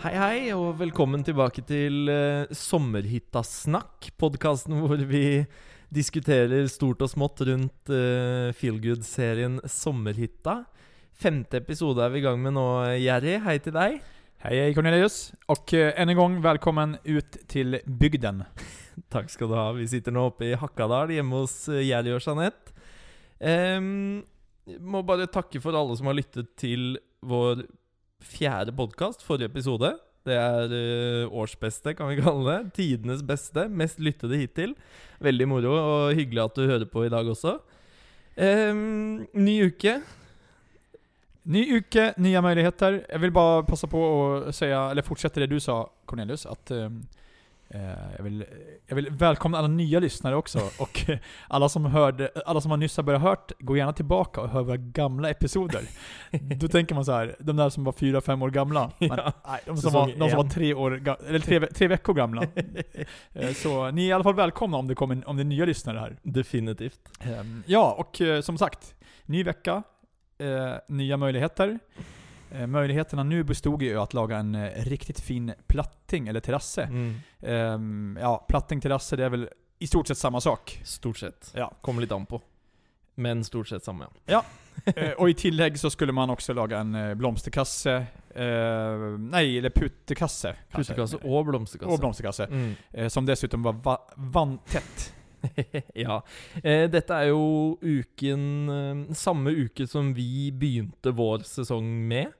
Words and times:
Hei, 0.00 0.14
hei, 0.16 0.36
og 0.56 0.78
velkommen 0.78 1.20
tilbake 1.20 1.60
til 1.68 2.08
uh, 2.08 2.48
Sommerhyttasnakk. 2.56 4.06
Podkasten 4.16 4.78
hvor 4.80 5.02
vi 5.04 5.42
diskuterer 5.92 6.70
stort 6.72 7.02
og 7.04 7.10
smått 7.12 7.42
rundt 7.44 7.92
uh, 7.92 8.48
feelgood-serien 8.56 9.58
Sommerhytta. 9.68 10.54
Femte 11.12 11.60
episode 11.60 12.00
er 12.00 12.14
vi 12.14 12.22
i 12.22 12.24
gang 12.24 12.40
med 12.40 12.54
nå, 12.56 12.64
Jerry. 12.96 13.34
Hei 13.44 13.58
til 13.60 13.76
deg. 13.76 13.98
Hej, 14.40 14.54
hej 14.62 14.74
Cornelius. 14.78 15.18
Och 15.46 15.74
eh, 15.74 15.92
än 16.00 16.08
en 16.08 16.16
gång 16.16 16.40
välkommen 16.40 16.96
ut 17.04 17.36
till 17.48 17.78
bygden. 17.84 18.44
Takk 19.12 19.28
skal 19.28 19.52
du 19.52 19.54
ha. 19.54 19.66
Vi 19.76 19.84
sitter 19.88 20.16
nå 20.16 20.30
oppe 20.30 20.48
i 20.48 20.56
Hakadal 20.56 21.12
hjemme 21.12 21.42
hos 21.42 21.66
eh, 21.68 21.82
Jerry 21.90 22.16
og 22.16 22.24
Jeanette. 22.24 22.72
Em, 23.36 24.24
må 24.80 25.04
bare 25.04 25.28
takke 25.28 25.60
for 25.60 25.76
alle 25.76 26.00
som 26.00 26.08
har 26.08 26.16
lyttet 26.16 26.56
til 26.56 26.96
vår 27.20 27.66
fjerde 28.20 28.72
podkast, 28.76 29.24
forrige 29.26 29.50
episode. 29.50 29.94
Det 30.28 30.36
er 30.36 30.72
eh, 30.76 31.26
uh, 31.26 31.32
årsbeste, 31.42 31.94
kan 31.96 32.10
vi 32.10 32.20
kalle 32.20 32.44
det. 32.44 32.72
Tidenes 32.76 33.22
beste. 33.26 33.68
Mest 33.68 34.00
lyttede 34.00 34.36
hittil. 34.36 34.74
Veldig 35.20 35.48
moro 35.48 35.74
og 35.78 36.14
hyggelig 36.16 36.44
at 36.44 36.56
du 36.56 36.66
hører 36.68 36.88
på 36.88 37.06
i 37.06 37.12
dag 37.12 37.28
også. 37.28 37.56
Um, 38.36 39.26
ny 39.34 39.56
uke. 39.66 40.00
Ny 41.50 41.64
uke, 41.78 42.12
nya 42.18 42.40
möjligheter. 42.40 43.06
Jag 43.08 43.18
vill 43.18 43.32
bara 43.32 43.62
passa 43.62 43.86
på 43.86 44.34
att 44.48 44.54
säga, 44.54 44.90
eller 44.90 45.02
fortsätta 45.02 45.40
det 45.40 45.46
du 45.46 45.60
sa 45.60 45.90
Cornelius, 46.04 46.46
att 46.46 46.70
um, 46.70 47.06
jag, 48.16 48.24
vill, 48.24 48.44
jag 48.86 48.96
vill 48.96 49.10
välkomna 49.10 49.58
alla 49.58 49.68
nya 49.68 50.00
lyssnare 50.00 50.36
också. 50.36 50.58
Och 50.78 51.10
eh, 51.10 51.18
alla 51.48 51.68
som, 51.68 51.84
hörde, 51.84 52.30
alla 52.46 52.60
som 52.60 52.70
har 52.70 52.78
nyss 52.78 52.96
har 52.96 53.04
börjat 53.04 53.22
hört, 53.22 53.52
gå 53.58 53.76
gärna 53.76 53.92
tillbaka 53.92 54.40
och 54.40 54.48
hör 54.48 54.62
våra 54.62 54.76
gamla 54.76 55.30
episoder. 55.30 55.82
Då 56.56 56.68
tänker 56.68 56.94
man 56.94 57.04
så 57.04 57.12
här, 57.12 57.36
de 57.38 57.56
där 57.56 57.68
som 57.68 57.84
var 57.84 57.92
fyra, 57.92 58.20
fem 58.20 58.42
år 58.42 58.50
gamla. 58.50 58.90
Men, 58.98 59.08
Ja, 59.10 59.32
nej, 59.46 59.60
de 59.66 59.76
som 59.76 59.92
var, 59.92 60.06
de 60.18 60.30
som 60.30 60.36
var 60.36 60.48
tre, 60.48 60.74
år, 60.74 61.08
eller 61.28 61.38
tre, 61.38 61.66
tre 61.66 61.88
veckor 61.88 62.14
gamla. 62.14 62.42
Eh, 63.32 63.52
Så 63.52 63.90
ni 63.90 64.04
är 64.04 64.08
i 64.08 64.12
alla 64.12 64.24
fall 64.24 64.34
välkomna 64.34 64.76
om 64.76 64.88
det 64.88 64.94
kommer 64.94 65.28
om 65.28 65.36
det 65.36 65.42
är 65.42 65.44
nya 65.44 65.64
lyssnare 65.64 65.98
här. 65.98 66.16
Definitivt. 66.22 67.00
Ehm, 67.20 67.62
Ja, 67.66 67.94
och 67.98 68.20
eh, 68.20 68.40
som 68.40 68.58
sagt, 68.58 68.94
ny 69.24 69.42
vecka, 69.44 69.82
eh, 70.38 70.74
nya 70.88 71.16
möjligheter. 71.16 71.78
Eh, 72.52 72.66
möjligheterna 72.66 73.22
nu 73.22 73.44
bestod 73.44 73.82
ju 73.82 74.00
att 74.00 74.14
laga 74.14 74.36
en 74.36 74.54
eh, 74.54 74.84
riktigt 74.84 75.20
fin 75.20 75.52
platting, 75.66 76.28
eller 76.28 76.40
terrasse. 76.40 76.82
Mm. 76.82 77.14
Ehm, 77.42 78.18
ja, 78.20 78.46
platting, 78.48 78.80
terrasse, 78.80 79.16
det 79.16 79.24
är 79.24 79.30
väl 79.30 79.48
i 79.78 79.86
stort 79.86 80.08
sett 80.08 80.18
samma 80.18 80.40
sak. 80.40 80.80
Stort 80.84 81.18
sett. 81.18 81.52
Ja. 81.54 81.72
Kommer 81.80 82.00
litt 82.00 82.12
an 82.12 82.26
på. 82.26 82.42
Men 83.14 83.44
stort 83.44 83.68
sett 83.68 83.84
samme. 83.84 84.06
ja. 84.26 84.44
Eh, 84.96 85.10
och 85.10 85.30
i 85.30 85.34
tillägg 85.34 85.78
så 85.78 85.90
skulle 85.90 86.12
man 86.12 86.30
också 86.30 86.52
laga 86.52 86.78
en 86.78 87.18
blomsterkasse, 87.18 88.06
eh, 88.34 89.18
nej, 89.18 89.58
eller 89.58 89.70
putekasse. 89.70 90.56
kanske. 90.70 90.94
Putekasse 90.94 91.16
og 91.16 91.46
blomsterkasse. 91.46 91.92
Och 91.92 91.98
blomsterkasse. 91.98 92.44
Mm. 92.44 92.74
Eh, 92.90 93.08
som 93.08 93.26
dessutom 93.26 93.62
var 93.62 93.72
va 93.72 93.98
vantätt. 94.16 95.14
ja. 95.94 96.22
Eh, 96.62 96.90
dette 96.90 97.14
er 97.14 97.30
jo 97.30 97.78
uken 97.80 99.14
Samme 99.16 99.50
uke 99.50 99.86
som 99.88 100.12
vi 100.14 100.50
begynte 100.52 101.10
vår 101.10 101.38
sesong 101.48 102.08
med. 102.08 102.32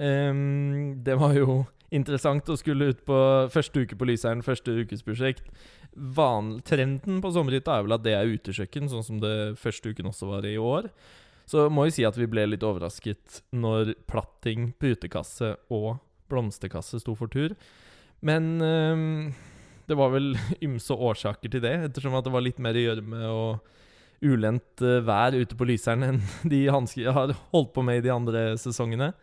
Um, 0.00 1.02
det 1.04 1.18
var 1.20 1.34
jo 1.36 1.60
interessant 1.92 2.48
å 2.48 2.56
skulle 2.56 2.92
ut 2.92 3.02
på 3.04 3.16
første 3.52 3.82
uke 3.84 3.98
på 3.98 4.06
Lyseren, 4.08 4.44
første 4.46 4.72
ukesprosjekt. 4.80 5.50
Van 5.92 6.54
trenden 6.64 7.18
på 7.20 7.32
sommerhytta 7.34 7.76
er 7.76 7.86
vel 7.86 7.96
at 7.98 8.04
det 8.06 8.14
er 8.16 8.30
utekjøkken, 8.30 8.88
sånn 8.88 9.04
som 9.04 9.18
det 9.22 9.34
første 9.60 9.92
uken 9.92 10.08
også 10.12 10.30
var 10.30 10.46
i 10.48 10.56
år. 10.56 10.88
Så 11.50 11.66
må 11.72 11.88
jo 11.88 11.96
si 11.96 12.06
at 12.06 12.16
vi 12.16 12.28
ble 12.30 12.46
litt 12.46 12.64
overrasket 12.64 13.42
når 13.52 13.96
platting, 14.08 14.70
putekasse 14.78 15.56
og 15.74 15.98
blomsterkasse 16.30 17.02
sto 17.02 17.16
for 17.18 17.32
tur. 17.32 17.56
Men 18.22 18.60
um, 18.62 19.32
det 19.90 19.98
var 19.98 20.14
vel 20.14 20.32
ymse 20.66 20.94
årsaker 20.94 21.52
til 21.52 21.64
det, 21.66 21.74
ettersom 21.90 22.14
at 22.16 22.24
det 22.24 22.32
var 22.36 22.46
litt 22.46 22.62
mer 22.62 22.78
gjørme 22.78 23.26
og 23.34 23.66
ulendt 24.20 24.82
eh, 24.84 25.00
vær 25.00 25.32
ute 25.32 25.56
på 25.56 25.64
Lyseren 25.64 26.04
enn 26.10 26.18
de 26.44 26.66
handskar 26.68 27.06
jag 27.06 27.16
har 27.16 27.30
holdt 27.54 27.72
på 27.72 27.84
med 27.84 28.00
i 28.00 28.06
de 28.06 28.14
andre 28.14 28.42
sesongene. 28.60 29.14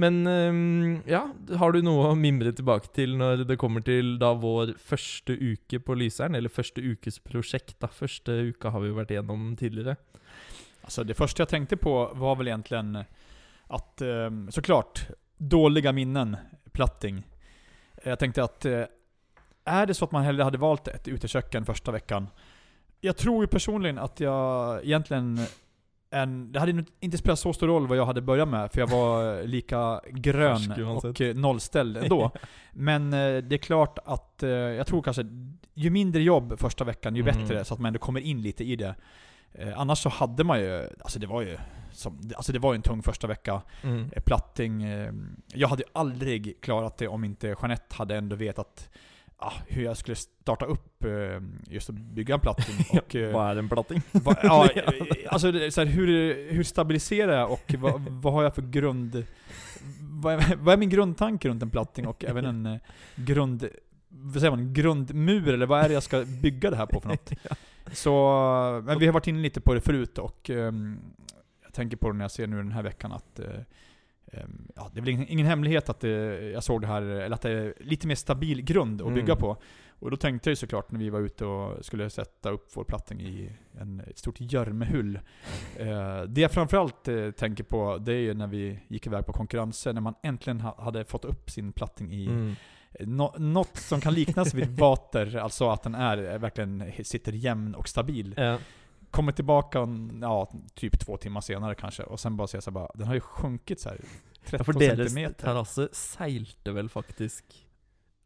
Men 0.00 0.26
ehm, 0.26 1.02
ja, 1.04 1.26
har 1.60 1.72
du 1.72 1.82
noe 1.84 2.08
å 2.08 2.16
mimre 2.16 2.54
tilbake 2.56 2.88
til 2.96 3.18
når 3.20 3.44
det 3.50 3.58
kommer 3.60 3.84
til 3.84 4.14
da 4.20 4.30
vår 4.32 4.72
første 4.80 5.34
uke 5.36 5.80
på 5.84 5.96
Lyseren? 5.98 6.38
Eller 6.38 6.52
første 6.52 6.80
ukes 6.80 7.20
prosjekt, 7.20 7.76
da. 7.82 7.90
Første 7.92 8.38
uka 8.48 8.72
har 8.72 8.80
vi 8.80 8.88
jo 8.88 8.96
vært 8.96 9.12
igjennom 9.12 9.50
tidligere. 9.60 9.98
Alltså 10.80 11.04
det 11.04 11.14
första 11.14 11.40
jag 11.40 11.48
tänkte 11.48 11.76
på 11.76 12.10
var 12.14 12.36
väl 12.36 12.48
egentligen 12.48 12.96
eh, 12.96 13.04
att, 13.66 14.00
ehm, 14.00 14.50
såklart, 14.50 15.08
dåliga 15.36 15.92
minnen, 15.92 16.36
platting. 16.72 17.26
Jag 18.04 18.18
tänkte 18.18 18.44
att, 18.44 18.64
eh, 18.64 18.84
är 19.64 19.86
det 19.86 19.94
så 19.94 20.04
att 20.04 20.12
man 20.12 20.22
hellre 20.24 20.42
hade 20.42 20.58
valt 20.58 20.88
ett 20.88 21.08
uteköken 21.08 21.64
första 21.64 21.92
veckan? 21.92 22.28
Jag 23.00 23.16
tror 23.16 23.44
ju 23.44 23.48
personligen 23.48 23.98
att 23.98 24.20
jag 24.20 24.84
egentligen, 24.84 25.40
en, 26.10 26.52
det 26.52 26.60
hade 26.60 26.84
inte 27.00 27.18
spelat 27.18 27.38
så 27.38 27.52
stor 27.52 27.66
roll 27.66 27.86
vad 27.86 27.98
jag 27.98 28.06
hade 28.06 28.22
börjat 28.22 28.48
med, 28.48 28.72
för 28.72 28.80
jag 28.80 28.86
var 28.86 29.42
lika 29.42 30.00
grön 30.10 30.86
och 30.86 31.20
eh, 31.20 31.34
nollställd 31.34 31.96
ändå. 31.96 32.30
Men 32.72 33.12
eh, 33.12 33.36
det 33.42 33.54
är 33.54 33.58
klart 33.58 33.98
att, 34.04 34.42
eh, 34.42 34.50
jag 34.50 34.86
tror 34.86 35.02
kanske, 35.02 35.26
ju 35.74 35.90
mindre 35.90 36.22
jobb 36.22 36.58
första 36.58 36.84
veckan, 36.84 37.16
ju 37.16 37.22
Mm. 37.22 37.34
bättre, 37.38 37.64
så 37.64 37.74
att 37.74 37.80
man 37.80 37.86
ändå 37.86 37.98
kommer 37.98 38.20
in 38.20 38.42
lite 38.42 38.64
i 38.64 38.76
det. 38.76 38.94
Eh, 39.52 39.80
annars 39.80 39.98
så 39.98 40.08
hade 40.08 40.44
man 40.44 40.60
ju, 40.60 40.88
alltså 41.00 41.18
det 41.18 41.26
var 41.26 41.42
ju 41.42 41.58
som, 41.92 42.30
alltså 42.36 42.52
det 42.52 42.58
var 42.58 42.74
en 42.74 42.82
tung 42.82 43.02
första 43.02 43.26
vecka. 43.26 43.62
Mm. 43.82 44.10
Eh, 44.12 44.22
Platting, 44.22 44.82
eh, 44.82 45.12
jag 45.54 45.68
hade 45.68 45.82
aldrig 45.92 46.60
klarat 46.60 46.96
det 46.98 47.08
om 47.08 47.24
inte 47.24 47.46
Jeanette 47.46 47.94
hade 47.96 48.16
ändå 48.16 48.36
vetat 48.36 48.88
ah, 49.40 49.52
hur 49.66 49.84
jag 49.84 49.96
skulle 49.96 50.16
starta 50.16 50.64
upp 50.64 51.04
eh, 51.04 51.42
just 51.68 51.90
att 51.90 51.94
bygga 51.94 52.34
en 52.34 52.40
platting. 52.40 52.74
Och, 52.98 53.16
eh, 53.16 53.30
Hva 53.30 53.50
er 53.52 53.56
en 53.56 53.68
platting? 53.68 54.02
vad, 54.12 54.36
ja, 54.42 54.70
eh, 54.70 54.84
alltså 55.28 55.52
det 55.52 55.66
är 55.66 55.70
så 55.70 55.80
här, 55.80 55.88
hur, 55.88 56.06
hur 56.52 56.62
stabiliserar 56.62 57.38
jag 57.38 57.52
och 57.52 57.74
vad, 57.78 58.00
vad 58.08 58.32
har 58.32 58.42
jag 58.42 58.54
för 58.54 58.62
grund... 58.62 59.24
Vad 60.00 60.34
är, 60.34 60.56
vad 60.56 60.72
är 60.72 60.76
min 60.76 60.90
grundtanke 60.90 61.48
runt 61.48 61.62
en 61.62 61.70
platting 61.70 62.06
och 62.06 62.24
även 62.24 62.44
en 62.44 62.66
eh, 62.66 62.78
grund... 63.16 63.68
Vad 64.08 64.34
säger 64.34 64.50
man? 64.50 64.72
Grundmur 64.72 65.48
eller 65.48 65.66
vad 65.66 65.84
är 65.84 65.88
det 65.88 65.94
jag 65.94 66.02
ska 66.02 66.24
bygga 66.42 66.70
det 66.70 66.76
här 66.76 66.86
på 66.86 67.00
för 67.00 67.08
något? 67.08 67.32
Så, 67.92 68.12
men 68.84 68.98
vi 68.98 69.06
har 69.06 69.12
varit 69.12 69.26
inne 69.26 69.38
lite 69.38 69.60
på 69.60 69.74
det 69.74 69.80
förut 69.80 70.18
och 70.18 70.50
ehm, 70.50 70.98
jag 71.64 71.74
tänker 71.74 71.96
på 71.96 72.10
det 72.10 72.16
när 72.16 72.24
jag 72.24 72.30
ser 72.30 72.46
nu 72.46 72.56
den 72.56 72.72
här 72.72 72.82
veckan 72.82 73.12
att 73.12 73.38
eh, 73.38 73.46
ja, 74.76 74.90
det 74.92 75.00
är 75.00 75.02
väl 75.02 75.08
ingen, 75.08 75.28
ingen 75.28 75.46
hemlighet 75.46 75.88
att 75.88 76.04
eh, 76.04 76.10
jag 76.10 76.64
såg 76.64 76.80
det 76.80 76.86
här, 76.86 77.02
eller 77.02 77.34
att 77.34 77.42
det 77.42 77.50
är 77.50 77.74
lite 77.80 78.06
mer 78.06 78.14
stabil 78.14 78.62
grund 78.62 79.02
att 79.02 79.14
bygga 79.14 79.32
Mm. 79.32 79.36
på. 79.38 79.56
Och 79.98 80.10
då 80.10 80.16
tänkte 80.16 80.50
jag 80.50 80.58
såklart 80.58 80.92
när 80.92 80.98
vi 80.98 81.10
var 81.10 81.20
ute 81.20 81.44
och 81.44 81.84
skulle 81.84 82.10
sätta 82.10 82.50
upp 82.50 82.68
vår 82.74 82.84
platting 82.84 83.20
i 83.20 83.52
en, 83.80 84.00
ett 84.00 84.18
stort 84.18 84.36
görmehull. 84.40 85.18
Eh, 85.76 86.22
det 86.22 86.40
jag 86.40 86.50
framförallt 86.50 87.08
eh, 87.08 87.30
tänker 87.30 87.64
på, 87.64 87.98
det 87.98 88.12
är 88.12 88.18
ju 88.18 88.34
när 88.34 88.46
vi 88.46 88.78
gick 88.88 89.06
iväg 89.06 89.26
på 89.26 89.32
konkurrenser, 89.32 89.92
när 89.92 90.00
man 90.00 90.14
äntligen 90.22 90.60
ha, 90.60 90.82
hade 90.82 91.04
fått 91.04 91.24
upp 91.24 91.50
sin 91.50 91.72
platting 91.72 92.12
i 92.12 92.26
Mm. 92.26 92.54
Nå, 93.00 93.34
något 93.38 93.76
som 93.76 94.00
kan 94.00 94.14
liknas 94.14 94.54
vid 94.54 94.68
vater, 94.78 95.36
alltså 95.36 95.70
att 95.70 95.82
den 95.82 95.94
är 95.94 96.38
verkligen 96.38 96.92
sitter 97.04 97.32
jämn 97.32 97.74
och 97.74 97.88
stabil. 97.88 98.34
Ja. 98.36 98.58
Kommer 99.10 99.32
tillbaka, 99.32 99.88
ja, 100.20 100.52
typ 100.74 101.00
två 101.00 101.16
timmar 101.16 101.40
senare 101.40 101.74
kanske, 101.74 102.02
och 102.02 102.20
sen 102.20 102.36
bara 102.36 102.48
ser 102.48 102.56
jag 102.56 102.62
så 102.62 102.70
här, 102.70 102.74
bara, 102.74 102.90
den 102.94 103.06
har 103.06 103.14
ju 103.14 103.20
sjunkit 103.20 103.80
så 103.80 103.88
här 103.88 104.00
13 104.46 104.74
Ja, 104.74 104.80
deres 104.80 104.98
centimeter. 105.12 105.44
terrasse 105.46 105.88
seilte 105.92 106.72
vel 106.72 106.88
faktisk 106.88 107.44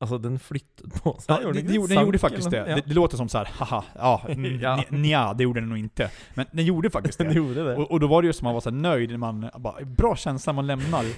Altså, 0.04 0.18
den 0.20 0.38
flyttet 0.38 0.98
på 1.02 1.14
seg? 1.18 1.30
Ja, 1.32 1.38
gjorde 1.42 1.58
det, 1.62 1.66
det, 1.68 1.74
gjorde, 1.78 1.94
den 1.94 2.04
gjorde 2.04 2.18
faktiskt 2.22 2.50
det. 2.52 2.58
eller 2.60 2.76
noe? 2.76 2.82
det. 2.84 2.88
Det 2.92 2.94
låter 2.98 3.16
som 3.16 3.28
så 3.32 3.38
här, 3.40 3.48
haha, 3.58 3.80
ja, 3.96 4.14
Ja. 4.60 4.74
nja, 4.90 5.22
det 5.34 5.42
gjorde 5.48 5.60
den 5.60 5.68
nog 5.72 5.78
inte. 5.78 6.10
Men 6.34 6.46
den 6.52 6.64
gjorde 6.64 6.90
faktiskt 6.90 7.20
Ja, 7.20 7.24
den 7.28 7.32
det. 7.34 7.38
gjorde 7.38 7.64
det. 7.64 7.76
Och, 7.76 7.90
och 7.90 8.00
då 8.00 8.06
var 8.06 8.22
det 8.22 8.26
ju 8.26 8.32
som 8.36 8.44
man 8.44 8.54
var 8.54 8.60
så 8.60 8.70
nöjd, 8.70 9.10
när 9.10 9.18
man 9.18 9.48
bara, 9.58 9.84
bra 9.84 10.16
känsla 10.16 10.52
man 10.52 10.66
lämnar. 10.66 11.04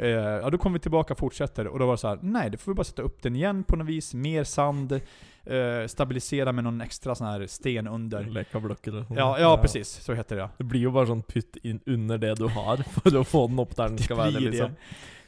Eh, 0.00 0.08
ja, 0.10 0.50
då 0.50 0.58
kommer 0.58 0.78
vi 0.78 0.80
tillbaka 0.82 1.14
och 1.14 1.18
fortsätter, 1.18 1.66
och 1.66 1.78
då 1.78 1.86
var 1.86 1.92
det 1.94 1.98
så 1.98 2.08
här, 2.08 2.18
nej, 2.22 2.50
då 2.50 2.58
får 2.58 2.72
vi 2.72 2.76
bara 2.76 2.84
sätta 2.84 3.02
upp 3.02 3.22
den 3.22 3.36
igen 3.36 3.64
på 3.64 3.76
något 3.76 3.86
vis, 3.88 4.14
mer 4.14 4.44
sand. 4.44 4.92
eh, 4.92 5.86
stabilisera 5.86 6.52
med 6.52 6.64
någon 6.64 6.80
extra 6.80 7.14
sån 7.14 7.26
här 7.26 7.46
sten 7.46 7.88
under. 7.88 8.24
Leka 8.24 8.60
blokker 8.60 8.94
og 9.00 9.06
sånn. 9.08 9.16
Ja, 9.16 9.38
ja 9.40 9.56
precis. 9.58 9.88
Så 10.04 10.14
heter 10.14 10.36
det 10.36 10.42
ja. 10.42 10.50
Det 10.58 10.64
blir 10.70 10.80
jo 10.86 10.90
bare 10.94 11.06
sånn 11.10 11.22
putt 11.26 11.56
inn 11.66 11.80
under 11.86 12.18
det 12.18 12.34
du 12.38 12.46
har, 12.46 12.84
for 12.94 13.16
å 13.16 13.24
få 13.24 13.46
den 13.50 13.58
opp 13.58 13.74
der 13.76 13.88
den 13.96 14.16
være, 14.18 14.30
blir 14.38 14.50
liksom. 14.52 14.76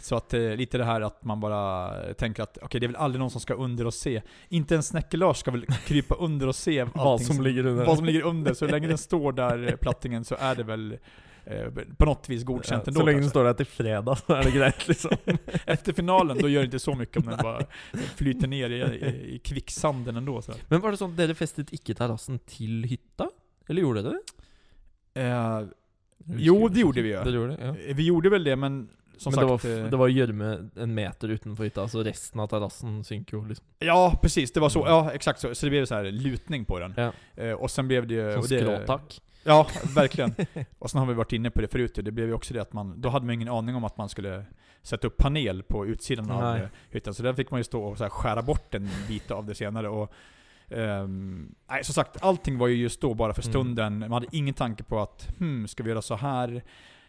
Så 0.01 0.17
att 0.17 0.35
eh, 0.35 0.41
lite 0.57 0.79
det 0.79 0.85
här 0.85 1.01
att 1.01 1.25
man 1.25 1.41
bara 1.41 1.93
tänker 2.15 2.43
att 2.43 2.59
okej, 2.63 2.81
det 2.81 2.87
är 2.87 2.89
väl 2.89 2.97
aldrig 2.97 3.21
någon 3.21 3.31
som 3.31 3.41
ska 3.41 3.55
under 3.55 3.87
och 3.87 3.95
se. 3.95 4.23
Inte 4.49 4.75
ens 4.75 4.89
Snäcke-Lars 4.89 5.37
ska 5.37 5.51
väl 5.51 5.67
krypa 5.87 6.15
under 6.15 6.47
och 6.49 6.55
se 6.57 6.85
Vad 6.95 7.21
som 7.23 7.43
ligger 7.43 7.67
under. 7.67 7.85
Vad 7.85 7.97
som 7.97 8.07
ligger 8.07 8.23
under. 8.23 8.55
Så 8.55 8.67
länge 8.67 8.89
den 8.89 8.99
står 8.99 9.33
där, 9.33 9.69
eh, 9.69 9.77
plattingen, 9.77 10.25
så 10.25 10.37
är 10.39 10.55
det 10.55 10.63
väl 10.63 10.99
eh, 11.45 11.67
på 11.97 12.05
något 12.05 12.29
vis 12.29 12.45
godkänt 12.45 12.83
Ja, 12.87 12.91
ändå 12.91 13.01
så 13.01 13.07
den 13.07 13.15
kanske. 13.15 13.31
står 13.31 13.45
der 13.45 13.53
til 13.55 13.67
fredag, 13.67 14.17
så 14.17 14.37
er 14.37 14.43
det 14.43 14.51
greit, 14.51 14.89
liksom. 14.89 15.11
Efter 15.67 15.93
finalen, 15.93 16.39
då 16.39 16.49
gör 16.49 16.61
det 16.61 16.65
inte 16.65 16.79
så 16.79 16.95
mycket 16.95 17.17
om 17.17 17.27
den 17.27 17.39
bara 17.43 17.63
flyter 18.17 18.49
ner 18.49 18.71
i, 18.71 18.81
i, 18.81 19.35
i 19.35 19.39
kvicksanden 19.39 20.17
ändå. 20.17 20.43
Så. 20.43 20.53
Men 20.69 20.81
var 20.81 20.91
det 20.91 20.97
sånn 21.01 21.11
at 21.13 21.21
dere 21.21 21.35
festet 21.35 21.73
ikke 21.77 21.95
terrassen 21.95 22.39
til 22.47 22.85
hytta? 22.89 23.29
Eller 23.69 23.83
gjorde 23.83 24.03
det? 24.03 24.17
Eh, 25.15 25.61
Jo, 26.37 26.69
det 26.69 26.81
gjorde 26.81 27.03
vi 27.03 27.11
gjorde 27.11 27.57
det, 27.57 27.67
ja. 27.67 27.95
vi 27.95 28.07
gjorde 28.07 28.31
väl 28.31 28.45
det, 28.45 28.57
men 28.57 28.89
som 29.21 29.33
Men 29.35 29.41
det 29.41 29.51
var, 29.51 29.59
sagt... 29.59 29.79
eh, 29.85 29.91
det 29.91 29.97
var 29.97 30.09
gjørme 30.09 30.71
en 30.77 30.95
meter 30.95 31.29
utenfor 31.29 31.65
hytta, 31.65 31.89
så 31.89 32.03
resten 32.03 32.41
av 32.41 32.47
terrassen 32.47 33.05
synker 33.05 33.37
jo, 33.37 33.45
liksom. 33.45 33.67
Ja, 33.79 34.19
precis. 34.23 34.53
Det 34.53 34.61
var 34.61 34.69
så. 34.69 34.85
Ja, 34.87 35.13
exakt 35.13 35.41
så. 35.41 35.55
Så 35.55 35.67
det 35.67 35.71
blev 35.71 35.85
så 35.87 35.95
här 35.95 36.05
lutning 36.05 36.65
på 36.65 36.79
den. 36.79 36.95
Ja. 36.97 37.13
Eh, 37.37 37.53
och 37.53 37.71
sen 37.71 37.89
blev 37.89 38.07
det 38.07 38.15
ju... 38.15 38.43
Skråtak. 38.43 39.21
Ja, 39.45 39.67
verkligen. 39.95 40.35
Och 40.79 40.91
sen 40.91 40.99
har 41.01 41.07
vi 41.07 41.15
varit 41.15 41.33
inne 41.33 41.51
på 41.51 41.61
det 41.61 41.69
förut, 41.69 41.99
det 42.03 42.13
blev 42.13 42.27
ju 42.27 42.35
också 42.35 42.55
det 42.55 42.61
att 42.63 42.73
man, 42.73 43.01
då 43.01 43.09
hade 43.09 43.27
man 43.27 43.35
ingen 43.35 43.49
aning 43.49 43.75
om 43.77 43.85
att 43.85 43.97
man 43.99 44.09
skulle 44.09 44.45
sätta 44.83 45.07
upp 45.07 45.17
panel 45.17 45.63
på 45.63 45.87
utsidan 45.87 46.31
av 46.31 46.43
Nej. 46.43 46.63
eh, 46.63 46.69
hytten. 46.91 47.15
Så 47.15 47.23
där 47.23 47.33
fick 47.35 47.51
man 47.51 47.61
ju 47.61 47.65
stå 47.65 47.83
och 47.85 47.99
så 47.99 48.09
skära 48.09 48.43
bort 48.43 48.75
en 48.75 48.89
bit 49.09 49.31
av 49.31 49.47
det 49.47 49.55
senare. 49.55 49.89
Och, 49.89 50.13
ehm, 50.71 51.55
nej, 51.71 51.85
som 51.85 51.95
sagt, 51.95 52.23
allting 52.23 52.59
var 52.59 52.67
ju 52.69 52.75
just 52.77 53.01
då 53.01 53.15
bara 53.15 53.35
för 53.35 53.43
Mm. 53.43 53.53
stunden. 53.53 53.99
Man 53.99 54.13
hade 54.13 54.27
ingen 54.33 54.55
tanke 54.55 54.83
på 54.83 55.01
att, 55.01 55.29
hmm, 55.39 55.69
ska 55.69 55.83
vi 55.83 55.91
göra 55.91 56.03
så 56.03 56.17
här? 56.17 56.63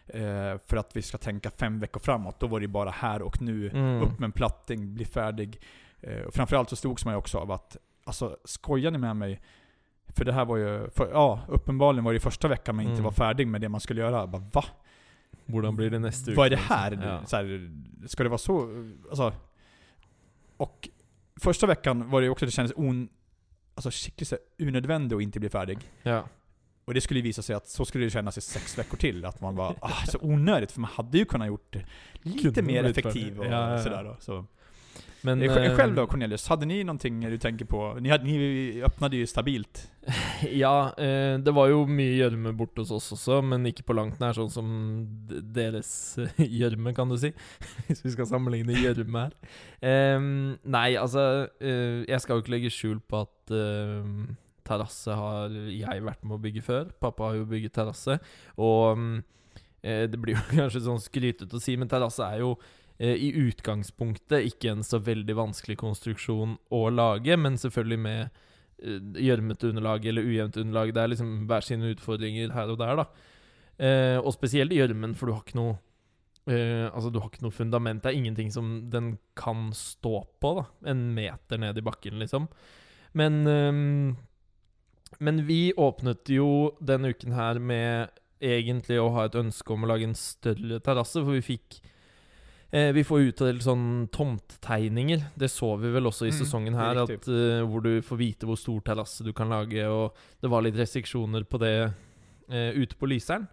Eh, 0.06 0.58
för 0.66 0.76
att 0.76 0.96
vi 0.96 1.02
ska 1.02 1.18
tänka 1.18 1.50
fem 1.50 1.80
veckor 1.80 2.00
framåt. 2.00 2.40
Då 2.40 2.46
var 2.46 2.60
det 2.60 2.68
bara 2.68 2.90
här 2.90 3.22
och 3.22 3.42
nu. 3.42 3.68
Mm. 3.70 4.02
Upp 4.02 4.18
med 4.18 4.26
en 4.26 4.32
platting, 4.32 4.94
bli 4.94 5.04
färdig. 5.04 5.60
Eh, 6.00 6.20
och 6.20 6.34
framförallt 6.34 6.70
så 6.70 6.76
slogs 6.76 7.04
man 7.04 7.14
ju 7.14 7.18
också 7.18 7.38
av 7.38 7.50
att, 7.52 7.76
alltså 8.04 8.36
skojar 8.44 8.90
ni 8.90 8.98
med 8.98 9.16
mig? 9.16 9.40
För 10.08 10.24
det 10.24 10.32
här 10.32 10.44
var 10.44 10.56
ju, 10.56 10.90
för, 10.90 11.10
ja, 11.12 11.40
uppenbarligen 11.48 12.04
var 12.04 12.12
det 12.12 12.20
första 12.20 12.48
veckan 12.48 12.76
man 12.76 12.82
inte 12.84 12.92
Mm. 12.92 13.04
var 13.04 13.10
färdig 13.12 13.46
med 13.46 13.60
det 13.60 13.68
man 13.68 13.80
skulle 13.80 14.00
göra. 14.00 14.16
Jag 14.16 14.30
Bara, 14.30 14.42
va? 14.52 14.64
Hvordan 15.46 15.76
blir 15.76 15.90
det 15.90 15.98
neste 15.98 16.30
uke? 16.30 16.36
Vad 16.36 16.46
är 16.46 16.50
det 16.50 16.56
här? 16.56 17.00
Ja. 17.04 17.26
Så 17.26 17.36
här? 17.36 17.70
Ska 18.06 18.22
det 18.22 18.28
vara 18.28 18.38
så? 18.38 18.84
Alltså, 19.08 19.32
och 20.56 20.88
första 21.40 21.66
veckan 21.66 22.10
var 22.10 22.20
det 22.20 22.28
också, 22.28 22.46
det 22.46 22.52
kändes 22.52 22.72
on, 22.76 23.08
alltså 23.74 23.90
onödvändigt 24.58 25.16
att 25.16 25.22
inte 25.22 25.40
bli 25.40 25.48
färdig. 25.48 25.78
ja. 26.02 26.24
Och 26.84 26.94
det 26.94 27.00
skulle 27.00 27.18
ju 27.20 27.24
visa 27.24 27.42
sig 27.42 27.56
att 27.56 27.66
så 27.68 27.84
skulle 27.84 28.04
det 28.04 28.10
kännas 28.10 28.38
i 28.38 28.40
sex 28.40 28.78
veckor 28.78 28.96
till. 28.96 29.24
Att 29.24 29.40
man 29.40 29.56
var 29.56 29.74
ah, 29.80 30.04
så 30.08 30.18
onödigt, 30.20 30.72
för 30.72 30.80
man 30.80 30.90
hade 30.94 31.18
ju 31.18 31.24
kunnat 31.24 31.48
gjort 31.48 31.72
det 31.72 31.84
lite 32.22 32.42
Kunde 32.42 32.62
mer 32.62 32.82
blivit 32.82 32.98
effektiv 32.98 33.24
färdig. 33.24 33.38
och 33.40 33.46
Ja, 33.46 33.50
ja, 33.50 33.70
ja. 33.72 33.82
sådär 33.82 34.04
då. 34.04 34.16
Så. 34.20 34.44
Men, 35.24 35.42
Eh, 35.42 35.56
eh, 35.56 35.76
Själv 35.76 35.94
då 35.94 36.06
Cornelius, 36.06 36.48
hade 36.48 36.66
ni 36.66 36.84
någonting 36.84 37.20
du 37.20 37.38
tänker 37.38 37.64
på? 37.64 37.94
Ni, 38.00 38.08
hade, 38.08 38.24
ni 38.24 38.82
öppnade 38.82 39.16
ju 39.16 39.26
stabilt. 39.26 39.90
Ja, 40.52 40.94
eh, 40.98 41.38
det 41.38 41.50
var 41.54 41.68
jo 41.70 41.84
mye 41.86 42.16
gjørme 42.18 42.50
borte 42.52 42.80
hos 42.82 42.90
oss 42.90 43.12
også, 43.14 43.38
men 43.46 43.62
ikke 43.70 43.84
på 43.86 43.94
langt 43.94 44.18
nær 44.20 44.34
sånn 44.34 44.50
som 44.50 44.66
d- 45.30 45.38
deres 45.54 46.18
eh, 46.18 46.42
gjørme, 46.42 46.90
kan 46.94 47.08
du 47.08 47.14
si. 47.22 47.30
Hvis 47.86 48.02
vi 48.08 48.10
skal 48.16 48.26
sammenligne 48.26 48.74
gjørme 48.74 49.22
her. 49.28 49.36
Em, 49.80 50.26
nei, 50.64 50.96
altså 50.98 51.46
eh, 51.62 52.02
Jeg 52.10 52.20
skal 52.24 52.34
jo 52.36 52.42
ikke 52.42 52.54
legge 52.56 52.74
skjul 52.74 52.98
på 53.06 53.22
at 53.22 53.54
eh, 53.54 54.02
terrasse 54.72 55.16
har 55.16 55.56
jeg 55.70 56.04
vært 56.06 56.24
med 56.24 56.38
å 56.38 56.42
bygge 56.42 56.64
før. 56.66 56.92
Pappa 57.02 57.30
har 57.30 57.40
jo 57.40 57.48
bygget 57.50 57.76
terrasse. 57.76 58.18
Og 58.56 58.98
mm, 58.98 59.16
eh, 59.82 60.04
det 60.10 60.20
blir 60.20 60.38
jo 60.38 60.44
kanskje 60.62 60.86
sånn 60.86 61.02
skrytete 61.02 61.58
å 61.58 61.62
si, 61.62 61.76
men 61.80 61.90
terrasse 61.92 62.24
er 62.24 62.42
jo 62.42 62.54
eh, 62.98 63.14
i 63.14 63.32
utgangspunktet 63.44 64.48
ikke 64.52 64.72
en 64.72 64.86
så 64.86 65.02
veldig 65.02 65.36
vanskelig 65.38 65.78
konstruksjon 65.82 66.56
å 66.72 66.86
lage, 66.92 67.36
men 67.38 67.60
selvfølgelig 67.60 68.00
med 68.08 68.24
eh, 68.24 68.98
gjørmete 69.28 69.70
underlag 69.72 70.08
eller 70.08 70.26
ujevnt 70.26 70.58
underlag. 70.64 70.94
Det 70.94 71.04
er 71.04 71.14
liksom 71.14 71.36
hver 71.50 71.68
sine 71.68 71.92
utfordringer 71.94 72.56
her 72.56 72.72
og 72.74 72.80
der, 72.82 73.04
da. 73.04 73.30
Eh, 73.82 74.18
og 74.20 74.34
spesielt 74.34 74.72
i 74.74 74.78
gjørmen, 74.78 75.16
for 75.18 75.28
du 75.28 75.34
har 75.34 75.42
ikke 75.42 75.58
noe 75.58 75.78
eh, 76.46 76.86
Altså, 76.90 77.10
du 77.10 77.18
har 77.22 77.30
ikke 77.30 77.44
noe 77.46 77.54
fundament. 77.54 78.02
Det 78.02 78.12
er 78.12 78.18
ingenting 78.20 78.52
som 78.54 78.74
den 78.92 79.16
kan 79.38 79.70
stå 79.76 80.22
på, 80.42 80.54
da. 80.60 80.68
En 80.92 81.08
meter 81.16 81.60
ned 81.62 81.78
i 81.78 81.84
bakken, 81.86 82.20
liksom. 82.22 82.48
Men 83.18 83.42
ehm, 83.48 84.14
men 85.20 85.42
vi 85.46 85.72
åpnet 85.76 86.28
jo 86.32 86.72
denne 86.80 87.12
uken 87.12 87.34
her 87.36 87.60
med 87.60 88.10
egentlig 88.42 88.98
å 88.98 89.10
ha 89.14 89.26
et 89.28 89.38
ønske 89.38 89.74
om 89.74 89.84
å 89.84 89.90
lage 89.92 90.08
en 90.08 90.18
større 90.18 90.80
terrasse, 90.82 91.20
for 91.22 91.36
vi 91.36 91.44
fikk 91.46 91.78
eh, 92.72 92.90
Vi 92.96 93.04
får 93.06 93.28
utdelt 93.28 93.62
sånn 93.62 94.08
tomttegninger. 94.12 95.28
Det 95.38 95.50
så 95.52 95.74
vi 95.78 95.92
vel 95.94 96.08
også 96.10 96.26
i 96.26 96.32
Mm, 96.32 96.38
sesongen 96.40 96.72
det 96.72 96.80
er 96.80 96.94
her, 96.94 97.02
at, 97.04 97.28
eh, 97.28 97.62
hvor 97.68 97.82
du 97.84 98.00
får 98.02 98.18
vite 98.18 98.48
hvor 98.48 98.58
stor 98.58 98.80
terrasse 98.80 99.24
du 99.24 99.32
kan 99.32 99.48
lage, 99.52 99.84
og 99.86 100.16
det 100.40 100.50
var 100.50 100.62
litt 100.62 100.78
restriksjoner 100.78 101.44
på 101.44 101.60
det 101.62 101.76
eh, 102.48 102.72
ute 102.74 102.96
på 102.98 103.06
Lyseren. 103.06 103.46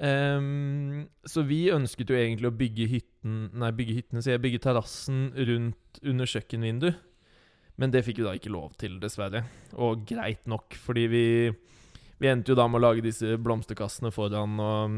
Ehm, 0.00 1.08
så 1.28 1.42
vi 1.44 1.66
ønsket 1.68 2.08
jo 2.08 2.16
egentlig 2.16 2.48
å 2.48 2.56
bygge 2.56 2.86
hytten 2.88 3.50
Nei, 3.60 3.68
bygge 3.76 3.98
hyttene, 3.98 4.22
sier 4.24 4.38
jeg. 4.38 4.42
Bygge 4.46 4.62
terrassen 4.64 5.26
rundt 5.36 6.00
under 6.00 6.24
kjøkkenvindu. 6.24 6.94
Men 7.80 7.94
det 7.94 8.04
fikk 8.04 8.20
vi 8.20 8.26
da 8.26 8.36
ikke 8.36 8.52
lov 8.52 8.74
til, 8.80 8.98
dessverre. 9.00 9.44
Og 9.80 10.04
greit 10.08 10.44
nok, 10.50 10.76
fordi 10.76 11.06
vi 11.08 11.26
Vi 12.20 12.28
endte 12.28 12.52
jo 12.52 12.58
da 12.58 12.66
med 12.68 12.82
å 12.82 12.84
lage 12.84 13.00
disse 13.00 13.38
blomsterkassene 13.40 14.10
foran 14.12 14.58
og, 14.60 14.96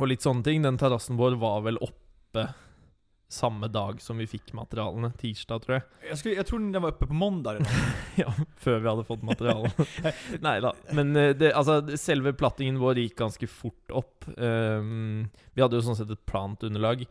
og 0.00 0.08
litt 0.10 0.24
sånne 0.24 0.42
ting. 0.42 0.64
Den 0.64 0.80
terrassen 0.80 1.14
vår 1.14 1.36
var 1.38 1.60
vel 1.62 1.78
oppe 1.78 2.48
samme 3.34 3.68
dag 3.68 4.00
som 4.02 4.18
vi 4.18 4.26
fikk 4.26 4.52
materialene. 4.52 5.12
Tirsdag, 5.18 5.62
tror 5.62 5.76
jeg. 5.76 5.84
Jag, 6.08 6.18
skulle, 6.18 6.34
jag 6.34 6.46
trodde 6.46 6.72
den 6.72 6.82
var 6.82 6.90
uppe 6.90 7.06
på 7.06 7.14
måndag 7.14 7.54
redan. 7.54 7.66
Ja, 8.16 8.34
før 8.56 8.78
vi 8.78 8.88
hadde 8.88 9.04
fått 9.04 9.22
materialene. 9.26 9.86
Nei 10.46 10.56
da. 10.62 10.74
Men 10.94 11.16
eh, 11.16 11.32
det, 11.34 11.52
altså, 11.54 11.80
selve 11.98 12.34
plattingen 12.38 12.78
vår 12.82 13.00
gikk 13.02 13.16
ganske 13.18 13.48
fort 13.50 13.94
opp. 14.02 14.28
Ehm, 14.38 15.30
vi 15.54 15.64
hadde 15.64 15.80
jo 15.80 15.86
sånn 15.86 15.98
sett 15.98 16.12
et 16.14 16.26
plant 16.26 16.62
underlag, 16.66 17.02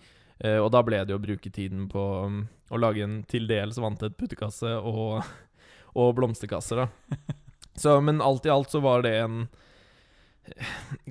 og 0.44 0.72
da 0.76 0.82
ble 0.84 1.00
det 1.08 1.16
å 1.16 1.22
bruke 1.24 1.52
tiden 1.54 1.86
på 1.92 2.02
um, 2.28 2.42
å 2.74 2.80
lage 2.82 3.04
en 3.06 3.22
til 3.30 3.48
dels 3.48 3.80
vanntett 3.80 4.18
puttekasse 4.20 4.74
og, 4.82 5.24
og 6.00 6.16
blomsterkasser, 6.20 6.84
da. 6.84 7.18
Så, 7.80 7.96
men 8.06 8.22
alt 8.22 8.46
i 8.46 8.52
alt 8.54 8.70
så 8.70 8.84
var 8.84 9.02
det 9.02 9.16
en 9.24 9.48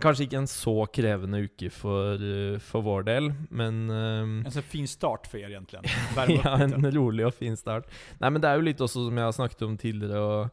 Kanskje 0.02 0.26
ikke 0.26 0.40
en 0.42 0.48
så 0.50 0.74
krevende 0.92 1.40
uke 1.46 1.70
for, 1.72 2.20
eh, 2.20 2.58
for 2.60 2.84
vår 2.84 3.06
del, 3.06 3.30
men 3.48 3.88
ehm, 3.90 4.34
En 4.44 4.52
sån 4.52 4.62
fin 4.62 4.88
start 4.88 5.26
för 5.26 5.38
er 5.38 5.50
egentligen. 5.50 5.84
Ja, 6.16 6.24
lite. 6.56 6.74
en 6.74 6.92
rolig 6.92 7.26
og 7.26 7.34
fin 7.34 7.56
start. 7.56 7.88
Nei, 8.20 8.30
men 8.30 8.42
det 8.42 8.50
er 8.50 8.60
jo 8.60 8.66
litt 8.66 8.80
også 8.80 9.06
som 9.06 9.16
jeg 9.16 9.24
har 9.24 9.32
snakket 9.32 9.62
om 9.62 9.78
tidligere, 9.80 10.20
og 10.20 10.50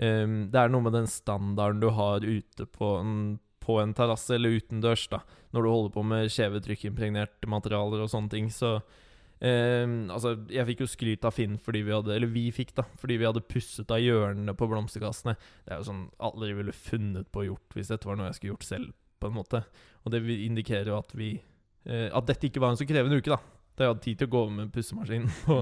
ehm, 0.00 0.48
det 0.50 0.60
er 0.60 0.72
noe 0.72 0.86
med 0.86 0.96
den 0.96 1.06
standarden 1.06 1.84
du 1.84 1.90
har 1.92 2.24
ute 2.24 2.66
på 2.66 2.94
en, 3.02 3.14
på 3.64 3.78
en 3.80 3.94
terrasse, 3.96 4.34
eller 4.36 4.58
utendørs, 4.58 5.06
da, 5.12 5.22
når 5.54 5.64
du 5.64 5.70
holder 5.70 5.94
på 5.94 6.04
med 6.06 6.30
kjevetrykkimpregnerte 6.34 7.48
materialer 7.50 8.04
og 8.04 8.10
sånne 8.12 8.32
ting, 8.32 8.50
så 8.52 8.76
eh, 9.40 9.86
Altså, 10.12 10.34
jeg 10.52 10.68
fikk 10.70 10.84
jo 10.84 10.90
skryt 10.90 11.26
av 11.26 11.34
Finn 11.36 11.56
fordi 11.62 11.84
vi 11.86 11.94
hadde 11.94 12.14
Eller 12.16 12.30
vi 12.32 12.48
fikk, 12.54 12.74
da, 12.76 12.86
fordi 13.00 13.18
vi 13.20 13.28
hadde 13.28 13.44
pusset 13.48 13.90
av 13.94 14.02
hjørnene 14.02 14.56
på 14.58 14.68
blomsterkassene. 14.70 15.36
Det 15.64 15.74
er 15.74 15.80
jo 15.80 15.88
sånn 15.90 16.04
aldri 16.18 16.52
ville 16.58 16.76
funnet 16.76 17.30
på 17.32 17.42
å 17.42 17.48
gjort 17.52 17.78
hvis 17.78 17.92
dette 17.94 18.10
var 18.10 18.20
noe 18.20 18.30
jeg 18.30 18.40
skulle 18.40 18.54
gjort 18.54 18.68
selv, 18.68 18.94
på 19.20 19.30
en 19.30 19.38
måte. 19.38 19.64
Og 20.04 20.14
det 20.14 20.22
indikerer 20.36 20.92
jo 20.92 21.00
at 21.00 21.16
vi 21.16 21.34
eh, 21.38 22.08
At 22.10 22.30
dette 22.30 22.50
ikke 22.50 22.62
var 22.64 22.74
en 22.74 22.80
så 22.80 22.88
krevende 22.88 23.20
uke, 23.20 23.32
da. 23.32 23.40
Da 23.74 23.86
jeg 23.86 23.90
hadde 23.90 24.04
tid 24.04 24.18
til 24.20 24.28
å 24.28 24.34
gå 24.36 24.40
med 24.54 24.70
pussemaskinen 24.74 25.30
på, 25.48 25.60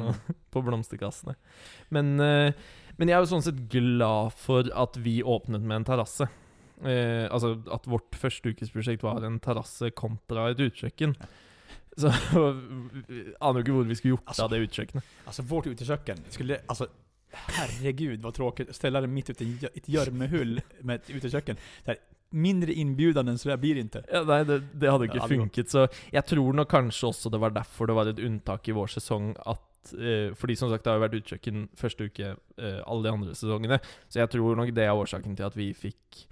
på 0.52 0.62
blomsterkassene. 0.66 1.36
Men, 1.94 2.14
eh, 2.20 2.52
men 2.98 3.08
jeg 3.08 3.16
er 3.16 3.24
jo 3.24 3.30
sånn 3.30 3.44
sett 3.44 3.66
glad 3.72 4.34
for 4.36 4.68
at 4.76 4.98
vi 5.00 5.20
åpnet 5.24 5.64
med 5.64 5.80
en 5.80 5.92
terrasse. 5.92 6.28
Eh, 6.82 7.28
altså 7.30 7.56
at 7.72 7.86
vårt 7.86 8.16
første 8.18 8.52
ukesprosjekt 8.54 9.02
var 9.06 9.24
en 9.26 9.40
terrasse 9.40 9.90
kontra 9.94 10.50
et 10.50 10.60
utekjøkken. 10.60 11.16
Så 11.96 12.08
aner 13.40 13.60
ikke 13.60 13.74
hvor 13.76 13.84
vi 13.88 13.94
skulle 13.98 14.16
gjort 14.16 14.28
Altså, 14.32 14.44
av 14.46 14.50
det 14.50 14.62
utekjøkkenet. 14.66 15.14
Alltså 15.26 15.42
vårt 15.42 15.66
uteköken, 15.66 16.22
skulle, 16.30 16.60
alltså 16.66 16.86
herregud 17.32 18.22
vad 18.22 18.34
tråkigt 18.34 18.70
att 18.70 18.76
ställa 18.76 19.00
det 19.00 19.06
mitt 19.06 19.30
ute 19.30 19.44
i 19.44 19.58
ett 19.74 19.88
gömmehull 19.88 20.60
med 20.80 20.96
ett 20.96 21.10
uteköken. 21.10 21.56
Mindre 22.30 22.72
inbjudande 22.72 23.32
än 23.32 23.38
så 23.38 23.48
där 23.48 23.56
blir 23.56 23.74
det 23.74 23.80
inte. 23.80 24.04
Ja, 24.12 24.22
nei, 24.24 24.44
det, 24.44 24.62
det 24.72 24.90
hadde 24.90 25.06
gått. 25.06 25.28
funket. 25.28 25.70
Så 25.70 25.88
jeg 26.12 26.24
tror 26.26 26.52
nok 26.56 26.70
kanskje 26.70 27.10
også 27.10 27.28
det 27.30 27.40
var 27.40 27.52
derfor 27.52 27.86
det 27.86 27.96
var 27.96 28.08
et 28.08 28.18
unntak 28.24 28.68
i 28.68 28.72
vår 28.72 28.88
sesong 28.88 29.34
at 29.36 29.92
eh, 29.92 30.32
Fordi 30.34 30.56
som 30.56 30.70
sagt, 30.70 30.84
det 30.84 30.94
har 30.94 31.02
vært 31.02 31.18
utekjøkken 31.20 31.66
første 31.76 32.08
uke 32.08 32.30
eh, 32.32 32.80
alle 32.86 33.02
de 33.04 33.12
andre 33.12 33.34
sesongene. 33.36 33.80
Så 34.08 34.22
jeg 34.22 34.32
tror 34.32 34.56
nok 34.56 34.72
det 34.72 34.84
er 34.84 34.96
årsaken 34.96 35.36
til 35.36 35.44
at 35.44 35.56
vi 35.56 35.74
fikk 35.76 36.24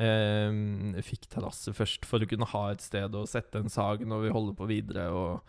eh, 0.00 1.02
Fikk 1.02 1.28
terrasse 1.30 1.72
først, 1.76 2.04
for 2.08 2.18
å 2.22 2.28
kunne 2.28 2.46
ha 2.46 2.70
et 2.72 2.80
sted 2.84 3.14
å 3.14 3.26
sette 3.28 3.58
en 3.60 3.68
sag 3.72 4.00
når 4.06 4.22
vi 4.28 4.34
holder 4.36 4.54
på 4.58 4.66
videre. 4.70 5.08
Og 5.12 5.40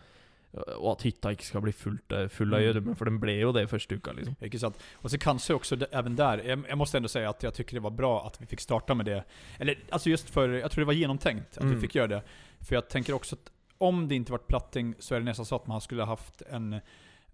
og 0.52 0.90
at 0.98 1.02
hytta 1.06 1.30
ikke 1.32 1.46
skal 1.46 1.62
bli 1.64 1.72
fullt, 1.72 2.12
eh, 2.12 2.26
full 2.28 2.52
av 2.52 2.60
Mm. 2.60 2.66
gjørme, 2.74 2.94
for 2.98 3.06
den 3.06 3.18
ble 3.18 3.38
jo 3.40 3.52
det 3.52 3.70
første 3.70 3.96
uka, 3.96 4.12
liksom. 4.12 4.36
Ikke 4.42 4.58
sant? 4.60 4.76
Och 5.00 5.10
så 5.10 5.18
kanske 5.18 5.54
också 5.54 5.76
det- 5.76 5.86
även 5.94 6.14
där, 6.16 6.42
jag, 6.44 6.64
jag 6.68 6.78
måste 6.78 6.96
ändå 6.98 7.08
säga 7.08 7.30
att 7.30 7.42
jag 7.42 7.54
tycker 7.54 7.74
det 7.74 7.80
var 7.80 7.90
bra 7.90 8.26
att 8.26 8.40
vi 8.42 8.46
fick 8.46 8.60
starta 8.60 8.94
med 8.94 9.06
det. 9.06 9.24
Eller 9.58 9.78
alltså 9.90 10.10
just 10.10 10.30
för, 10.30 10.48
jag 10.48 10.70
tror 10.70 10.82
det 10.82 10.86
var 10.86 10.92
genomtänkt 10.92 11.56
att 11.56 11.62
Mm. 11.62 11.74
vi 11.74 11.80
fick 11.80 11.94
göra 11.94 12.06
det. 12.06 12.22
För 12.60 12.74
jag 12.74 12.88
tänker 12.90 13.12
också 13.14 13.34
att 13.36 13.50
om 13.78 14.08
det 14.08 14.14
inte 14.14 14.32
varit 14.32 14.46
platting 14.46 14.94
så 14.98 15.14
är 15.14 15.18
det 15.18 15.24
nästan 15.24 15.46
så 15.46 15.56
att 15.56 15.66
man 15.66 15.80
skulle 15.80 16.02
ha 16.02 16.06
haft 16.08 16.42
en, 16.42 16.80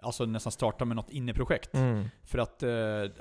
alltså 0.02 0.25
nästan 0.26 0.52
starta 0.52 0.85
med 0.85 0.97
något 0.97 1.11
inneprojekt. 1.11 1.75
Mm. 1.75 2.05
För 2.25 2.38
att 2.38 2.62
eh, 2.62 2.71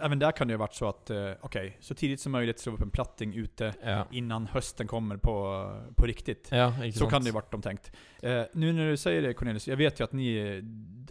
även 0.05 0.19
där 0.19 0.31
kan 0.31 0.47
det 0.47 0.51
ju 0.51 0.57
ha 0.57 0.63
varit 0.63 0.73
så 0.73 0.87
att, 0.89 1.09
eh, 1.09 1.31
okej, 1.41 1.77
så 1.79 1.95
tidigt 1.95 2.19
som 2.21 2.31
möjligt 2.31 2.59
slå 2.59 2.73
upp 2.73 2.81
en 2.81 2.89
platting 2.89 3.35
ute 3.35 3.73
Ja. 3.83 4.07
innan 4.11 4.47
hösten 4.47 4.87
kommer 4.87 5.17
på, 5.17 5.71
på 5.95 6.05
riktigt. 6.05 6.47
ja, 6.51 6.73
Så 6.93 7.07
kan 7.07 7.21
det 7.21 7.27
ju 7.27 7.33
varit 7.33 7.51
de 7.51 7.61
tänkt. 7.61 7.91
Eh, 8.21 8.41
nu 8.53 8.73
när 8.73 8.89
du 8.89 8.97
säger 8.97 9.21
det 9.21 9.33
Cornelius, 9.33 9.67
jag 9.67 9.77
vet 9.77 9.99
ju 9.99 10.03
att 10.03 10.13
ni 10.13 10.63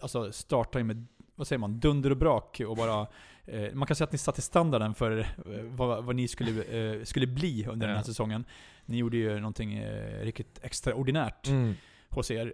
alltså, 0.02 0.32
startar 0.32 0.82
med, 0.82 1.06
vad 1.35 1.46
säger 1.46 1.58
man, 1.58 1.80
dunder 1.80 2.11
och 2.11 2.16
brak 2.16 2.61
och 2.68 2.76
bara 2.76 3.06
eh, 3.44 3.73
man 3.75 3.87
kan 3.87 3.96
säga 3.96 4.04
att 4.06 4.12
ni 4.12 4.18
satte 4.18 4.42
standarden 4.42 4.94
för 4.94 5.18
eh, 5.18 5.26
vad, 5.62 6.04
vad 6.04 6.16
ni 6.16 6.28
skulle, 6.28 6.62
eh, 6.62 7.02
skulle 7.04 7.26
bli 7.26 7.66
under 7.66 7.87
den 7.87 7.96
här 7.96 8.02
Ja. 8.02 8.06
säsongen. 8.06 8.44
Ni 8.87 8.96
gjorde 8.96 9.16
ju 9.16 9.40
någonting 9.40 9.85
riktigt 10.20 10.58
extraordinärt 10.62 11.49
Mm. 11.49 11.75
hos 12.08 12.30
er. 12.30 12.52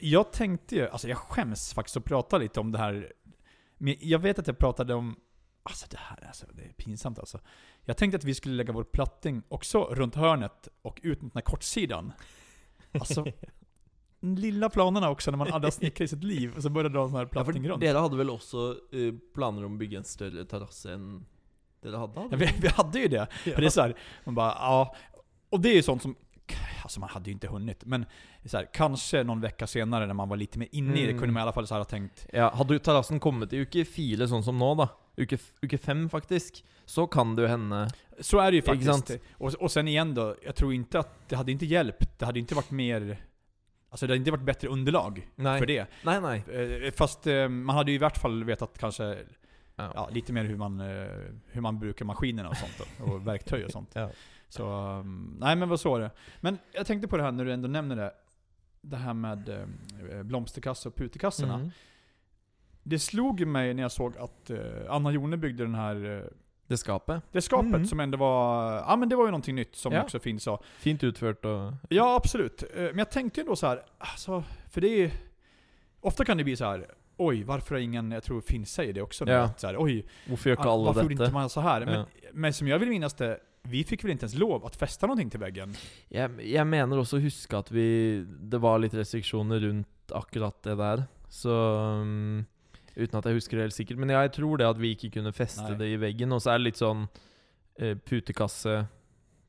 Jag 0.00 0.32
tänkte 0.32 0.74
ju, 0.76 0.88
alltså 0.88 1.08
jag 1.08 1.18
skäms 1.18 1.74
faktiskt 1.74 1.96
att 1.96 2.04
prata 2.04 2.38
lite 2.38 2.60
om 2.60 2.72
det 2.72 2.78
här. 2.78 3.12
Men 3.78 3.94
jag 4.00 4.18
vet 4.18 4.38
att 4.38 4.46
jag 4.46 4.58
pratade 4.58 4.94
om, 4.94 5.16
alltså 5.62 5.86
det 5.90 5.98
här 6.00 6.26
alltså, 6.26 6.46
det 6.52 6.62
är 6.62 6.72
pinsamt 6.72 7.18
alltså. 7.18 7.40
Jag 7.84 7.96
tänkte 7.96 8.16
att 8.16 8.24
vi 8.24 8.34
skulle 8.34 8.54
lägga 8.54 8.72
vår 8.72 8.84
platting 8.84 9.42
också 9.48 9.82
runt 9.84 10.14
hörnet 10.14 10.68
och 10.82 11.00
ut 11.02 11.22
mot 11.22 11.32
den 11.32 11.40
här 11.40 11.50
kortsidan. 11.50 12.12
Alltså, 12.92 13.24
lilla 14.20 14.70
planerna 14.70 15.10
också 15.10 15.30
när 15.30 15.38
man 15.38 15.52
aldrig 15.52 15.72
snickrat 15.72 16.04
i 16.04 16.08
sitt 16.08 16.24
liv 16.24 16.52
och 16.56 16.62
så 16.62 16.70
börjar 16.70 16.90
dra 16.90 17.02
en 17.02 17.08
sån 17.08 17.16
här 17.16 17.24
Ja, 17.24 17.28
platting 17.28 17.68
runt. 17.68 17.80
dere 17.80 17.98
hadde 17.98 18.16
vel 18.16 18.30
også 18.30 18.70
eh, 18.92 19.14
planer 19.34 19.64
om 19.64 19.74
å 19.74 19.78
bygge 19.78 19.96
en 19.96 20.04
større 20.04 20.44
terrasse 20.44 20.92
enn 20.92 21.24
dere 21.82 21.96
hadde? 21.96 22.26
Ja, 22.30 22.36
vi, 22.36 22.50
vi 22.60 22.68
hade 22.68 22.98
ju 22.98 23.08
det. 23.08 23.26
För 23.44 23.60
det 23.60 23.66
är 23.66 23.70
så 23.70 23.80
här, 23.80 23.94
man 24.24 24.34
bara, 24.34 24.52
ja. 24.52 24.96
Och 25.50 25.60
det 25.60 25.68
är 25.68 25.74
ju 25.74 25.82
sånt 25.82 26.02
som, 26.02 26.16
alltså 26.82 27.00
man 27.00 27.08
hade 27.08 27.26
ju 27.26 27.32
inte 27.32 27.48
hunnit. 27.48 27.84
Men 27.84 28.06
så 28.44 28.56
här, 28.56 28.68
kanske 28.72 29.22
någon 29.24 29.40
vecka 29.40 29.66
senare 29.66 30.06
när 30.06 30.14
man 30.14 30.28
var 30.28 30.36
lite 30.36 30.58
mer 30.58 30.68
inne 30.72 30.98
i 30.98 31.02
det 31.02 31.08
Mm. 31.08 31.18
kunde 31.18 31.32
man 31.32 31.40
i 31.40 31.42
alla 31.42 31.52
fall 31.52 31.66
så 31.66 31.74
här 31.74 31.80
ha 31.80 31.84
tänkt, 31.84 32.26
Ja, 32.32 32.50
hadde 32.54 32.74
jo 32.74 32.78
terrassen 32.78 33.20
kommet 33.20 33.52
i 33.52 33.56
uke 33.60 33.84
fire, 33.84 34.28
sånn 34.28 34.42
som 34.44 34.58
nå, 34.58 34.74
da, 34.74 34.88
uke, 35.16 35.38
uke 35.62 35.78
fem 35.78 36.08
faktisk, 36.08 36.64
så 36.84 37.06
kan 37.06 37.36
det 37.36 37.42
jo 37.42 37.48
hende 37.48 37.88
Så 38.20 38.38
är 38.38 38.50
det 38.50 38.56
ju 38.56 38.62
faktiskt. 38.62 39.18
Och, 39.32 39.54
och 39.54 39.70
sen 39.72 39.88
igen 39.88 40.14
då, 40.14 40.36
jag 40.42 40.54
tror 40.56 40.74
inte 40.74 40.98
att 40.98 41.28
det 41.28 41.36
hade 41.36 41.52
inte 41.52 41.66
hjälpt. 41.66 42.18
Det 42.18 42.24
hade 42.26 42.38
inte 42.38 42.54
varit 42.54 42.70
mer... 42.70 43.24
Alltså 43.90 44.06
det 44.06 44.10
hade 44.10 44.18
inte 44.18 44.30
varit 44.30 44.44
bättre 44.44 44.68
underlag 44.68 45.28
Nei. 45.36 45.58
för 45.58 45.66
det. 45.66 45.86
Nei, 46.04 46.20
nei. 46.20 46.42
Eh, 46.86 46.92
Fast 46.92 47.26
eh, 47.26 47.48
man 47.48 47.76
hade 47.76 47.90
ju 47.90 47.94
i 47.94 47.98
vart 47.98 48.18
fall 48.18 48.44
vetat 48.44 48.78
kanske 48.78 49.18
Ja. 49.76 49.92
ja, 49.94 50.08
lite 50.12 50.32
mer 50.32 50.44
hur 50.44 50.56
man, 50.56 50.80
eh, 50.80 51.06
hur 51.46 51.60
man 51.60 51.78
brukar 51.78 52.04
maskinerna 52.04 52.48
och 52.48 52.56
sånt 52.56 52.72
då, 52.98 53.04
och 53.04 53.26
verktyg 53.26 53.64
och 53.64 53.70
sånt. 53.70 53.90
Ja. 53.92 54.10
Så, 54.50 54.64
um, 54.98 55.36
nej 55.40 55.56
men 55.56 55.68
vad 55.68 55.80
så 55.80 55.98
det. 55.98 56.10
Men 56.40 56.58
jag 56.72 56.86
tänkte 56.86 57.08
på 57.08 57.16
det 57.16 57.22
här 57.22 57.32
när 57.32 57.44
du 57.44 57.52
ändå 57.52 57.68
nämner 57.68 57.96
det. 57.96 58.12
Det 58.82 58.96
här 58.96 59.14
med 59.14 59.48
eh, 59.48 60.86
och 60.86 60.96
putekassorna. 60.96 61.58
Mhm. 61.58 61.70
Det 62.82 62.98
slog 62.98 63.46
mig 63.46 63.74
när 63.74 63.82
jag 63.82 63.92
såg 63.92 64.16
att 64.18 64.50
eh, 64.50 64.58
Anna 64.88 65.10
Jone 65.12 65.36
byggde 65.36 65.64
den 65.64 65.74
här 65.74 66.16
eh, 66.18 66.22
Det 66.66 66.76
skapet. 66.76 67.22
det 67.32 67.42
skapet 67.42 67.68
Mm. 67.74 67.86
som 67.86 68.00
ändå 68.00 68.18
var, 68.18 68.72
ja 68.74 68.96
men 68.96 69.08
det 69.08 69.16
var 69.16 69.24
ju 69.24 69.30
någonting 69.30 69.54
nytt 69.54 69.76
som 69.76 69.92
Ja. 69.92 70.02
också 70.02 70.18
Finn 70.18 70.40
sa. 70.40 70.60
Fint 70.78 71.04
utført 71.04 71.44
og 71.44 71.72
Ja 71.88 72.16
absolut. 72.16 72.62
Eh, 72.74 72.82
Men 72.82 72.98
jag 72.98 73.10
tänkte 73.10 73.40
ju 73.40 73.42
ändå 73.42 73.56
så 73.56 73.66
här, 73.66 73.82
alltså, 73.98 74.44
för 74.70 74.80
det 74.80 74.88
är 75.04 75.10
Ofta 76.02 76.24
kan 76.24 76.36
det 76.38 76.44
bli 76.44 76.56
så 76.56 76.64
här. 76.64 76.86
Oj, 77.16 77.42
varför 77.44 77.74
har 77.74 77.82
ingen, 77.82 78.10
jag 78.12 78.22
tror 78.22 78.40
Finn 78.40 78.66
säger 78.66 78.92
det 78.92 79.02
också 79.02 79.24
nu, 79.24 79.32
Ja. 79.32 79.40
att 79.42 79.60
så 79.60 79.66
här, 79.66 79.76
oj, 79.78 80.06
varför 80.84 81.02
gjorde 81.02 81.14
inte 81.14 81.32
man 81.32 81.50
så 81.50 81.60
här? 81.60 81.84
Men, 81.84 81.94
Ja. 81.94 82.06
men 82.32 82.52
som 82.52 82.68
jag 82.68 82.78
vill 82.78 82.88
minnas 82.88 83.14
det, 83.14 83.38
vi 83.62 83.84
fick 83.84 84.04
väl 84.04 84.10
inte 84.10 84.24
ens 84.24 84.34
lov 84.34 84.66
att 84.66 84.76
fästa 84.76 85.06
någonting 85.06 85.30
till 85.30 85.40
väggen? 85.40 85.74
Jeg, 86.08 86.30
jeg 86.42 86.66
mener 86.66 87.00
også 87.00 87.18
å 87.18 87.24
huske 87.24 87.58
at 87.58 87.70
vi 87.70 88.24
Det 88.24 88.60
var 88.62 88.80
litt 88.80 88.94
restriksjoner 88.96 89.60
rundt 89.60 90.14
akkurat 90.16 90.56
det 90.66 90.76
der. 90.80 91.04
Så 91.28 91.54
um, 92.02 92.46
Uten 92.96 93.18
at 93.20 93.28
jeg 93.28 93.38
husker 93.38 93.56
det 93.56 93.68
helt 93.68 93.76
sikkert. 93.76 94.00
Men 94.02 94.10
ja, 94.10 94.24
jeg 94.26 94.34
tror 94.40 94.58
det 94.58 94.66
at 94.66 94.80
vi 94.80 94.94
ikke 94.96 95.12
kunne 95.20 95.32
feste 95.32 95.68
Nei. 95.68 95.78
det 95.78 95.90
i 95.92 96.00
veggen. 96.00 96.32
Og 96.34 96.42
så 96.42 96.54
er 96.54 96.58
det 96.58 96.70
litt 96.70 96.80
sånn 96.80 97.04
eh, 97.78 97.94
putekasse 97.94 98.80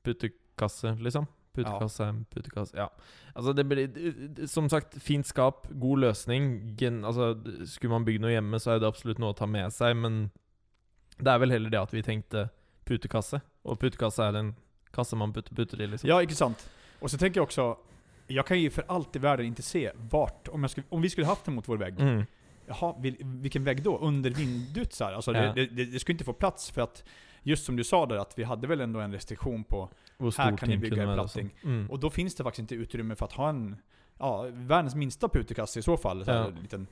Putekasse, 0.01 0.96
liksom. 1.01 1.27
Putekasse, 1.53 2.08
putekasse 2.32 2.77
Ja. 2.77 2.88
Altså, 3.36 3.53
det 3.53 3.65
blir 3.68 4.48
Som 4.48 4.70
sagt, 4.70 4.96
fint 5.01 5.27
skap, 5.27 5.68
god 5.72 6.00
løsning. 6.06 6.75
Gen, 6.77 7.03
altså, 7.06 7.36
skulle 7.65 7.94
man 7.94 8.06
bygd 8.08 8.24
noe 8.24 8.34
hjemme, 8.34 8.60
så 8.60 8.75
er 8.75 8.82
det 8.82 8.89
absolutt 8.89 9.20
noe 9.22 9.36
å 9.36 9.38
ta 9.38 9.50
med 9.50 9.74
seg, 9.74 9.98
men 9.98 10.24
det 11.20 11.30
er 11.30 11.41
vel 11.44 11.53
heller 11.53 11.74
det 11.74 11.82
at 11.82 11.94
vi 11.94 12.01
tenkte 12.06 12.48
putekasse. 12.86 13.42
Og 13.64 13.80
putekasse 13.80 14.24
er 14.24 14.34
en 14.40 14.56
kasse 14.94 15.16
man 15.16 15.34
putter 15.34 15.56
putter 15.56 15.82
i, 15.82 15.88
liksom. 15.88 16.10
Ja, 16.10 16.22
inte 16.22 16.36
sant? 16.36 16.70
Och 17.00 17.12
så 17.12 17.18
tänker 17.18 17.38
jag 17.40 17.44
också, 17.44 17.78
jag 18.28 18.46
kan 18.48 18.60
ju 18.60 18.70
för 18.70 18.84
allt 18.88 19.16
i 19.16 19.20
världen 19.20 19.46
inte 19.46 19.62
se 19.62 19.92
vart, 19.96 20.48
om, 20.48 20.70
skulle, 20.70 20.88
om 20.90 21.02
vi 21.02 21.10
skulle 21.10 21.28
haft 21.28 21.46
den 21.46 21.56
mot 21.56 21.68
vår 21.68 21.78
vägg, 21.78 22.00
Mm. 22.00 22.26
Jaha, 22.68 22.96
vil, 23.00 23.16
vilken 23.24 23.64
vägg 23.64 23.84
då? 23.84 23.98
Under 23.98 24.32
här? 25.00 25.14
Alltså 25.14 25.34
Ja. 25.34 25.54
det, 25.54 25.66
det, 25.68 25.86
det 25.86 26.00
skulle 26.00 26.14
inte 26.14 26.24
få 26.24 26.34
plats 26.34 26.72
för 26.72 26.82
att, 26.82 27.04
just 27.44 27.66
som 27.66 27.76
du 27.76 27.84
sa 27.84 28.06
där, 28.06 28.16
att 28.16 28.34
vi 28.38 28.44
hade 28.44 28.68
väl 28.68 28.82
ändå 28.82 29.00
en 29.00 29.12
restriktion 29.12 29.64
på 29.64 29.90
stort 30.32 30.60
kan 30.60 30.70
ni 30.70 30.90
kunne 30.90 31.04
en 31.04 31.14
platting. 31.14 31.50
sånn. 31.62 31.72
Mm. 31.72 31.90
Och 31.92 32.00
då 32.00 32.10
finns 32.10 32.36
det 32.36 32.44
faktiskt 32.44 32.60
inte 32.60 32.76
utrymme 32.76 33.16
för 33.16 33.26
att 33.26 33.32
ha 33.34 33.50
en, 33.50 33.76
ja, 34.20 34.46
världens 34.52 34.96
minsta 34.96 35.30
putekasse 35.30 35.80
i 35.80 35.82
så 35.82 35.98
fall. 35.98 36.26
Så 36.26 36.32
här, 36.32 36.40
Ja. 36.40 36.62
liten, 36.62 36.88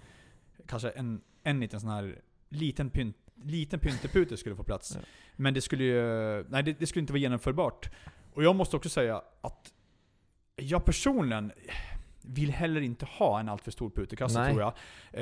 kanske 0.68 0.90
en, 0.90 1.22
en 1.44 1.60
liten 1.60 1.80
sån 1.80 1.90
här, 1.90 2.22
liten 2.50 2.90
pynt, 2.90 3.16
liten 3.44 3.80
pyntepute 3.80 4.38
skulle 4.38 4.56
få 4.56 4.64
plats. 4.64 4.92
Ja. 4.96 5.02
Men 5.36 5.54
det 5.54 5.62
skulle 5.62 5.84
ju, 5.84 6.04
nej 6.50 6.64
det, 6.64 6.80
det 6.80 6.88
skulle 6.88 7.02
inte 7.02 7.14
vara 7.14 7.20
genomförbart. 7.22 7.90
Och 8.34 8.44
jag 8.44 8.56
måste 8.56 8.76
också 8.76 8.90
säga 8.90 9.22
att 9.42 9.74
jag 10.56 10.86
personligen 10.86 11.52
vill 12.22 12.52
heller 12.52 12.82
inte 12.82 13.06
ha 13.06 13.40
en 13.40 13.50
alltför 13.50 13.72
stor 13.72 13.90
putekasse 13.90 14.40
Nej. 14.40 14.50
tror 14.54 14.62
jag. 14.62 14.74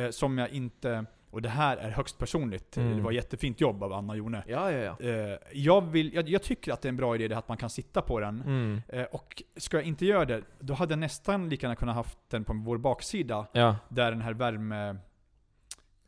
Eh, 0.06 0.10
som 0.10 0.38
jag 0.38 0.50
inte, 0.50 1.06
och 1.30 1.42
det 1.42 1.50
här 1.50 1.78
är 1.78 1.90
högst 1.90 2.18
personligt, 2.18 2.78
Mm. 2.78 2.98
det 2.98 3.02
var 3.04 3.12
jättefint 3.12 3.62
jobb 3.62 3.84
av 3.84 3.94
Anna 3.94 4.16
Jone. 4.16 4.44
Ja, 4.48 4.72
ja, 4.72 4.96
ja. 5.00 5.08
Eh, 5.10 5.38
jag, 5.54 5.82
vill, 5.82 6.14
jag, 6.14 6.30
jag 6.30 6.44
tycker 6.44 6.74
att 6.74 6.82
det 6.82 6.88
är 6.88 6.90
en 6.90 6.98
bra 6.98 7.16
idé 7.16 7.36
att 7.36 7.48
man 7.48 7.58
kan 7.58 7.70
sitta 7.70 8.02
på 8.02 8.20
den. 8.20 8.42
Mm. 8.42 8.82
Eh, 8.90 9.04
och 9.04 9.44
ska 9.56 9.78
jag 9.78 9.86
inte 9.86 10.06
göra 10.06 10.26
det, 10.26 10.42
då 10.60 10.74
hade 10.74 10.92
jag 10.92 11.00
nästan 11.00 11.50
lika 11.50 11.66
gärna 11.68 11.76
kunnat 11.76 11.96
haft 11.96 12.18
den 12.30 12.44
på 12.44 12.54
vår 12.54 12.78
baksida, 12.78 13.48
Ja. 13.52 13.76
där 13.90 14.12
den 14.12 14.22
här 14.22 14.34
värme... 14.34 14.98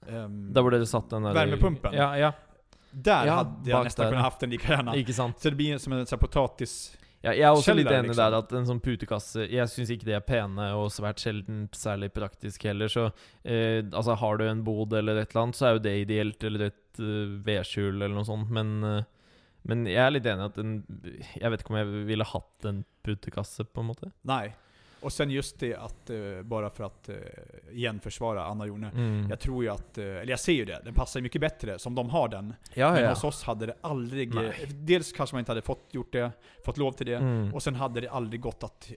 ehm, 0.08 0.54
Der 0.54 0.62
hvor 0.62 0.72
dere 0.72 0.86
satt 0.86 1.10
den 1.10 1.24
der 1.24 1.34
Värmepumpen. 1.34 1.94
Ja, 1.94 2.18
ja. 2.18 2.32
där 2.92 3.26
ja, 3.26 3.34
hade 3.34 3.70
jag 3.70 3.84
nästan 3.84 4.06
där. 4.06 4.12
kunnat 4.12 4.24
haft 4.24 4.40
den 4.40 4.50
lika 4.50 4.74
gärna. 4.74 4.96
Ikke 4.96 5.14
sant? 5.14 5.40
Så 5.40 5.50
det 5.50 5.56
blir 5.56 5.78
som 5.78 5.94
en 5.94 6.06
sån 6.06 6.18
här 6.18 6.28
potatis... 6.28 6.96
Ja, 7.22 7.34
er 7.34 7.50
også 7.52 7.74
litt 7.76 7.84
Kjeller, 7.84 8.00
enig 8.00 8.14
liksom. 8.14 8.22
der 8.32 8.38
at 8.38 8.52
en 8.56 8.68
sånn 8.70 8.80
putekasse 8.80 9.44
Jeg 9.52 9.68
syns 9.68 9.90
ikke 9.92 10.08
de 10.08 10.14
er 10.16 10.24
pene, 10.24 10.70
og 10.80 10.86
svært 10.96 11.20
sjelden 11.20 11.66
særlig 11.76 12.14
praktisk 12.16 12.64
heller. 12.64 12.88
Så 12.88 13.10
eh, 13.44 13.84
altså, 13.92 14.16
har 14.22 14.40
du 14.40 14.46
en 14.48 14.64
bod 14.64 14.96
eller 14.96 15.20
et 15.20 15.34
eller 15.34 15.44
annet, 15.44 15.60
så 15.60 15.68
er 15.68 15.76
jo 15.76 15.82
det 15.84 15.96
ideelt, 16.06 16.44
eller 16.48 16.70
et 16.70 17.02
eh, 17.04 17.34
vedskjul 17.44 17.98
eller 17.98 18.16
noe 18.16 18.28
sånt. 18.28 18.48
Men, 18.56 18.72
eh, 18.88 19.04
men 19.68 19.84
jeg 19.90 20.00
er 20.00 20.16
litt 20.16 20.30
enig 20.32 20.46
i 20.46 20.48
at 20.54 20.62
en 20.64 20.74
Jeg 21.42 21.52
vet 21.52 21.66
ikke 21.66 21.76
om 21.76 21.82
jeg 21.82 22.06
ville 22.08 22.30
hatt 22.32 22.70
en 22.72 22.82
putekasse, 23.04 23.68
på 23.68 23.84
en 23.84 23.92
måte. 23.92 24.14
Nej. 24.24 24.54
Och 25.02 25.14
sen 25.14 25.30
just 25.30 25.60
det 25.60 25.76
att, 25.76 26.10
eh, 26.10 26.42
bara 26.44 26.70
för 26.70 26.84
att 26.84 27.10
eh, 27.10 27.16
igen 27.72 28.00
försvara 28.00 28.46
Anna 28.46 28.66
Jone. 28.66 28.90
Mm. 28.90 29.30
Jag 29.30 29.40
tror 29.40 29.64
ju 29.64 29.70
att, 29.70 29.98
eh, 29.98 30.06
eller 30.06 30.30
jag 30.30 30.40
ser 30.40 30.54
ju 30.54 30.66
det, 30.66 30.82
den 30.84 30.94
passar 30.94 31.20
ju 31.20 31.24
mycket 31.24 31.42
bättre 31.42 31.80
som 31.80 31.96
de 31.96 32.10
har 32.10 32.28
den. 32.28 32.54
Ja, 32.74 32.92
Men 32.94 33.04
ja. 33.04 33.10
hos 33.10 33.24
oss 33.24 33.44
hade 33.44 33.66
det 33.66 33.76
aldrig... 33.82 34.34
Nej. 34.36 34.68
Dels 34.74 35.12
kanske 35.12 35.36
man 35.36 35.40
inte 35.40 35.52
hade 35.52 35.62
fått 35.62 35.88
gjort 35.92 36.12
det, 36.14 36.32
fått 36.66 36.78
lov 36.78 36.92
till 36.92 37.06
det. 37.06 37.16
Mm. 37.16 37.54
Och 37.54 37.64
sen 37.64 37.76
hade 37.76 38.02
det 38.02 38.10
aldrig 38.10 38.42
gått 38.42 38.64
att... 38.64 38.92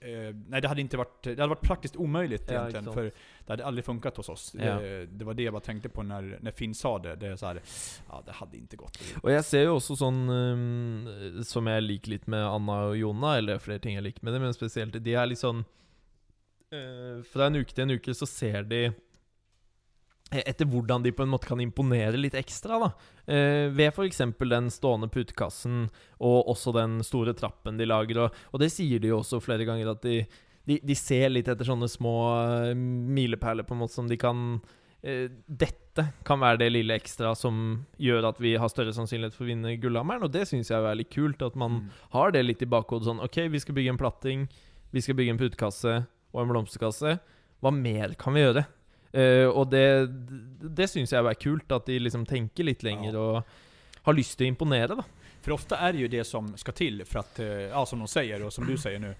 Nej, 0.48 0.60
det 0.60 0.68
hade 0.68 0.80
inte 0.80 0.96
varit... 0.96 1.22
Det 1.22 1.30
hade 1.30 1.46
varit 1.46 1.60
praktiskt 1.60 1.96
omöjligt 1.96 2.44
Ja, 2.46 2.54
egentligen. 2.54 2.84
exakt. 2.84 2.94
För 2.94 3.12
det 3.46 3.52
hade 3.52 3.66
aldrig 3.66 3.84
funkat 3.84 4.16
hos 4.16 4.28
oss. 4.28 4.54
Ja. 4.58 4.74
Det, 4.74 5.06
det 5.06 5.24
var 5.24 5.34
det 5.34 5.42
jag 5.42 5.52
bara 5.52 5.60
tänkte 5.60 5.88
på 5.88 6.02
när, 6.02 6.38
när 6.40 6.50
Finn 6.50 6.74
sa 6.74 6.98
det. 6.98 7.16
Det 7.16 7.26
är 7.26 7.36
så 7.36 7.46
här, 7.46 7.60
ja 8.08 8.22
det 8.26 8.32
hade 8.32 8.56
inte 8.56 8.76
gått. 8.76 8.98
Og 9.22 9.30
jeg 9.32 9.44
ser 9.44 9.64
jo 9.66 9.76
også 9.78 9.96
sånn 9.98 10.20
um, 10.30 11.42
Som 11.44 11.66
jeg 11.70 11.82
liker 11.84 12.10
litt 12.14 12.26
med 12.30 12.42
Anna 12.46 12.78
og 12.90 12.96
Jonna, 12.98 13.36
eller 13.38 13.54
det 13.54 13.60
er 13.60 13.64
flere 13.66 13.82
ting 13.82 13.94
jeg 13.98 14.04
liker 14.06 14.24
med 14.24 14.34
det, 14.34 14.40
men 14.40 14.54
spesielt 14.56 14.96
de 15.04 15.14
er 15.14 15.26
litt 15.30 15.42
sånn 15.42 15.62
eh, 15.64 15.78
Fra 17.32 17.46
en 17.50 17.58
uke 17.60 17.74
til 17.76 17.84
en 17.86 17.96
uke 17.98 18.14
så 18.16 18.26
ser 18.28 18.62
de 18.70 18.78
eh, 20.32 20.42
etter 20.46 20.64
hvordan 20.72 21.02
de 21.04 21.12
på 21.12 21.24
en 21.26 21.32
måte 21.34 21.48
kan 21.50 21.60
imponere 21.60 22.16
litt 22.20 22.36
ekstra. 22.38 22.78
da 22.80 22.90
eh, 23.26 23.66
Ved 23.76 23.92
f.eks. 23.92 24.22
den 24.40 24.70
stående 24.72 25.10
putekassen 25.12 25.90
og 26.20 26.48
også 26.54 26.72
den 26.76 27.00
store 27.04 27.34
trappen 27.36 27.76
de 27.80 27.88
lager. 27.88 28.24
Og, 28.26 28.40
og 28.52 28.62
det 28.62 28.70
sier 28.72 29.02
de 29.02 29.12
jo 29.12 29.20
også 29.20 29.42
flere 29.44 29.66
ganger, 29.68 29.92
at 29.92 30.02
de, 30.06 30.22
de, 30.68 30.78
de 30.82 30.96
ser 30.96 31.28
litt 31.34 31.48
etter 31.52 31.68
sånne 31.68 31.88
små 31.92 32.14
eh, 32.70 32.72
milepæler 32.76 33.66
på 33.68 33.76
en 33.76 33.82
måte 33.84 33.98
som 33.98 34.08
de 34.08 34.16
kan 34.20 34.60
eh, 35.02 35.28
Dette 35.46 36.06
kan 36.24 36.40
være 36.40 36.62
det 36.62 36.70
lille 36.72 36.94
ekstra 36.96 37.34
som 37.36 37.82
gjør 38.00 38.30
at 38.30 38.38
vi 38.40 38.54
har 38.56 38.70
større 38.72 38.94
sannsynlighet 38.96 39.34
for 39.36 39.44
å 39.44 39.50
vinne 39.50 39.74
Gullhammeren, 39.76 40.24
og 40.24 40.32
det 40.32 40.46
syns 40.48 40.70
jeg 40.72 40.80
er 40.80 40.96
litt 40.96 41.10
kult. 41.12 41.42
At 41.44 41.52
man 41.60 41.82
Mm. 41.82 41.88
har 42.14 42.32
det 42.32 42.40
litt 42.46 42.62
i 42.64 42.70
bakhodet. 42.72 43.04
Sånn 43.10 43.20
OK, 43.20 43.36
vi 43.52 43.60
skal 43.60 43.74
bygge 43.76 43.92
en 43.92 44.00
platting, 44.00 44.46
vi 44.92 45.02
skal 45.04 45.18
bygge 45.18 45.34
en 45.34 45.40
putekasse 45.42 45.92
og 46.32 46.42
en 46.42 46.48
blomsterkasse. 46.52 47.18
Hva 47.62 47.70
mer 47.70 48.14
kan 48.18 48.34
vi 48.34 48.40
gjøre? 48.44 48.64
Eh, 49.12 49.48
og 49.48 49.70
det, 49.70 49.84
det 50.62 50.88
syns 50.90 51.12
jeg 51.12 51.24
er 51.24 51.34
kult, 51.40 51.72
at 51.72 51.86
de 51.86 51.98
liksom 52.00 52.24
tenker 52.26 52.64
litt 52.64 52.82
lenger 52.82 53.12
Ja. 53.12 53.20
og 53.20 53.44
har 54.02 54.16
lyst 54.16 54.38
til 54.38 54.46
å 54.48 54.52
imponere, 54.54 54.96
da. 54.96 55.04
För 55.42 55.52
ofta 55.52 55.76
är 55.76 55.92
det 55.92 55.98
ju 55.98 56.08
det 56.08 56.24
som 56.24 56.56
ska 56.56 56.72
till 56.72 57.04
för 57.04 57.18
att, 57.18 57.38
eh, 57.38 57.46
ja 57.46 57.86
som 57.86 57.98
de 57.98 58.08
säger 58.08 58.42
och 58.46 58.52
som 58.52 58.66
du 58.66 58.76
säger 58.78 58.98
nu, 58.98 59.14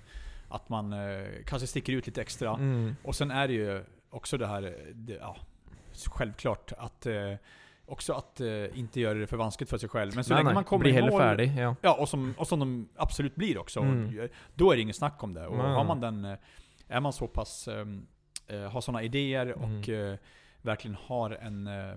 att 0.49 0.69
man 0.69 0.93
eh, 0.93 1.27
kanske 1.47 1.67
sticker 1.67 1.93
ut 1.93 2.07
lite 2.07 2.21
extra. 2.21 2.55
Mm. 2.55 2.97
Och 3.05 3.15
sen 3.15 3.31
är 3.31 3.49
det 3.49 3.55
ju 3.55 3.85
också 4.11 4.39
det 4.39 4.47
här, 4.47 4.75
det, 4.95 5.15
ja, 5.15 5.37
självklart 6.07 6.73
att 6.79 7.07
också 7.87 8.13
att 8.13 8.41
eh, 8.41 8.79
inte 8.79 9.01
göra 9.01 9.15
det 9.19 9.27
för 9.27 9.37
vanskligt 9.37 9.71
för 9.71 9.79
sig 9.79 9.89
själv. 9.89 10.15
Men 10.15 10.25
så 10.25 10.35
länge 10.35 10.45
nei, 10.45 10.55
man 10.55 10.65
kommer 10.65 10.87
i 10.87 11.01
mål, 11.01 11.21
ferdig. 11.21 11.53
Ja. 11.59 11.77
Ja, 11.83 11.95
och 11.95 12.09
som, 12.09 12.35
och 12.39 12.47
som 12.49 12.59
de 12.59 12.89
absolut 12.97 13.35
blir 13.35 13.59
också. 13.59 13.81
Mm. 13.81 14.29
Då 14.55 14.71
är 14.73 14.77
det 14.77 14.83
inget 14.83 14.97
snack 14.97 15.23
om 15.23 15.35
det. 15.35 15.47
Och 15.47 15.57
Nej. 15.57 15.67
har 15.67 15.85
man 15.85 16.01
den, 16.01 16.37
är 16.93 17.01
man 17.01 17.13
så 17.13 17.27
pass, 17.29 17.69
ehm, 17.69 18.07
eh, 18.49 18.71
har 18.71 18.81
sådana 18.81 19.03
idéer 19.03 19.53
och 19.53 19.89
Mm. 19.89 20.13
eh, 20.13 20.19
verkligen 20.63 20.97
har 21.09 21.31
en, 21.31 21.67
eh, 21.67 21.95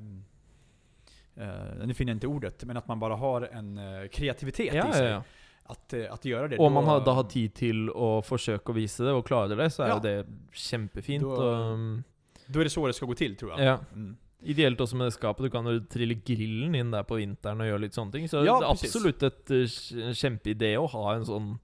eh, 1.36 1.86
nu 1.86 1.94
finner 1.94 2.12
jag 2.12 2.16
inte 2.16 2.28
ordet, 2.28 2.64
men 2.64 2.78
att 2.78 2.88
man 2.88 3.00
bara 3.00 3.16
har 3.16 3.42
en 3.42 3.78
eh, 3.78 4.08
kreativitet 4.08 4.74
Ja, 4.74 4.90
i 4.90 4.94
sig. 4.94 5.10
ja. 5.10 5.24
Att, 5.68 5.94
eh, 5.94 6.14
att 6.14 6.26
göra 6.26 6.48
det. 6.48 6.58
Og 6.58 6.72
man 6.72 6.86
då- 7.04 7.12
har, 7.12 7.24
tid 7.24 7.54
til 7.54 7.90
å 7.90 8.22
forsøke 8.22 8.72
å 8.72 8.74
vise 8.74 9.04
det, 9.04 9.12
og 9.14 9.26
klare 9.26 9.56
det, 9.56 9.70
så 9.74 9.84
er 9.84 9.88
Ja. 9.88 10.00
det 10.00 10.26
kjempefint. 10.54 11.22
Da- 11.24 11.28
og, 11.28 11.72
um, 11.74 12.04
Då 12.48 12.60
är 12.60 12.64
det 12.64 12.70
så 12.70 12.88
det 12.88 12.94
ska 12.94 13.06
gå 13.06 13.16
till 13.16 13.36
tror 13.36 13.52
jag. 13.52 13.60
ja. 13.62 13.80
Mm. 13.94 14.18
Ideelt 14.44 14.80
også 14.82 14.96
med 14.96 15.08
det 15.08 15.14
skapet. 15.14 15.44
Du 15.44 15.50
kan 15.50 15.66
jo 15.66 15.80
trille 15.80 16.14
grillen 16.14 16.76
inn 16.76 16.92
der 16.92 17.04
på 17.04 17.16
vinteren 17.16 17.62
og 17.62 17.68
gjøre 17.68 17.80
litt 17.82 17.94
sånne 17.94 18.12
ting. 18.12 18.28
Så 18.28 18.46
Ja, 18.46 18.60
det 18.60 18.68
absolutt 18.68 19.24
et 19.24 19.52
eh, 19.52 19.66
kj- 19.66 20.14
kjempeidé 20.14 20.78
å 20.78 20.88
ha 20.88 21.16
en 21.16 21.26
sånn 21.26 21.60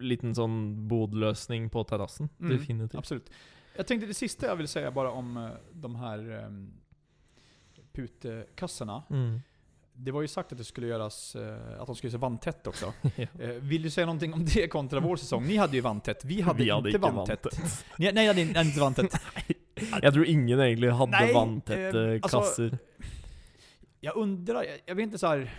liten 0.00 0.34
sånn 0.34 0.88
bodløsning 0.88 1.70
på 1.70 1.84
terrassen. 1.84 2.28
Mm, 2.40 2.56
Definitivt. 2.58 2.98
Absolut. 2.98 3.30
Jag 3.76 3.86
tänkte 3.86 4.06
det 4.06 4.14
sista 4.14 4.46
jag 4.46 4.56
vill 4.56 4.68
säga 4.68 4.90
bara 4.90 5.10
om 5.10 5.36
eh, 5.36 5.50
de 5.72 5.96
här 5.96 6.44
um, 6.46 6.72
putekassarna. 7.92 9.02
Mm. 9.10 9.40
Det 9.94 10.10
var 10.10 10.22
ju 10.22 10.28
sagt 10.28 10.52
att 10.52 10.58
det 10.58 10.64
skulle 10.64 10.86
göras, 10.86 11.36
eh, 11.36 11.80
att 11.80 11.86
de 11.86 11.96
skulle 11.96 12.10
göras 12.10 12.20
vandtätt 12.20 12.66
också. 12.66 12.92
Ja. 13.16 13.26
Eh, 13.40 13.48
Vill 13.48 13.82
du 13.82 13.90
säga 13.90 14.06
någonting 14.06 14.34
om 14.34 14.44
det 14.44 14.68
kontra 14.68 15.00
vår 15.00 15.16
säsong? 15.16 15.44
Ni 15.46 15.56
hade 15.56 15.76
ju 15.76 15.80
vandtätt, 15.80 16.24
vi 16.24 16.40
hade 16.40 16.62
Vi 16.64 16.70
hadde 16.70 16.88
inte 16.88 16.98
vandtätt. 16.98 17.44
vanntett. 17.44 17.84
Ni, 17.98 18.12
nej, 18.12 18.24
jag 18.26 18.34
hade 18.34 18.40
inte 18.68 18.80
vandtätt. 18.80 19.20
Jeg 20.02 20.12
tror 20.12 20.26
ingen 20.26 20.60
egentlig 20.60 20.88
hadde 20.88 21.10
Nei, 21.20 21.32
vanntette 21.32 22.00
eh, 22.00 22.20
altså- 22.22 22.40
kasser. 22.40 22.78
Jag 24.00 24.16
undrar, 24.16 24.62
jag, 24.62 24.78
jag 24.86 24.94
vet 24.94 25.02
inte 25.02 25.18
så 25.18 25.26
här. 25.26 25.50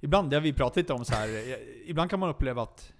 Ibland, 0.00 0.30
det 0.30 0.36
har 0.36 0.40
vi 0.40 0.52
pratat 0.52 0.76
lite 0.76 0.92
om 0.92 1.04
så 1.04 1.14
här. 1.14 1.28
jag, 1.28 1.58
ibland 1.86 2.10
kan 2.10 2.20
man 2.20 2.28
uppleva 2.28 2.62
att 2.62 2.92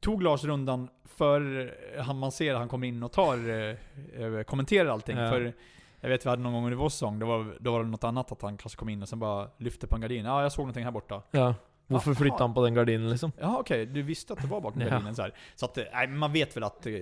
Tog 0.00 0.22
Lars 0.22 0.44
rundan 0.44 0.88
för 1.04 1.72
han 2.00 2.18
man 2.18 2.32
ser 2.32 2.54
han 2.54 2.68
kommer 2.68 2.86
in 2.86 3.02
och 3.02 3.12
tar, 3.12 3.48
eh, 3.48 3.76
eh, 4.22 4.42
kommenterar 4.42 4.88
allting. 4.90 5.16
Ja. 5.16 5.30
För 5.30 5.52
jag 6.00 6.08
vet 6.08 6.26
vi 6.26 6.30
hade 6.30 6.42
någon 6.42 6.52
gång 6.52 6.64
under 6.64 6.76
vår 6.76 6.88
säsong, 6.88 7.18
då 7.18 7.26
var, 7.26 7.56
då 7.60 7.72
var 7.72 7.84
det 7.84 7.90
något 7.90 8.04
annat 8.04 8.32
att 8.32 8.42
han 8.42 8.56
kanske 8.56 8.78
kom 8.78 8.88
in 8.88 9.02
och 9.02 9.08
sen 9.08 9.18
bara 9.18 9.48
lyfte 9.58 9.86
på 9.86 9.94
en 9.94 10.00
gardin. 10.00 10.24
Ja, 10.24 10.42
jag 10.42 10.52
såg 10.52 10.62
någonting 10.62 10.84
här 10.84 10.90
borta. 10.90 11.22
Ja. 11.30 11.54
Hvorfor 11.86 12.10
Jaha. 12.10 12.18
flytta 12.18 12.36
han 12.38 12.54
på 12.54 12.64
den 12.64 12.74
gardinen, 12.74 13.10
liksom? 13.10 13.32
Ja 13.38 13.58
okej, 13.58 13.86
du 13.86 14.02
visste 14.02 14.32
att 14.32 14.40
det 14.42 14.46
var 14.46 14.60
bakom 14.60 14.80
Ja. 14.80 14.88
gardinen 14.88 15.14
så 15.14 15.22
här. 15.22 15.32
Så 15.54 15.64
att, 15.66 15.78
eh, 15.78 15.84
nej, 15.92 16.06
man 16.06 16.32
vet 16.32 16.56
väl 16.56 16.64
att 16.64 16.86
eh, 16.86 16.92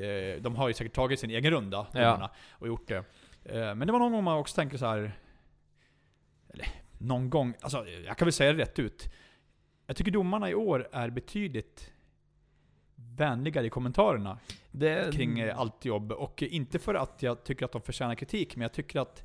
de 0.40 0.56
har 0.56 0.68
ju 0.68 0.74
säkert 0.74 0.92
tagit 0.94 1.20
sin 1.20 1.30
egen 1.30 1.50
runda, 1.50 1.86
Ja. 1.92 2.30
och 2.50 2.66
gjort 2.66 2.88
det. 2.88 2.96
Eh, 3.44 3.74
men 3.74 3.78
det 3.86 3.92
var 3.92 3.98
någon 3.98 4.12
gång 4.12 4.24
man 4.24 4.38
också 4.38 4.54
tänker 4.54 4.78
så 4.78 4.86
här. 4.86 5.12
Eller, 6.52 6.66
någon 7.06 7.30
gång, 7.30 7.54
alltså 7.60 7.86
jag 8.06 8.18
kan 8.18 8.26
väl 8.26 8.32
säga 8.32 8.52
det 8.52 8.58
rätt 8.62 8.78
ut. 8.78 9.08
Jag 9.86 9.96
tycker 9.96 10.10
domarna 10.10 10.50
i 10.50 10.54
år 10.54 10.88
är 10.92 11.10
betydligt 11.10 11.92
vänligare 12.94 13.66
i 13.66 13.70
kommentarerna 13.70 14.38
Det, 14.70 15.14
kring 15.14 15.40
eh, 15.40 15.58
allt 15.58 15.84
jobb. 15.84 16.12
Och 16.12 16.42
inte 16.42 16.78
för 16.78 16.94
att 16.94 17.22
jag 17.22 17.44
tycker 17.44 17.64
att 17.64 17.72
de 17.72 17.82
förtjänar 17.82 18.14
kritik, 18.14 18.56
men 18.56 18.62
jag 18.62 18.72
tycker 18.72 19.00
att 19.00 19.24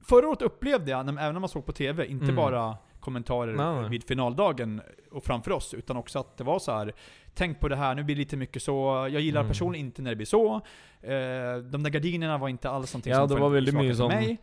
Förra 0.00 0.28
året 0.28 0.42
upplevde 0.42 0.90
jag, 0.90 1.00
även 1.00 1.14
när 1.14 1.32
man 1.40 1.48
såg 1.48 1.66
på 1.66 1.72
TV, 1.72 2.06
inte 2.06 2.24
Mm. 2.24 2.36
bara 2.36 2.76
kommentarer 3.08 3.54
Nej, 3.56 3.80
nej. 3.80 3.90
vid 3.90 4.04
finaldagen 4.04 4.80
och 5.12 5.24
framför 5.24 5.50
oss, 5.52 5.74
utan 5.74 5.96
också 5.96 6.18
att 6.18 6.36
det 6.36 6.44
var 6.44 6.58
så 6.58 6.72
här. 6.72 6.92
Tänk 7.34 7.60
på 7.60 7.68
det 7.68 7.76
här, 7.76 7.94
nu 7.94 8.02
blir 8.04 8.14
det 8.16 8.18
lite 8.20 8.36
mycket 8.36 8.62
så. 8.62 9.08
Jag 9.12 9.20
gillar 9.22 9.40
Mm. 9.40 9.50
personligen 9.50 9.86
inte 9.86 10.02
när 10.02 10.10
det 10.10 10.16
blir 10.16 10.26
så. 10.26 10.54
Eh, 11.02 11.56
de 11.72 11.82
där 11.82 11.90
gardinerna 11.90 12.38
var 12.38 12.48
inte 12.48 12.70
alls 12.70 12.92
någonting 12.94 13.12
Ja, 13.12 13.28
som 13.28 13.36
det 13.36 13.42
var 13.42 13.50
väldigt 13.50 13.74
mycket 13.74 13.96
för 13.96 14.02
sån- 14.04 14.08
mig. 14.14 14.38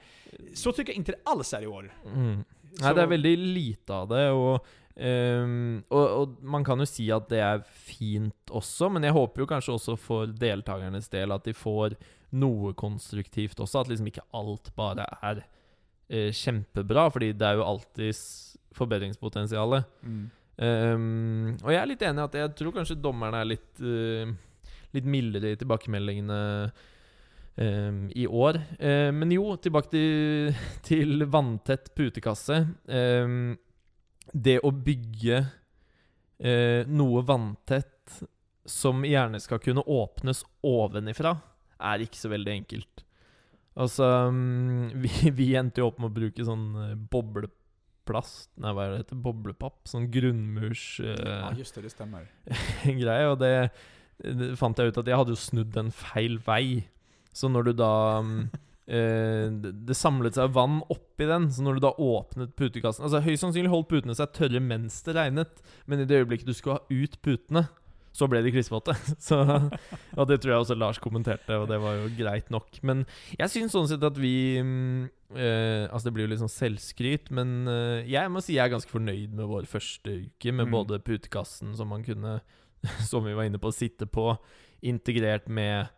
Så 0.53 0.71
tycker 0.71 0.91
jag 0.93 0.97
inte 0.97 1.11
det 1.11 1.21
alls 1.31 1.53
är 1.53 1.61
i 1.61 1.67
år. 1.67 1.93
Mm. 2.15 2.43
Nei, 2.81 2.93
det 2.93 3.01
er 3.03 3.07
veldig 3.07 3.37
lite 3.37 3.93
av 3.93 4.07
det, 4.11 4.23
og, 4.31 4.65
ehm, 4.99 5.83
og, 5.89 6.09
og 6.21 6.33
man 6.43 6.63
kan 6.67 6.79
jo 6.81 6.85
si 6.89 7.05
at 7.11 7.29
det 7.31 7.39
er 7.39 7.61
fint 7.67 8.51
også, 8.51 8.89
men 8.91 9.03
jeg 9.07 9.15
håper 9.15 9.43
jo 9.43 9.47
kanskje 9.47 9.75
også 9.77 9.95
for 9.99 10.27
deltakernes 10.27 11.07
del 11.13 11.31
at 11.35 11.45
de 11.47 11.53
får 11.55 11.95
noe 12.35 12.73
konstruktivt 12.73 13.59
også, 13.63 13.79
at 13.85 13.91
liksom 13.93 14.09
ikke 14.11 14.25
alt 14.35 14.71
bare 14.75 15.05
er 15.23 15.43
eh, 16.09 16.31
kjempebra, 16.35 17.09
fordi 17.13 17.33
det 17.37 17.47
er 17.47 17.59
jo 17.59 17.67
alltids 17.67 18.23
forbedringspotensial. 18.75 19.79
Ehm, 20.55 21.55
og 21.59 21.71
jeg 21.73 21.79
er 21.81 21.89
litt 21.89 22.03
enig 22.07 22.21
i 22.21 22.27
at 22.29 22.37
jeg 22.39 22.53
tror 22.59 22.75
kanskje 22.77 22.99
dommerne 23.03 23.41
er 23.41 23.49
litt, 23.49 23.71
eh, 23.83 24.31
litt 24.95 25.07
mildere 25.07 25.51
i 25.51 25.59
tilbakemeldingene 25.59 26.39
ehm, 27.59 28.01
i 28.15 28.25
år. 28.27 28.61
Eh, 28.79 29.11
men 29.15 29.33
jo, 29.35 29.49
tilbake 29.59 29.91
til, 29.91 30.55
til 30.87 31.27
vanntett 31.31 31.91
putekasse. 31.95 32.61
Ehm, 32.87 33.55
det 34.33 34.59
å 34.65 34.71
bygge 34.73 35.41
eh, 36.39 36.81
noe 36.87 37.25
vanntett 37.25 38.23
som 38.65 39.03
gjerne 39.05 39.39
skal 39.39 39.61
kunne 39.61 39.83
åpnes 39.85 40.41
ovenifra, 40.65 41.35
er 41.85 42.01
ikke 42.01 42.17
så 42.17 42.31
veldig 42.31 42.53
enkelt. 42.55 43.04
Altså 43.75 44.07
mm, 44.31 44.91
vi, 45.03 45.31
vi 45.35 45.49
endte 45.59 45.81
jo 45.83 45.89
opp 45.89 45.97
med 45.99 46.11
å 46.11 46.15
bruke 46.15 46.45
sånn 46.47 46.65
eh, 46.85 46.93
bobleplast 47.11 48.51
Nei, 48.61 48.71
hva 48.71 48.85
er 48.85 48.93
det 48.93 49.01
heter? 49.03 49.19
Boblepapp? 49.25 49.81
Sånn 49.89 50.05
grunnmurs... 50.13 50.83
eh, 51.03 51.15
Ja, 51.25 51.49
just 51.57 51.75
det, 51.75 51.83
det 51.87 51.91
stämmer. 51.95 52.27
greie, 53.01 53.25
og 53.31 53.39
det, 53.41 53.51
det 54.23 54.53
fant 54.59 54.77
jeg 54.79 54.93
ut 54.93 55.01
at 55.01 55.09
jeg 55.11 55.19
hadde 55.19 55.33
jo 55.35 55.41
snudd 55.41 55.73
den 55.75 55.89
feil 55.91 56.37
vei. 56.45 56.85
Så 57.35 57.49
når 57.51 57.67
du 57.67 57.73
da 57.81 57.91
mm, 58.23 58.37
eh, 58.95 59.47
det- 59.65 59.73
Det 59.89 59.97
samlet 59.97 60.37
seg 60.37 60.53
vann 60.55 60.77
oppi 60.93 61.27
den, 61.27 61.49
så 61.51 61.65
når 61.65 61.79
du 61.79 61.83
da 61.87 61.91
åpnet 61.99 62.53
putekassen 62.55 63.03
Altså 63.09 63.19
Høyst 63.25 63.41
sannsynlig 63.43 63.71
holdt 63.73 63.89
putene 63.91 64.15
seg 64.15 64.31
tørre 64.37 64.61
mens 64.63 65.01
det 65.07 65.17
regnet, 65.17 65.59
men 65.89 65.99
i 65.99 66.07
det 66.07 66.21
øyeblikket 66.21 66.47
du 66.47 66.53
skulle 66.55 66.77
ha 66.79 66.85
ut 66.93 67.17
putene, 67.25 67.65
så 68.15 68.29
ble 68.31 68.39
de 68.45 68.51
klissvåte. 68.55 68.93
Så, 69.27 69.37
og 70.15 70.27
det 70.29 70.37
tror 70.39 70.53
jeg 70.53 70.63
også 70.63 70.77
Lars 70.79 70.99
kommenterte, 71.03 71.57
og 71.59 71.67
det 71.67 71.79
var 71.83 71.97
jo 71.99 72.05
greit 72.15 72.47
nok. 72.53 72.77
Men 72.87 73.03
jeg 73.35 73.51
syns 73.51 73.75
sånn 73.75 73.89
sett 73.91 74.03
at 74.07 74.15
vi 74.21 74.55
mm, 74.63 75.01
eh, 75.35 75.83
Altså, 75.89 76.07
det 76.07 76.13
blir 76.15 76.27
jo 76.27 76.31
litt 76.31 76.43
sånn 76.43 76.53
selvskryt, 76.53 77.31
men 77.35 77.67
eh, 77.71 78.05
jeg 78.07 78.31
må 78.31 78.43
si 78.43 78.55
jeg 78.55 78.63
er 78.69 78.71
ganske 78.75 78.93
fornøyd 78.93 79.35
med 79.35 79.49
vår 79.51 79.67
første 79.67 80.15
uke, 80.25 80.53
med 80.53 80.69
Mm. 80.69 80.71
både 80.77 81.01
putekassen 81.03 81.75
som 81.75 81.91
man 81.91 82.05
kunne, 82.07 82.37
som 83.09 83.25
vi 83.27 83.35
var 83.35 83.49
inne 83.49 83.59
på, 83.59 83.73
sitte 83.75 84.07
på, 84.07 84.29
integrert 84.85 85.49
med 85.51 85.89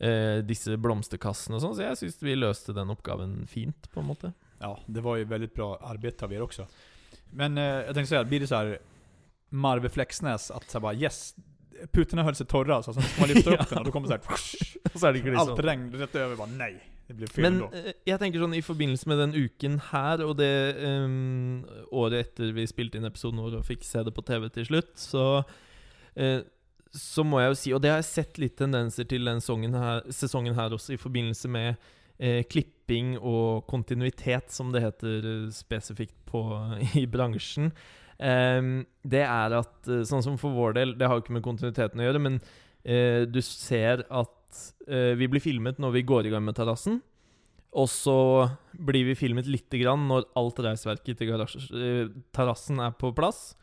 eh, 0.00 0.40
disse 0.46 0.78
blomsterkassene 0.80 1.58
og 1.58 1.64
sånn, 1.66 1.76
så 1.76 1.84
jeg 1.90 2.00
syns 2.00 2.22
vi 2.24 2.38
løste 2.38 2.74
den 2.76 2.90
oppgaven 2.94 3.42
fint, 3.50 3.90
på 3.92 4.00
en 4.00 4.08
måte. 4.08 4.32
Ja, 4.62 4.76
det 4.86 5.04
var 5.04 5.16
ju 5.20 5.24
väldigt 5.28 5.54
bra 5.54 5.74
arbete 5.82 6.24
av 6.24 6.32
er 6.32 6.42
också. 6.42 6.66
Men 7.30 7.58
eh, 7.58 7.64
jag 7.64 7.94
tänkte 7.94 8.08
säga, 8.08 8.24
blir 8.24 8.40
det 8.40 8.46
så 8.46 8.54
här 8.54 8.78
Marve 9.52 9.88
Flexnäs, 9.88 10.50
att 10.50 10.70
så 10.70 10.78
här 10.78 10.82
bara 10.82 10.94
yes, 10.94 11.34
putorna 11.92 12.22
höll 12.22 12.34
sig 12.34 12.46
torra, 12.46 12.82
så 12.82 12.94
sen 12.94 13.02
ska 13.02 13.20
man 13.20 13.28
lyfta 13.28 13.54
upp 13.54 13.68
den 13.68 13.78
och 13.78 13.84
då 13.84 13.92
kommer 13.92 14.08
så 14.08 14.12
här, 14.12 14.20
Og 14.94 15.00
så 15.00 15.12
det 15.12 15.18
allt 15.18 15.24
liksom 15.24 15.56
regn 15.56 15.92
rätt 15.92 16.14
över, 16.14 16.36
bara 16.36 16.46
nej, 16.46 16.80
det 17.06 17.14
blev 17.14 17.26
fel 17.26 17.42
Men 17.42 17.52
ändå. 17.54 17.70
eh, 17.76 17.92
jeg 18.04 18.18
tenker 18.20 18.40
sånn 18.42 18.54
i 18.54 18.62
forbindelse 18.62 19.08
med 19.08 19.18
den 19.18 19.34
uken 19.34 19.78
her, 19.92 20.22
og 20.24 20.36
det 20.38 20.50
ehm, 20.84 21.64
året 21.90 22.26
etter 22.26 22.52
vi 22.52 22.66
spilte 22.68 22.98
inn 23.00 23.08
episoden 23.08 23.40
og 23.40 23.56
fikk 23.66 23.84
se 23.84 24.02
det 24.04 24.12
på 24.14 24.24
TV 24.26 24.48
til 24.52 24.68
slutt, 24.68 24.92
så 25.00 25.24
eh, 26.16 26.42
så 26.92 27.24
må 27.24 27.40
jeg 27.40 27.48
jo 27.48 27.56
si, 27.56 27.72
og 27.72 27.80
det 27.80 27.88
har 27.88 28.02
jeg 28.02 28.10
sett 28.10 28.38
litt 28.42 28.58
tendenser 28.60 29.06
til 29.08 29.24
den 29.24 29.40
sesongen 29.40 29.74
her, 29.74 30.02
sesongen 30.12 30.56
her 30.58 30.74
også, 30.76 30.92
i 30.92 31.00
forbindelse 31.00 31.48
med 31.48 31.74
eh, 32.18 32.42
klipping 32.44 33.14
og 33.18 33.64
kontinuitet, 33.70 34.52
som 34.52 34.72
det 34.74 34.84
heter 34.84 35.24
eh, 35.24 35.46
spesifikt 35.56 36.18
på, 36.28 36.44
i 37.00 37.06
bransjen. 37.08 37.72
Ehm, 38.20 38.84
det 39.04 39.24
er 39.24 39.56
at, 39.60 39.74
eh, 39.88 40.04
sånn 40.08 40.24
som 40.24 40.36
for 40.40 40.54
vår 40.54 40.76
del, 40.76 40.94
det 40.98 41.08
har 41.08 41.16
jo 41.16 41.24
ikke 41.24 41.36
med 41.38 41.46
kontinuiteten 41.46 42.02
å 42.02 42.06
gjøre, 42.08 42.22
men 42.22 42.40
eh, 42.84 43.24
du 43.24 43.40
ser 43.44 44.04
at 44.10 44.60
eh, 44.86 45.14
vi 45.18 45.30
blir 45.30 45.42
filmet 45.42 45.80
når 45.82 45.96
vi 45.98 46.06
går 46.06 46.28
i 46.28 46.34
gang 46.34 46.44
med 46.44 46.58
terrassen. 46.58 47.00
Og 47.72 47.88
så 47.88 48.50
blir 48.76 49.06
vi 49.08 49.16
filmet 49.16 49.48
lite 49.48 49.80
grann 49.80 50.04
når 50.10 50.26
alt 50.36 50.58
reisverket 50.60 51.16
til 51.16 51.30
terrassen 52.36 52.82
er 52.84 52.92
på 52.92 53.14
plass. 53.16 53.54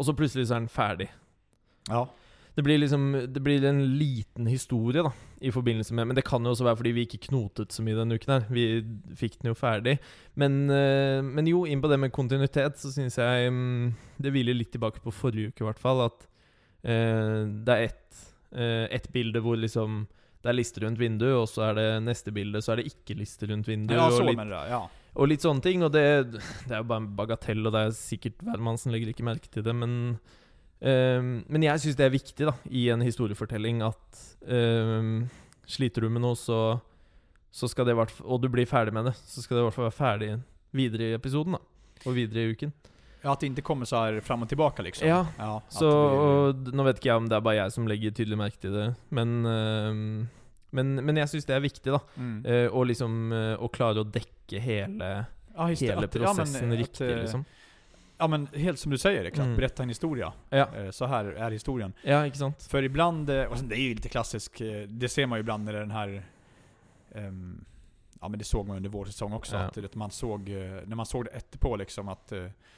Og 0.00 0.06
så 0.08 0.14
plutselig 0.16 0.46
så 0.48 0.56
er 0.56 0.62
den 0.62 0.72
ferdig. 0.72 1.10
Ja. 1.90 2.06
Det 2.56 2.64
blir 2.66 2.80
liksom 2.82 3.12
Det 3.32 3.40
blir 3.40 3.64
en 3.64 3.82
liten 3.98 4.46
historie 4.50 5.04
da 5.06 5.12
i 5.40 5.52
forbindelse 5.52 5.94
med 5.94 6.10
Men 6.10 6.18
det 6.18 6.26
kan 6.26 6.44
jo 6.44 6.52
også 6.52 6.66
være 6.66 6.80
fordi 6.80 6.92
vi 6.96 7.06
ikke 7.06 7.22
knotet 7.28 7.72
så 7.72 7.84
mye 7.84 7.96
denne 7.96 8.18
uken 8.18 8.34
her. 8.34 8.48
Vi 8.52 8.64
fikk 9.16 9.38
den 9.40 9.52
jo 9.52 9.56
ferdig. 9.56 9.96
Men, 10.34 10.62
eh, 10.68 11.22
men 11.24 11.48
jo, 11.48 11.64
inn 11.64 11.80
på 11.80 11.88
det 11.88 11.96
med 12.02 12.12
kontinuitet, 12.12 12.76
så 12.76 12.92
syns 12.92 13.16
jeg 13.16 13.52
Det 14.20 14.34
hviler 14.34 14.58
litt 14.58 14.72
tilbake 14.74 15.00
på 15.00 15.14
forrige 15.14 15.54
uke, 15.54 15.64
i 15.64 15.68
hvert 15.70 15.80
fall. 15.80 16.04
At 16.10 16.26
eh, 16.84 17.48
det 17.64 17.76
er 17.76 17.88
ett 17.88 18.26
eh, 18.52 18.86
ett 18.90 19.08
bilde 19.12 19.40
hvor 19.40 19.56
liksom 19.56 20.06
det 20.40 20.48
er 20.48 20.56
lister 20.56 20.86
rundt 20.86 21.00
vinduet, 21.00 21.36
og 21.36 21.48
så 21.52 21.66
er 21.68 21.74
det 21.76 21.88
neste 22.06 22.32
bilde, 22.32 22.62
så 22.64 22.72
er 22.72 22.80
det 22.80 22.88
ikke 22.88 23.18
lister 23.18 23.50
rundt 23.52 23.68
vinduet. 23.68 23.98
Ja, 23.98 24.06
så 24.08 24.22
og, 24.22 24.30
litt, 24.30 24.40
jag. 24.40 24.70
Ja. 24.72 25.10
og 25.12 25.28
litt 25.28 25.44
sånne 25.44 25.64
ting. 25.64 25.84
Og 25.84 25.92
det, 25.92 26.04
det 26.32 26.72
er 26.72 26.80
jo 26.80 26.88
bare 26.88 27.02
en 27.02 27.10
bagatell, 27.18 27.60
og 27.68 27.74
det 27.76 27.82
er 27.84 27.96
sikkert 27.96 28.40
hvermannsen 28.46 28.94
legger 28.94 29.12
ikke 29.12 29.26
merke 29.28 29.52
til 29.52 29.66
det, 29.66 29.74
men 29.76 29.92
ehm, 30.82 31.44
Men 31.48 31.62
jeg 31.62 31.80
syns 31.82 31.96
det 31.98 32.06
er 32.06 32.14
viktig 32.14 32.46
da 32.48 32.54
i 32.70 32.88
en 32.92 33.00
historiefortelling 33.04 33.82
at 33.86 34.22
ehm, 34.48 35.28
sliter 35.66 36.02
du 36.02 36.10
med 36.10 36.22
noe, 36.24 36.36
så, 36.38 36.80
så 37.52 37.68
skal 37.70 37.86
det 37.86 37.94
hvert 37.98 38.20
Og 38.24 38.40
du 38.42 38.48
blir 38.48 38.66
ferdig 38.66 38.92
med 38.96 39.10
det, 39.10 39.14
så 39.16 39.42
skal 39.42 39.56
det 39.56 39.62
i 39.64 39.68
hvert 39.68 39.78
fall 39.78 39.88
være 39.90 39.98
ferdig 40.00 40.30
videre 40.72 41.10
i 41.10 41.16
episoden, 41.18 41.56
da. 41.58 41.62
Og 42.06 42.14
videre 42.16 42.40
i 42.46 42.52
uken. 42.54 42.72
ja, 43.22 43.32
att 43.32 43.40
det 43.40 43.46
inte 43.46 43.62
kommer 43.62 43.84
så 43.84 43.96
här 43.96 44.20
fram 44.20 44.42
och 44.42 44.48
tillbaka 44.48 44.82
liksom. 44.82 45.08
Ja, 45.08 45.26
ja 45.38 45.62
Så 45.68 45.84
blir- 45.90 46.18
og 46.18 46.74
Nå 46.74 46.82
vet 46.84 46.96
ikke 46.98 47.08
jeg 47.10 47.16
om 47.16 47.28
det 47.28 47.36
er 47.36 47.40
bare 47.40 47.56
jeg 47.56 47.72
som 47.72 47.86
legger 47.86 48.10
tydelig 48.10 48.38
merke 48.38 48.60
til 48.60 48.72
det, 48.72 48.94
men 49.10 49.44
ehm, 49.46 50.28
men, 50.72 50.94
men 51.04 51.16
jeg 51.16 51.28
syns 51.28 51.46
det 51.48 51.56
er 51.56 51.60
viktig, 51.64 51.90
da. 51.92 51.98
Mm. 52.16 52.46
Eh, 52.46 52.68
å 52.70 52.84
liksom 52.86 53.32
eh, 53.34 53.56
Å 53.58 53.68
klare 53.74 54.04
å 54.04 54.06
dekke 54.06 54.60
hele, 54.62 55.08
Ja, 55.56 55.66
hele 55.66 56.06
Att- 56.06 56.14
ja, 56.14 56.32
men, 56.32 56.46
prosessen 56.46 56.72
riktig, 56.78 57.10
eh, 57.10 57.22
liksom. 57.24 57.44
Ja 58.20 58.26
men 58.26 58.46
helt 58.54 58.78
som 58.78 58.90
du 58.90 58.98
säger, 58.98 59.24
exakt. 59.24 59.44
Mm. 59.44 59.56
Berätta 59.56 59.82
en 59.82 59.88
historia. 59.88 60.32
Ja. 60.50 60.68
Eh, 60.76 60.90
Så 60.90 61.06
här 61.06 61.24
är 61.24 61.50
historien. 61.50 61.92
ja, 62.02 62.30
sant? 62.32 62.62
För 62.70 62.82
ibland, 62.82 63.30
eh, 63.30 63.44
och 63.44 63.58
sen, 63.58 63.68
det 63.68 63.76
är 63.76 63.80
ju 63.82 63.94
lite 63.94 64.08
klassiskt, 64.08 64.60
eh, 64.60 64.66
det 64.88 65.08
ser 65.08 65.26
man 65.26 65.38
ju 65.38 65.40
ibland 65.40 65.64
när 65.64 65.72
det 65.72 65.78
är 65.78 65.82
den 65.82 65.90
här 65.90 66.22
ehm, 67.14 67.64
Ja 68.22 68.28
men 68.28 68.38
det 68.38 68.44
såg 68.44 68.66
man 68.66 68.76
under 68.76 68.90
vår 68.90 69.04
säsong 69.04 69.32
också, 69.32 69.56
Ja. 69.56 69.62
att 69.62 69.74
det, 69.74 69.94
man 69.94 70.10
såg, 70.10 70.48
när 70.48 70.94
man 70.94 71.06
såg 71.06 71.24
det 71.24 71.30
efterpå 71.30 71.76
liksom 71.76 72.08
att, 72.08 72.32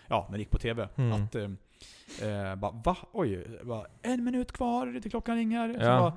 ja 0.09 0.27
när 0.31 0.39
det 0.39 0.43
gick 0.43 0.51
på 0.51 0.59
TV, 0.59 0.89
Mm. 0.97 1.13
att 1.23 1.35
eh, 1.35 2.55
bara, 2.57 2.73
va? 2.85 2.97
Oj, 3.13 3.47
bara, 3.63 3.87
en 4.03 4.25
minut 4.25 4.53
kvar 4.53 5.01
till 5.03 5.11
klockan 5.11 5.37
ringer. 5.37 5.73
Så 5.75 5.85
Ja. 5.85 5.99
bara, 6.01 6.13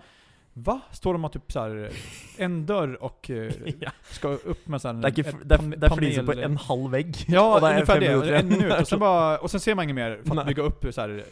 va? 0.57 0.79
Står 0.91 1.13
de 1.13 1.25
och 1.25 1.31
typ 1.33 1.51
så 1.51 1.59
här 1.59 1.89
en 2.37 2.65
dörr 2.65 3.03
och 3.03 3.29
eh, 3.29 3.51
ja. 3.79 3.91
ska 4.09 4.27
upp 4.27 4.67
med 4.67 4.81
sån 4.81 5.01
Det 5.01 5.07
er, 5.07 5.11
ikke, 5.11 5.31
det 5.43 5.55
er, 5.55 5.61
det 5.75 5.89
er 6.17 6.25
på 6.25 6.31
en 6.39 6.57
halv 6.57 6.91
vegg. 6.91 7.15
Ja, 7.27 7.41
og 7.55 7.61
det 7.61 7.67
er 7.69 7.73
ungefär 7.75 7.93
fem 7.93 8.03
det. 8.03 8.09
minutter 8.09 8.33
En 8.33 8.47
igjen. 8.47 8.59
minut. 8.61 8.81
Och 8.81 8.87
sen, 8.87 8.99
bara, 9.07 9.37
och 9.37 9.51
sen 9.51 9.59
ser 9.59 9.75
man 9.75 9.83
inget 9.83 9.95
mer 9.95 10.19
för 10.23 10.29
att 10.29 10.35
Nej. 10.35 10.45
bygga 10.45 10.63
upp 10.63 10.85
så 10.91 11.01
här, 11.01 11.23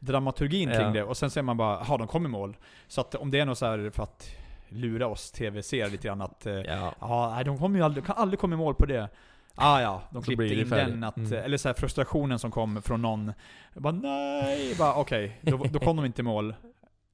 dramaturgin 0.00 0.68
kring 0.68 0.80
Ja. 0.80 0.90
det. 0.92 1.02
Och 1.02 1.16
sen 1.16 1.30
ser 1.30 1.42
man 1.42 1.56
bara, 1.56 1.76
har 1.84 1.98
de 1.98 2.06
kom 2.06 2.26
i 2.26 2.28
mål. 2.28 2.56
Så 2.88 3.00
att 3.00 3.14
om 3.14 3.30
det 3.30 3.40
är 3.40 3.44
något 3.46 3.58
så 3.58 3.66
här 3.66 3.90
för 3.94 4.02
att 4.02 4.30
lura 4.68 5.06
oss 5.06 5.30
tv-serier 5.30 5.90
lite 5.90 6.08
grann 6.08 6.20
att, 6.22 6.46
eh, 6.46 6.52
Ja. 6.54 6.92
ja, 7.00 7.32
nej, 7.34 7.44
de 7.44 7.58
kommer 7.58 7.78
ju 7.78 7.84
aldrig, 7.84 8.04
kan 8.06 8.16
aldrig 8.16 8.40
komma 8.40 8.54
i 8.54 8.58
mål 8.58 8.74
på 8.74 8.86
det. 8.86 9.08
Ah, 9.54 9.80
ja, 9.80 10.02
de 10.10 10.22
Så 10.22 10.26
klippte 10.26 10.44
blir 10.44 10.56
det 10.56 10.62
in 10.62 10.68
färdigt. 10.68 10.94
den, 10.94 11.04
att, 11.04 11.16
Mm. 11.16 11.32
eller 11.44 11.56
så 11.56 11.68
här 11.68 11.74
frustrationen 11.74 12.38
som 12.38 12.50
kom 12.50 12.82
från 12.82 13.02
någon. 13.02 13.32
Jag 13.74 13.82
bara 13.82 13.92
nej, 13.92 14.74
bara 14.78 14.94
okej, 14.94 15.38
då, 15.40 15.56
då 15.56 15.78
kom 15.78 15.96
de 15.96 16.04
inte 16.06 16.20
i 16.20 16.24
mål. 16.24 16.54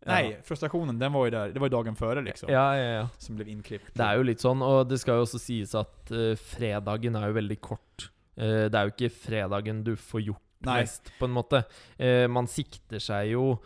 Nej, 0.06 0.40
frustrationen 0.44 0.98
den 0.98 1.12
var 1.12 1.24
ju 1.24 1.30
där, 1.30 1.48
det 1.48 1.60
var 1.60 1.66
ju 1.66 1.70
dagen 1.70 1.96
före 1.96 2.22
liksom. 2.22 2.48
ja, 2.52 2.76
ja, 2.76 2.84
ja. 3.00 3.08
Som 3.18 3.36
blev 3.36 3.48
inklippt. 3.48 3.94
Det 3.94 4.02
er 4.02 4.16
jo 4.16 4.22
litt 4.22 4.40
sånn, 4.42 4.62
og 4.62 4.88
det 4.88 4.98
skal 5.00 5.20
jo 5.20 5.26
også 5.26 5.38
sies 5.38 5.74
at 5.78 6.10
eh, 6.10 6.32
fredagen 6.36 7.16
er 7.16 7.28
jo 7.30 7.36
veldig 7.38 7.60
kort. 7.60 8.08
Eh, 8.36 8.66
det 8.70 8.74
er 8.74 8.88
jo 8.88 8.94
ikke 8.96 9.10
fredagen 9.14 9.84
du 9.84 9.94
får 9.96 10.20
gjort 10.26 10.66
Nei. 10.66 10.80
mest, 10.80 11.12
på 11.18 11.24
en 11.28 11.36
måte. 11.36 11.62
Eh, 11.98 12.26
man 12.30 12.46
sikter 12.50 12.98
seg 13.02 13.30
jo 13.34 13.58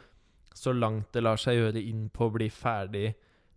så 0.57 0.72
langt 0.72 1.12
det 1.12 1.20
lar 1.25 1.37
seg 1.37 1.57
gjøre 1.59 1.81
inn 1.85 2.09
på 2.09 2.29
å 2.29 2.33
bli 2.33 2.49
ferdig 2.51 3.14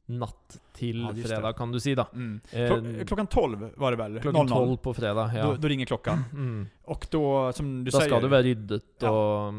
natt 0.09 0.55
til 0.73 1.03
Ja, 1.05 1.11
fredag, 1.13 1.53
kan 1.55 1.71
du 1.71 1.77
si, 1.79 1.93
da. 1.95 2.07
Mm. 2.13 2.39
Klok- 2.51 3.07
klockan 3.07 3.27
12 3.27 3.67
var 3.77 3.91
det 3.91 3.97
väl? 3.97 4.19
Klokken 4.23 4.45
00. 4.47 4.49
tolv 4.49 4.77
på 4.77 4.93
fredag. 4.93 5.31
Ja. 5.35 5.43
Då, 5.43 5.55
då 5.55 5.67
ringer 5.67 5.85
klockan. 5.85 6.23
Mm. 6.33 6.67
Och 6.83 7.07
då, 7.11 7.53
som 7.53 7.83
du 7.83 7.91
Da 7.91 7.99
säger... 7.99 8.09
skal 8.11 8.21
det 8.21 8.27
være 8.27 8.43
ryddet 8.43 8.83
Ja. 8.99 9.51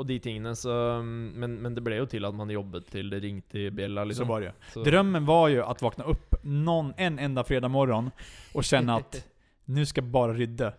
Og, 0.00 0.06
de 0.08 0.18
tingene, 0.18 0.54
så 0.56 0.74
men, 1.04 1.58
men 1.62 1.74
det 1.76 1.82
ble 1.84 1.98
jo 2.00 2.06
til 2.10 2.24
at 2.28 2.34
man 2.34 2.50
jobbet 2.50 2.86
til 2.90 3.10
det 3.12 3.20
ringte 3.22 3.58
i 3.66 3.70
bjella, 3.70 4.02
Så 4.02 4.08
liksom. 4.08 4.28
var 4.28 4.40
det 4.40 4.52
Så- 4.72 4.84
Drömmen 4.84 5.26
var 5.26 5.48
ju 5.48 5.62
att 5.62 5.82
vakna 5.82 6.04
upp 6.04 6.34
någon, 6.42 6.92
en 6.96 7.18
enda 7.18 7.44
fredag 7.44 7.68
morgon 7.68 8.10
och 8.54 8.64
känna 8.64 8.96
att 8.96 9.26
nu 9.64 9.86
ska 9.86 10.00
jag 10.00 10.08
bara 10.10 10.32
rydda. 10.34 10.72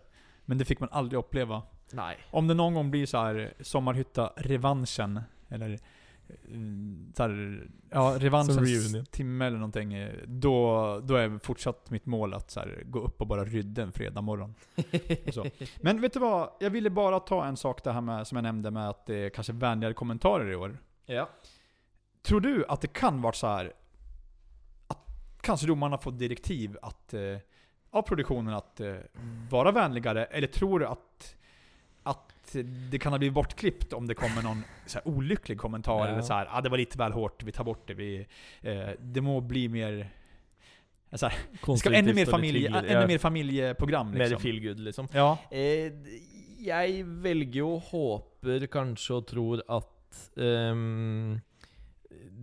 Men 0.45 0.57
det 0.57 0.65
fick 0.65 0.79
man 0.79 0.89
aldrig 0.91 1.19
uppleva. 1.19 1.61
Nei. 1.93 2.15
Om 2.31 2.47
det 2.47 2.53
någon 2.53 2.73
gång 2.73 2.91
blir 2.91 3.05
så 3.05 3.17
här 3.17 3.53
sommarhytta-revanschen, 3.61 5.21
eller 5.49 5.65
mm, 5.65 5.79
så 7.15 7.23
här, 7.23 7.67
ja, 7.89 8.15
revanschens 8.19 9.09
timme 9.11 9.45
eller 9.45 9.57
någonting. 9.57 9.93
eh, 9.93 10.13
Då, 10.27 10.99
då 11.03 11.15
är 11.15 11.39
fortsatt 11.39 11.89
mitt 11.89 12.05
mål 12.05 12.33
att 12.33 12.51
så 12.51 12.59
här, 12.59 12.83
gå 12.85 12.99
upp 12.99 13.21
och 13.21 13.27
bara 13.27 13.45
rydda 13.45 13.81
en 13.83 13.91
fredag 13.91 14.21
morgon. 14.21 14.55
Så. 15.33 15.45
Men 15.81 16.01
vet 16.01 16.13
du 16.13 16.19
vad? 16.19 16.49
Jag 16.59 16.69
ville 16.69 16.89
bara 16.89 17.19
ta 17.19 17.45
en 17.45 17.57
sak 17.57 17.83
det 17.83 17.91
här 17.91 18.01
med, 18.01 18.27
som 18.27 18.35
jag 18.35 18.43
nämnde 18.43 18.71
med 18.71 18.89
att 18.89 19.05
det 19.05 19.15
är 19.15 19.29
kanske 19.29 19.53
vänligare 19.53 19.93
kommentarer 19.93 20.51
i 20.51 20.55
år. 20.55 20.77
Ja. 21.05 21.29
Tror 22.21 22.41
du 22.41 22.65
att 22.67 22.81
det 22.81 22.87
kan 22.93 23.21
vara 23.21 23.33
så 23.33 23.47
här 23.47 23.73
att 24.87 25.07
kanske 25.41 25.67
domarna 25.67 25.97
får 25.97 26.11
direktiv 26.11 26.77
att, 26.81 27.13
eh, 27.13 27.37
av 27.89 28.01
produktionen 28.01 28.53
att 28.53 28.79
eh, 28.79 28.95
vara 29.49 29.71
vänligare? 29.71 30.25
Eller 30.25 30.47
tror 30.47 30.79
du 30.79 30.85
att, 30.85 31.35
att 32.59 32.91
det 32.91 32.99
kan 32.99 33.11
ha 33.13 33.19
blivit 33.19 33.33
bortklippt 33.35 33.93
om 33.93 34.07
det 34.07 34.15
kommer 34.15 34.41
någon 34.41 34.63
så 34.85 34.99
olycklig 35.05 35.57
kommentar? 35.57 35.99
Ja. 35.99 36.07
Eller 36.07 36.21
så 36.21 36.33
här, 36.33 36.47
ah, 36.51 36.61
det 36.61 36.69
var 36.69 36.77
lite 36.77 36.97
väl 36.97 37.11
hårt, 37.11 37.43
vi 37.43 37.51
tar 37.51 37.63
bort 37.63 37.87
det. 37.87 37.93
Vi, 37.93 38.25
eh, 38.61 38.89
det 38.99 39.21
må 39.21 39.41
bli 39.41 39.69
mer... 39.69 40.07
Så 41.13 41.27
här, 41.27 41.37
det 41.65 41.77
ska 41.77 41.89
vara 41.89 41.99
ännu 41.99 42.13
mer, 42.13 42.25
familje, 42.25 42.69
ännu 42.69 42.87
Ja. 42.91 43.07
mer 43.07 43.17
familjeprogram 43.17 44.11
Mer 44.11 44.19
liksom. 44.19 44.39
feel 44.41 44.59
good, 44.67 44.79
liksom. 44.79 45.07
Ja. 45.13 45.37
Eh, 45.51 45.91
jeg 46.59 47.03
velger 47.05 47.59
jo 47.59 47.77
håper 47.91 48.67
kanskje 48.71 49.15
og 49.17 49.25
tror 49.27 49.63
at 49.67 50.29
ehm, 50.37 51.39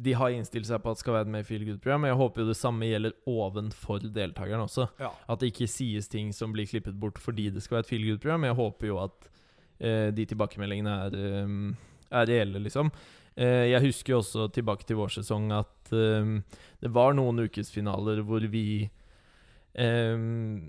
de 0.05 0.13
har 0.15 0.31
innstilt 0.35 0.67
seg 0.69 0.83
på 0.83 0.91
at 0.93 0.99
det 0.99 1.03
skal 1.05 1.17
være 1.17 1.27
et 1.29 1.33
mer 1.33 1.47
feel 1.49 1.65
good-program. 1.65 2.01
Men 2.05 2.13
jeg 2.13 2.19
håper 2.21 2.43
jo 2.45 2.49
det 2.51 2.57
samme 2.59 2.87
gjelder 2.91 3.17
ovenfor 3.27 4.05
deltakerne 4.15 4.67
også. 4.69 4.89
ja. 5.01 5.11
At 5.29 5.41
det 5.41 5.53
ikke 5.53 5.69
sies 5.71 6.09
ting 6.09 6.33
som 6.35 6.53
blir 6.53 6.67
klippet 6.71 6.99
bort 7.01 7.19
fordi 7.19 7.49
det 7.55 7.63
skal 7.65 7.77
være 7.79 7.87
et 7.87 7.93
feel 7.95 8.07
good-program. 8.11 8.45
Jeg 8.45 8.55
håper 8.59 8.87
jo 8.93 8.99
at 9.03 9.29
eh, 9.29 9.38
Eh, 9.79 10.09
de 10.15 10.27
tilbakemeldingene 10.27 10.95
er, 11.07 11.17
ehm, 11.17 11.77
er 12.11 12.27
reelle, 12.27 12.63
liksom. 12.65 12.91
Eh, 13.39 13.71
jeg 13.71 13.85
husker 13.87 14.15
jo 14.15 14.23
også 14.23 14.49
tilbake 14.51 14.87
til 14.87 14.99
vår 14.99 15.13
sesong 15.21 15.53
at 15.55 15.93
ehm, 15.95 16.41
det 16.83 16.91
var 16.91 17.15
noen 17.15 17.45
ukesfinaler 17.47 18.25
hvor 18.27 18.43
vi 18.51 18.89
um, 19.79 20.67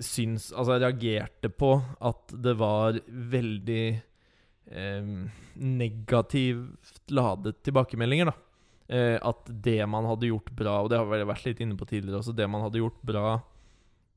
syns 0.00 0.48
Altså 0.56 0.78
reagerte 0.78 1.50
på 1.52 1.74
at 2.00 2.32
det 2.32 2.54
var 2.56 2.96
veldig 3.06 3.84
em, 4.72 5.28
negativt 5.60 7.10
ladet 7.12 7.58
tilbakemeldinger, 7.66 8.30
da. 8.32 8.36
Eh, 8.90 9.18
at 9.22 9.46
det 9.46 9.84
man 9.86 10.08
hadde 10.08 10.32
gjort 10.32 10.50
bra, 10.56 10.80
og 10.82 10.88
det 10.90 10.98
har 10.98 11.06
vi 11.06 11.20
vært 11.28 11.44
litt 11.46 11.60
inne 11.62 11.76
på 11.78 11.86
tidligere 11.86 12.24
også, 12.24 12.34
det 12.34 12.48
man 12.50 12.64
hadde 12.64 12.80
gjort 12.80 12.96
bra, 13.06 13.36
eh, 13.36 13.49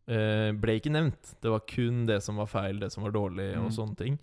ble 0.06 0.74
ikke 0.80 0.92
nevnt. 0.92 1.36
Det 1.42 1.52
var 1.54 1.62
kun 1.70 2.06
det 2.10 2.18
som 2.26 2.36
var 2.42 2.50
feil, 2.52 2.80
det 2.82 2.92
som 2.92 3.04
var 3.06 3.13
dårlig, 3.16 3.54
Mm. 3.56 3.66
og 3.66 3.72
sånne 3.72 3.96
ting. 3.98 4.18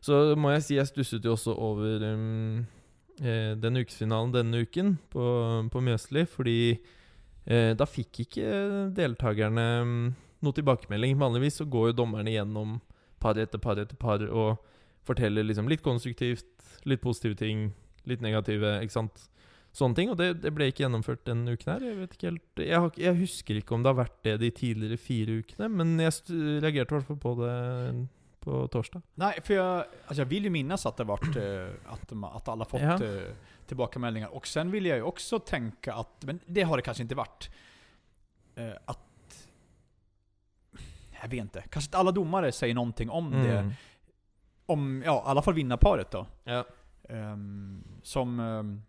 Så 0.00 0.36
må 0.38 0.52
jeg 0.54 0.62
si 0.62 0.74
jeg 0.76 0.86
stusset 0.86 1.24
jo 1.24 1.32
også 1.34 1.52
over 1.58 2.02
um, 2.14 2.66
eh, 3.20 3.54
den 3.58 3.76
ukesfinalen 3.76 4.32
denne 4.32 4.62
uken 4.62 4.98
på, 5.10 5.24
på 5.72 5.80
Mjøsli, 5.82 6.26
fordi 6.26 6.78
eh, 7.46 7.74
da 7.74 7.84
fikk 7.84 8.20
ikke 8.26 8.50
deltakerne 8.96 9.66
um, 9.82 10.14
noe 10.42 10.52
tilbakemelding. 10.56 11.16
Vanligvis 11.18 11.60
så 11.60 11.66
går 11.68 11.90
jo 11.90 11.98
dommerne 12.04 12.30
gjennom 12.32 12.78
par 13.20 13.34
etter 13.40 13.58
par 13.58 13.76
etter 13.80 13.96
par 13.96 14.22
og 14.28 14.56
forteller 15.06 15.44
liksom 15.46 15.68
litt 15.68 15.82
konstruktivt, 15.82 16.46
litt 16.84 17.00
positive 17.02 17.34
ting, 17.38 17.72
litt 18.06 18.20
negative, 18.22 18.76
ikke 18.82 18.92
sant. 19.00 19.28
Sånne 19.76 19.98
ting. 19.98 20.08
Og 20.12 20.16
det, 20.16 20.30
det 20.40 20.54
ble 20.56 20.70
ikke 20.70 20.86
gjennomført 20.86 21.24
denne 21.28 21.52
uken 21.52 21.72
her. 21.74 21.82
Jeg 21.84 21.96
vet 21.98 22.14
ikke 22.16 22.30
helt 22.30 22.62
jeg, 22.64 22.78
har, 22.80 22.86
ikke- 22.90 23.02
jeg 23.04 23.18
husker 23.20 23.58
ikke 23.60 23.74
om 23.76 23.82
det 23.84 23.90
har 23.92 23.98
vært 23.98 24.22
det 24.24 24.36
de 24.40 24.48
tidligere 24.56 24.96
fire 25.00 25.34
ukene, 25.42 25.68
men 25.68 25.98
jeg 26.00 26.12
reagerte 26.64 26.94
i 26.94 26.96
hvert 26.96 27.08
fall 27.10 27.18
på 27.20 27.34
det 27.42 27.56
på 28.46 28.60
torsdag. 28.70 29.02
Nej, 29.18 29.40
för 29.44 29.54
jag, 29.54 29.84
alltså 30.06 30.20
jag 30.20 30.26
vill 30.30 30.44
ju 30.44 30.50
minnas 30.50 30.86
att 30.86 30.96
det 30.96 31.04
varit 31.04 31.36
eh, 31.36 31.68
att, 31.92 32.08
de, 32.08 32.24
att 32.24 32.48
alla 32.48 32.64
fått 32.64 32.80
Ja. 32.80 32.94
eh, 33.04 33.32
tillbakameldingar. 33.66 34.28
Och 34.28 34.46
sen 34.46 34.70
vill 34.70 34.86
jag 34.86 34.96
ju 34.96 35.02
också 35.02 35.38
tänka 35.38 35.94
att, 35.94 36.24
men 36.24 36.40
det 36.46 36.62
har 36.62 36.76
det 36.76 36.82
kanske 36.82 37.02
inte 37.02 37.14
varit, 37.14 37.50
eh, 38.54 38.70
att... 38.84 39.48
Jag 41.22 41.28
vet 41.28 41.40
inte. 41.40 41.60
Kanske 41.70 41.88
inte 41.88 41.98
alla 41.98 42.12
domare 42.12 42.52
säger 42.52 42.74
någonting 42.74 43.10
om 43.10 43.30
det. 43.30 43.58
Mm. 43.58 43.72
Om, 44.66 45.02
ja, 45.06 45.16
i 45.26 45.30
alla 45.30 45.42
fall 45.42 45.54
vinnarparet 45.54 46.10
då. 46.10 46.26
Ja. 46.44 46.64
Ehm, 47.08 47.84
som... 48.02 48.40
Um, 48.40 48.82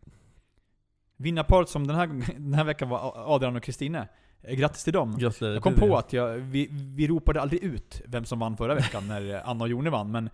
vinnarparet 1.18 1.70
som 1.70 1.88
den 1.88 1.96
här, 1.96 2.08
den 2.38 2.54
här 2.54 2.64
veckan 2.64 2.90
var 2.90 3.14
Adrian 3.36 3.56
och 3.56 3.64
Kristine. 3.64 4.08
Eh, 4.42 4.56
Grattis 4.56 4.84
till 4.84 4.94
dem. 4.94 5.18
Gratulerer. 5.18 5.54
Jag 5.54 5.64
kom 5.64 5.76
på 5.76 5.88
det. 5.88 5.98
att 5.98 6.14
jag, 6.14 6.30
vi, 6.38 6.68
vi 6.72 7.08
ropade 7.08 7.42
aldrig 7.42 7.64
ut 7.64 8.02
vem 8.06 8.26
som 8.26 8.40
vann 8.40 8.58
förra 8.58 8.76
veckan 8.76 9.08
när 9.08 9.42
Anna 9.50 9.64
och 9.64 9.70
Jone 9.70 9.90
vann, 9.90 10.12
men 10.12 10.30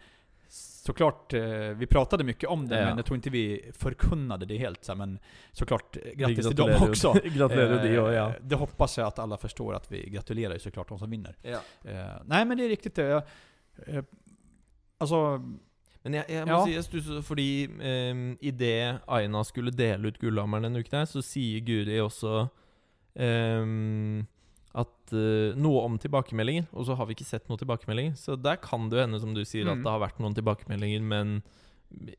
såklart, 0.86 1.34
eh, 1.34 1.42
vi 1.76 1.88
pratade 1.88 2.24
mycket 2.24 2.50
om 2.50 2.68
det, 2.68 2.80
Ja. 2.80 2.86
men 2.86 2.98
jag 2.98 3.06
tror 3.06 3.16
inte 3.16 3.30
vi 3.30 3.72
förkunnade 3.78 4.46
det 4.46 4.58
helt. 4.58 4.90
Men 4.98 5.20
såklart, 5.52 5.98
eh, 5.98 6.12
grattis 6.14 6.48
till 6.48 6.56
dem 6.56 6.72
också. 6.90 7.14
gratulerer 7.24 7.84
de 7.84 7.98
òg, 8.00 8.14
ja. 8.14 8.34
Det 8.42 8.56
hoppas 8.56 8.98
jag 8.98 9.08
att 9.08 9.20
alla 9.20 9.38
förstår 9.38 9.74
att 9.74 9.92
vi 9.92 10.10
gratulerar 10.10 10.58
såklart 10.58 10.90
de 10.90 11.00
som 11.00 11.10
vinner. 11.10 11.36
ja. 11.42 11.60
Nej 12.26 12.46
men 12.46 12.58
det 12.58 12.66
är 12.66 12.70
riktigt 12.70 12.96
det. 12.96 13.04
Jag, 13.04 13.24
alltså, 14.98 15.42
Men 16.04 16.14
jeg, 16.20 16.26
jeg 16.30 16.46
må 16.46 16.52
Ja. 16.58 16.66
si 16.66 16.74
jeg 16.74 16.84
stusser 16.84 17.22
fordi 17.24 17.68
um, 18.12 18.38
idet 18.42 19.02
Aina 19.08 19.44
skulle 19.48 19.72
dele 19.72 20.08
ut 20.12 20.20
gullhammeren 20.20 20.64
denne 20.68 20.82
uken, 20.84 21.00
her, 21.00 21.06
så 21.08 21.22
sier 21.24 21.62
Guri 21.64 22.00
også 22.04 22.50
ehm, 23.16 24.26
at 24.74 25.14
eh, 25.14 25.54
noe 25.60 25.84
om 25.86 26.00
tilbakemeldinger, 26.02 26.66
og 26.74 26.88
så 26.88 26.96
har 26.98 27.06
vi 27.06 27.14
ikke 27.14 27.28
sett 27.30 27.46
noen 27.50 27.60
tilbakemeldinger. 27.62 28.16
Så 28.18 28.36
der 28.42 28.58
kan 28.58 28.88
det 28.90 28.98
jo 28.98 29.04
hende, 29.06 29.20
som 29.22 29.34
du 29.36 29.44
sier, 29.46 29.66
Mm. 29.66 29.72
at 29.78 29.84
det 29.86 29.92
har 29.94 30.00
vært 30.02 30.20
noen 30.20 30.34
tilbakemeldinger, 30.36 31.02
men 31.02 31.44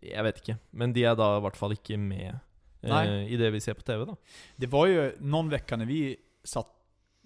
jeg 0.00 0.22
vet 0.22 0.36
ikke. 0.40 0.58
Men 0.72 0.92
de 0.94 1.02
er 1.04 1.16
da 1.18 1.36
i 1.38 1.40
hvert 1.42 1.56
fall 1.58 1.72
ikke 1.74 1.98
med 1.98 2.38
eh, 2.84 3.26
i 3.26 3.36
det 3.36 3.50
vi 3.52 3.58
ser 3.60 3.74
på 3.74 3.82
TV, 3.82 4.04
da. 4.06 4.14
Det 4.56 4.70
var 4.70 4.86
ju 4.86 5.12
någon 5.20 5.48
vecka 5.50 5.76
när 5.76 5.86
vi 5.86 6.16
satt, 6.44 6.68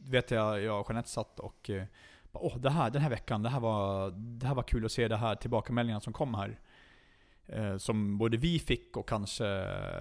vet 0.09 0.31
jag, 0.31 0.63
jag 0.63 0.81
och 0.81 0.87
Jeanette 0.91 1.09
satt 1.11 1.41
och 1.41 1.71
eh, 1.71 1.85
bara, 2.33 2.41
åh, 2.45 2.57
det 2.59 2.71
här, 2.71 2.91
den 2.91 3.03
här 3.03 3.11
veckan, 3.11 3.43
det 3.43 3.49
här, 3.49 3.61
var, 3.61 4.11
det 4.17 4.47
här 4.47 4.55
var 4.55 4.63
kul 4.63 4.85
att 4.85 4.93
se 4.93 5.09
det 5.09 5.17
här 5.17 5.35
tillbakemeldingarna 5.35 6.01
som 6.01 6.13
kom 6.13 6.35
här. 6.35 6.59
Eh, 7.47 7.77
som 7.77 8.19
både 8.19 8.37
vi 8.37 8.59
fick 8.59 8.97
och 8.97 9.09
kanske, 9.09 9.45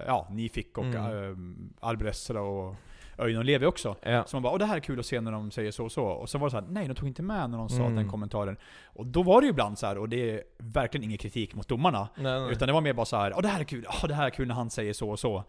ja, 0.06 0.26
ni 0.30 0.48
fick 0.48 0.78
och 0.78 0.84
Mm. 0.84 1.72
eh, 1.80 1.88
Arbrestra 1.88 2.40
och 2.42 2.74
Öjn 3.18 3.36
och 3.38 3.44
Levi 3.44 3.66
också. 3.66 3.96
Ja. 4.02 4.24
Så 4.26 4.36
man 4.36 4.42
bara, 4.42 4.52
åh 4.52 4.58
det 4.58 4.64
här 4.64 4.76
är 4.76 4.80
kul 4.80 5.00
att 5.00 5.06
se 5.06 5.20
när 5.20 5.32
de 5.32 5.50
säger 5.50 5.70
så 5.70 5.84
och 5.84 5.92
så. 5.92 6.04
Och 6.04 6.28
så 6.28 6.38
var 6.38 6.46
det 6.46 6.50
så 6.50 6.56
här, 6.60 6.66
nej 6.70 6.88
de 6.88 6.94
tog 6.94 7.08
inte 7.08 7.22
med 7.22 7.50
när 7.50 7.58
de 7.58 7.68
sa 7.68 7.82
Mm. 7.82 7.94
den 7.96 8.08
kommentaren. 8.10 8.56
Och 8.84 9.06
då 9.06 9.22
var 9.22 9.40
det 9.40 9.44
ju 9.44 9.50
ibland 9.50 9.78
så 9.78 9.86
här, 9.86 9.98
och 9.98 10.08
det 10.08 10.30
är 10.30 10.42
verkligen 10.58 11.04
ingen 11.04 11.18
kritik 11.18 11.54
mot 11.54 11.68
domarna. 11.68 12.08
Nej, 12.16 12.40
nej. 12.40 12.52
Utan 12.52 12.66
det 12.68 12.72
var 12.72 12.80
mer 12.80 12.92
bara 12.92 13.06
så 13.06 13.16
här, 13.16 13.32
åh 13.36 13.42
det 13.42 13.48
här 13.48 13.60
är 13.60 13.64
kul, 13.64 13.86
åh 13.88 14.08
det 14.08 14.14
här 14.14 14.26
är 14.26 14.30
kul 14.30 14.48
när 14.48 14.54
han 14.54 14.70
säger 14.70 14.92
så 14.92 15.10
och 15.10 15.18
så. 15.18 15.44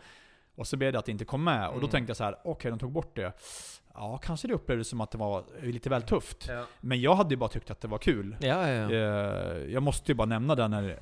Och 0.56 0.68
så 0.68 0.78
blev 0.78 0.94
det 0.94 1.00
att 1.00 1.06
det 1.06 1.12
inte 1.12 1.26
kom 1.26 1.44
med. 1.44 1.68
Och 1.68 1.74
då 1.74 1.80
Mm. 1.80 1.89
tänkte 1.89 2.10
jag 2.10 2.18
så 2.18 2.24
här, 2.24 2.36
okej 2.44 2.72
de 2.72 2.80
tog 2.80 2.92
bort 2.92 3.15
det. 3.15 3.34
Ja, 4.02 4.18
kanske 4.18 4.48
det 4.48 4.54
upplevdes 4.54 4.88
som 4.88 5.02
att 5.02 5.12
det 5.12 5.18
var 5.18 5.44
lite 5.62 5.90
väl 5.90 6.02
tufft. 6.02 6.46
Ja. 6.48 6.66
Men 6.82 7.02
jag 7.02 7.16
hade 7.16 7.30
ju 7.30 7.38
bara 7.38 7.50
tyckt 7.50 7.72
att 7.72 7.82
det 7.82 7.88
var 7.88 7.98
kul. 7.98 8.36
Ja, 8.42 8.70
ja. 8.70 8.92
Eh, 8.92 9.72
Jag 9.74 9.84
måste 9.84 10.12
ju 10.12 10.16
bara 10.16 10.26
nämna 10.26 10.56
det 10.56 10.68
när... 10.68 11.00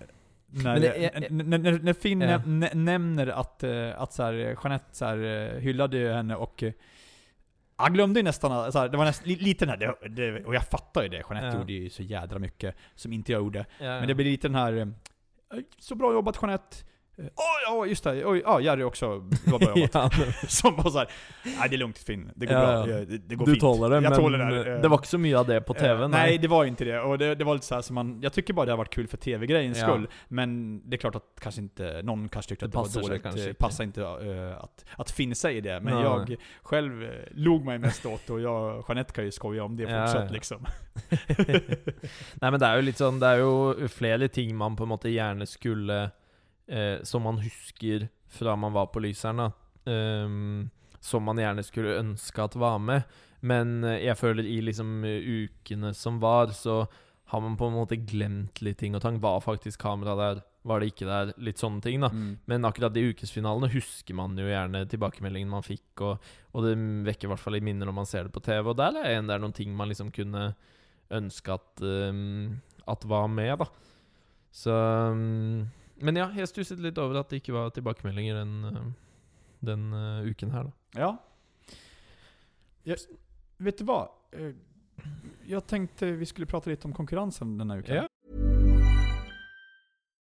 När, 0.50 0.80
är- 0.86 1.12
n- 1.16 1.50
när, 1.50 1.58
när, 1.58 1.80
när 1.80 1.94
Finn 1.94 2.22
nä- 2.46 2.74
nämner 2.74 3.28
att, 3.28 3.64
eh, 3.64 4.02
att 4.02 4.14
så 4.14 4.24
här, 4.24 4.34
Jeanette 4.34 4.86
så 4.96 5.06
här, 5.06 5.18
eh, 5.54 5.60
hyllade 5.60 6.14
henne 6.14 6.36
och 6.36 6.64
eh, 6.64 6.74
jag 7.78 7.94
glömde 7.94 8.20
ju 8.20 8.24
nästan, 8.24 8.72
så 8.72 8.80
här, 8.80 8.90
det 8.90 8.98
var 8.98 9.06
nästan 9.06 9.28
li- 9.28 9.36
lite 9.36 9.66
den 9.66 9.70
här, 9.70 9.78
det, 9.78 10.10
det, 10.32 10.46
och 10.46 10.56
jag 10.56 10.64
fattar 10.64 11.04
ju 11.04 11.10
det, 11.10 11.16
Jeanette 11.30 11.48
gjorde 11.60 11.74
ju 11.74 11.90
så 11.90 12.04
jädra 12.04 12.40
mycket 12.40 12.76
som 12.96 13.14
inte 13.14 13.32
jag 13.32 13.40
gjorde. 13.40 13.66
Men 14.00 14.08
det 14.08 14.16
blir 14.16 14.26
lite 14.26 14.48
den 14.48 14.56
här, 14.56 14.74
eh, 14.78 14.88
så 15.80 15.96
bra 15.96 16.14
jobbat 16.14 16.38
Jeanette. 16.42 16.78
Eh, 17.20 17.24
Oj, 17.26 17.32
ja 17.66 17.86
just 17.86 18.04
det, 18.04 18.26
oj, 18.26 18.42
ja 18.46 18.62
Jerry 18.62 18.84
också, 18.84 19.20
det 19.46 19.52
var 19.52 19.60
bra 19.60 19.74
ja, 19.94 20.10
Som 20.48 20.76
var 20.76 20.90
såhär, 20.90 21.08
nej 21.44 21.70
det 21.70 21.76
är 21.76 21.78
lugnt 21.78 21.98
Finn, 21.98 22.32
det 22.36 22.46
går 22.46 22.56
Ja, 22.56 22.62
bra, 22.86 22.86
det, 22.86 23.06
det 23.18 23.36
går 23.36 23.46
du 23.46 23.52
fint. 23.52 23.62
tåler 23.62 23.90
det, 23.90 23.96
jag 23.96 24.04
men 24.04 24.14
tåler 24.20 24.38
det. 24.38 24.44
här, 24.46 24.76
eh. 24.76 24.82
det 24.82 24.88
var 24.88 24.98
inte 24.98 25.08
så 25.08 25.18
mycket 25.18 25.40
av 25.40 25.48
det 25.48 25.62
på 25.62 25.74
TV. 25.74 26.04
Eh, 26.04 26.08
nej, 26.10 26.38
det 26.38 26.48
var 26.48 26.66
inte 26.66 26.86
det. 26.86 27.00
Och 27.00 27.18
det, 27.18 27.36
det 27.36 27.44
var 27.44 27.54
lite 27.54 27.66
så 27.66 27.76
här 27.76 27.82
som 27.82 27.96
man, 27.96 28.20
jag 28.22 28.34
tycker 28.34 28.54
bara 28.54 28.66
det 28.66 28.72
har 28.72 28.78
varit 28.78 28.94
kul 28.94 29.08
för 29.08 29.18
TV-grejens 29.18 29.78
Ja. 29.78 29.88
skull. 29.88 30.08
Men 30.28 30.82
det 30.90 30.96
är 30.96 30.98
klart 30.98 31.16
att 31.16 31.24
kanske 31.42 31.62
inte, 31.62 32.02
någon 32.04 32.30
kanske 32.30 32.50
tyckte 32.50 32.68
Det 32.68 32.80
att 32.80 32.94
det 32.94 33.00
var 33.02 33.08
dåligt. 33.10 33.24
kanske 33.24 33.42
eh, 33.42 33.48
inte. 33.48 33.60
Passar 33.60 33.84
inte 33.84 34.02
eh, 34.02 34.58
att, 34.64 34.86
att 34.98 35.12
Finn 35.12 35.36
säger 35.36 35.62
det. 35.62 35.80
Men 35.80 35.94
Nej. 35.94 36.04
jag 36.04 36.36
själv 36.62 37.04
eh, 37.04 37.10
log 37.32 37.66
mig 37.66 37.78
mest 37.80 38.06
åt 38.06 38.30
och 38.30 38.42
jag, 38.42 38.84
Jeanette 38.88 39.14
kan 39.14 39.26
ju 39.26 39.32
skoja 39.32 39.64
om 39.64 39.78
det 39.78 39.84
Ja, 39.84 40.06
fortsatt 40.08 40.26
ja. 40.28 40.34
liksom. 40.34 40.66
Nei, 42.42 42.52
men 42.52 42.60
det 42.60 42.70
jo 42.78 42.82
litt 42.82 42.98
sånn 43.00 43.20
Det 43.22 43.28
er 43.28 43.42
jo 43.44 43.88
flere 43.92 44.28
ting 44.34 44.56
man 44.58 44.76
på 44.76 44.84
en 44.84 44.90
måte 44.90 45.10
gjerne 45.10 45.46
skulle 45.46 46.10
eh, 46.68 47.04
Som 47.04 47.24
man 47.28 47.40
husker 47.44 48.10
fra 48.28 48.56
man 48.56 48.74
var 48.74 48.92
på 48.92 49.00
Lyseren, 49.00 49.38
da. 49.38 49.52
Ehm, 49.88 50.70
som 51.00 51.24
man 51.24 51.40
gjerne 51.40 51.64
skulle 51.64 52.00
ønske 52.02 52.44
at 52.44 52.58
var 52.60 52.80
med. 52.84 53.08
Men 53.40 53.84
eh, 53.86 54.04
jeg 54.08 54.20
føler 54.20 54.48
i 54.48 54.60
liksom 54.66 55.00
eh, 55.08 55.24
ukene 55.48 55.94
som 55.96 56.20
var, 56.20 56.52
så 56.56 56.86
har 57.32 57.44
man 57.44 57.58
på 57.60 57.68
en 57.68 57.76
måte 57.76 58.00
glemt 58.00 58.62
litt 58.64 58.80
ting 58.82 58.96
og 58.96 59.04
tang. 59.04 59.20
Var 59.24 59.44
faktisk 59.44 59.82
kamera 59.82 60.16
der? 60.20 60.44
Var 60.68 60.80
det 60.80 60.92
ikke 60.92 61.08
der? 61.08 61.34
Litt 61.44 61.62
sånne 61.62 61.84
ting, 61.84 62.02
da. 62.04 62.10
Mm. 62.12 62.38
Men 62.50 62.68
akkurat 62.68 62.96
de 62.96 63.06
ukesfinalene 63.12 63.72
husker 63.72 64.18
man 64.18 64.36
jo 64.40 64.48
gjerne 64.48 64.86
tilbakemeldingen 64.92 65.52
man 65.52 65.66
fikk, 65.66 66.04
og, 66.04 66.30
og 66.52 66.68
det 66.68 66.76
vekker 67.08 67.28
i 67.28 67.34
hvert 67.34 67.44
fall 67.44 67.60
i 67.60 67.64
minner 67.64 67.88
når 67.88 68.00
man 68.00 68.10
ser 68.10 68.28
det 68.28 68.36
på 68.36 68.44
TV. 68.44 68.64
Og 68.64 68.80
der 68.80 69.00
er 69.00 69.14
en, 69.16 69.28
det 69.30 69.40
noen 69.44 69.56
ting 69.56 69.76
man 69.76 69.92
liksom 69.92 70.12
kunne 70.16 70.50
ønske 71.14 71.56
at, 71.56 71.84
um, 71.84 72.58
at 72.88 73.06
var 73.08 73.28
med, 73.32 73.64
da. 73.64 73.68
Så 74.58 74.74
um, 75.14 75.68
Men 76.00 76.16
ja, 76.16 76.28
jeg 76.36 76.48
stusset 76.48 76.80
litt 76.80 76.98
over 77.02 77.20
at 77.20 77.30
det 77.30 77.42
ikke 77.42 77.56
var 77.56 77.70
tilbakemeldinger 77.74 78.38
den, 78.38 78.54
uh, 78.66 78.92
den 79.66 79.88
uh, 79.94 80.28
uken 80.28 80.52
her, 80.54 80.68
da. 80.70 81.02
Ja. 81.02 81.10
Jag, 82.84 82.98
vet 83.58 83.78
du 83.78 83.84
vad? 83.84 84.10
Eh, 84.32 84.52
Jag 85.48 85.68
tänkte 85.68 86.12
vi 86.12 86.26
skulle 86.26 86.46
prata 86.48 86.70
lite 86.70 86.88
om 86.88 86.94
konkurrensen 86.94 87.58
den 87.58 87.70
här 87.70 87.78
veckan. 87.78 87.96
Ja. 87.96 88.08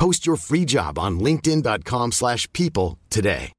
Post 0.00 0.26
your 0.26 0.36
free 0.36 0.64
job 0.68 0.98
on 0.98 1.18
linkedin.com/people 1.18 2.10
slash 2.12 2.52
people 2.52 2.98
today. 3.08 3.52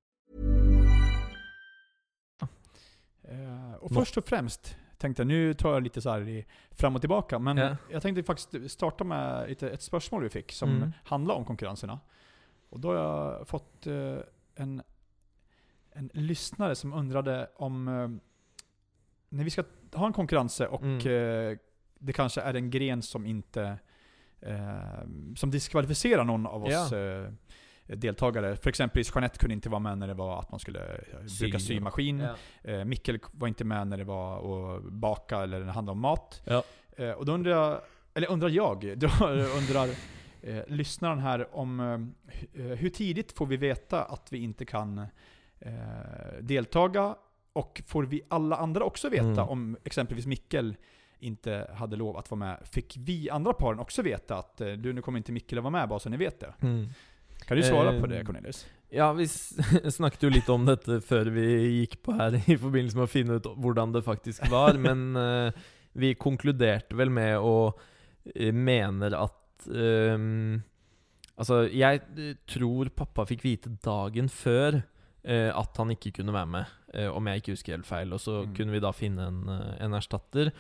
Eh, 3.24 3.74
och 3.80 3.92
först 3.94 4.18
och 4.18 4.26
främst 4.28 4.76
tänkte 4.98 5.22
jag, 5.22 5.28
nu 5.28 5.54
tar 5.54 5.74
jag 5.74 5.84
lite 5.84 6.02
så 6.02 6.10
här 6.10 6.30
i, 6.30 6.46
fram 6.72 6.96
och 6.96 7.02
tillbaka, 7.02 7.40
men 7.40 7.58
Ja. 7.58 7.78
jag 7.90 8.02
tänkte 8.02 8.24
faktiskt 8.24 8.72
starta 8.72 9.04
med 9.04 9.50
lite, 9.50 9.70
ett 9.70 9.82
spörsmål 9.82 10.24
vi 10.24 10.30
fick 10.30 10.52
som 10.52 10.70
Mm. 10.70 10.92
handlar 11.04 11.36
om 11.36 11.46
konkurrenserna. 11.46 12.00
Och 12.70 12.80
då 12.80 12.88
har 12.88 12.96
jag 12.96 13.48
fått 13.48 13.88
eh, 13.88 14.18
en, 14.56 14.82
en 15.94 16.10
lyssnare 16.14 16.76
som 16.76 16.94
undrade 16.94 17.50
om, 17.56 17.88
eh, 17.88 18.08
när 19.30 19.44
vi 19.44 19.50
ska 19.50 19.64
ha 19.94 20.08
en 20.08 20.14
konkurrens 20.14 20.60
och 20.60 20.84
Mm. 20.84 21.58
det 22.00 22.14
kanske 22.14 22.42
är 22.42 22.54
en 22.54 22.70
gren 22.70 23.02
som 23.02 23.26
inte 23.26 23.80
som 25.36 25.52
diskvalificerar 25.52 26.24
någon 26.24 26.48
av 26.48 26.64
oss 26.64 26.72
Ja. 26.92 26.98
eh, 26.98 27.30
deltagare. 27.86 28.56
För 28.56 28.70
exempelvis 28.70 29.12
Jeanette 29.16 29.38
kunde 29.40 29.54
inte 29.54 29.70
vara 29.70 29.80
med 29.80 29.98
när 29.98 30.08
det 30.08 30.14
var 30.14 30.40
att 30.40 30.52
man 30.52 30.60
skulle 30.60 30.80
eh, 30.96 31.26
Sy. 31.28 31.44
bruka 31.46 31.60
symaskin. 31.60 32.20
Ja. 32.20 32.36
Eh, 32.72 32.86
Mikkel 32.86 33.20
var 33.32 33.48
inte 33.48 33.64
med 33.64 33.88
när 33.88 33.98
det 33.98 34.04
var 34.04 34.38
att 34.78 34.84
baka 34.84 35.38
eller 35.38 35.60
när 35.60 35.66
det 35.66 35.72
handlade 35.72 35.94
om 35.96 36.02
mat. 36.02 36.42
Ja. 36.46 36.64
Eh, 36.98 37.12
och 37.12 37.26
då 37.26 37.32
undrar 37.34 37.52
jag, 37.52 37.82
eller 38.14 38.32
undrar 38.32 38.50
jag, 38.50 38.82
då 38.98 39.08
undrar 39.58 39.90
eh, 40.42 40.64
lyssnaren 40.68 41.20
här 41.20 41.56
om 41.56 41.80
eh, 41.80 42.66
eh, 42.66 42.72
hur 42.78 42.90
tidigt 42.90 43.32
får 43.32 43.46
vi 43.46 43.58
veta 43.58 44.04
att 44.04 44.28
vi 44.34 44.38
inte 44.38 44.66
kan 44.66 44.98
eh, 45.60 45.72
deltaga? 46.42 47.16
Och 47.54 47.82
får 47.88 48.04
vi 48.04 48.22
alla 48.30 48.56
andra 48.56 48.84
också 48.84 49.10
veta 49.10 49.26
Mm. 49.26 49.50
om 49.50 49.78
exempelvis 49.84 50.26
Mikkel 50.26 50.76
inte 51.22 51.72
hade 51.76 51.96
lov 51.96 52.18
att 52.18 52.32
vara 52.32 52.40
med? 52.40 52.58
Fick 52.72 52.98
vi 53.00 53.30
andra 53.30 53.54
paren 53.54 53.80
också 53.80 54.02
veta 54.02 54.38
att 54.38 54.62
eh, 54.62 54.72
du, 54.74 54.94
nu 54.94 55.02
kommer 55.02 55.18
inte 55.20 55.32
Mikkel 55.32 55.58
att 55.58 55.64
vara 55.64 55.72
med 55.72 55.90
bara 55.90 56.00
så 56.00 56.10
ni 56.10 56.18
vet 56.18 56.40
det? 56.40 56.54
Mm. 56.62 56.88
Kan 57.48 57.58
du 57.58 57.64
svara 57.64 57.90
på 58.00 58.06
Eh, 58.06 58.10
det 58.10 58.26
Cornelius? 58.26 58.66
Ja, 58.90 59.14
vi 59.14 59.24
s- 59.24 59.56
snakket 59.96 60.24
jo 60.24 60.30
litt 60.30 60.50
om 60.50 60.66
dette 60.66 61.00
før 61.02 61.26
vi 61.32 61.46
gikk 61.82 62.02
på 62.04 62.12
her, 62.18 62.36
i 62.52 62.58
forbindelse 62.58 62.98
med 62.98 63.04
å 63.08 63.12
finne 63.12 63.38
ut 63.40 63.46
hvordan 63.56 63.94
det 63.96 64.02
faktisk 64.04 64.50
var, 64.52 64.74
men 64.88 65.16
eh, 65.16 65.52
vi 65.94 66.14
konkluderte 66.16 66.96
vel 66.96 67.10
med 67.10 67.38
å 67.40 67.72
eh, 68.36 68.52
mener 68.54 69.16
at 69.18 69.68
ehm, 69.72 70.62
Altså, 71.42 71.64
jeg 71.74 72.02
eh, 72.20 72.36
tror 72.46 72.90
pappa 72.94 73.24
fikk 73.26 73.42
vite 73.48 73.72
dagen 73.82 74.28
før 74.30 74.82
eh, 75.24 75.48
at 75.50 75.78
han 75.80 75.90
ikke 75.96 76.12
kunne 76.20 76.36
være 76.36 76.50
med, 76.54 76.74
eh, 76.94 77.08
om 77.10 77.26
jeg 77.32 77.42
ikke 77.42 77.56
husker 77.56 77.74
helt 77.78 77.88
feil. 77.88 78.12
Og 78.14 78.20
så 78.22 78.36
Mm. 78.44 78.52
kunne 78.58 78.72
vi 78.76 78.82
da 78.84 78.92
finne 78.94 79.26
en, 79.32 79.40
eh, 79.50 79.72
en 79.86 79.94
erstatter. 79.98 80.52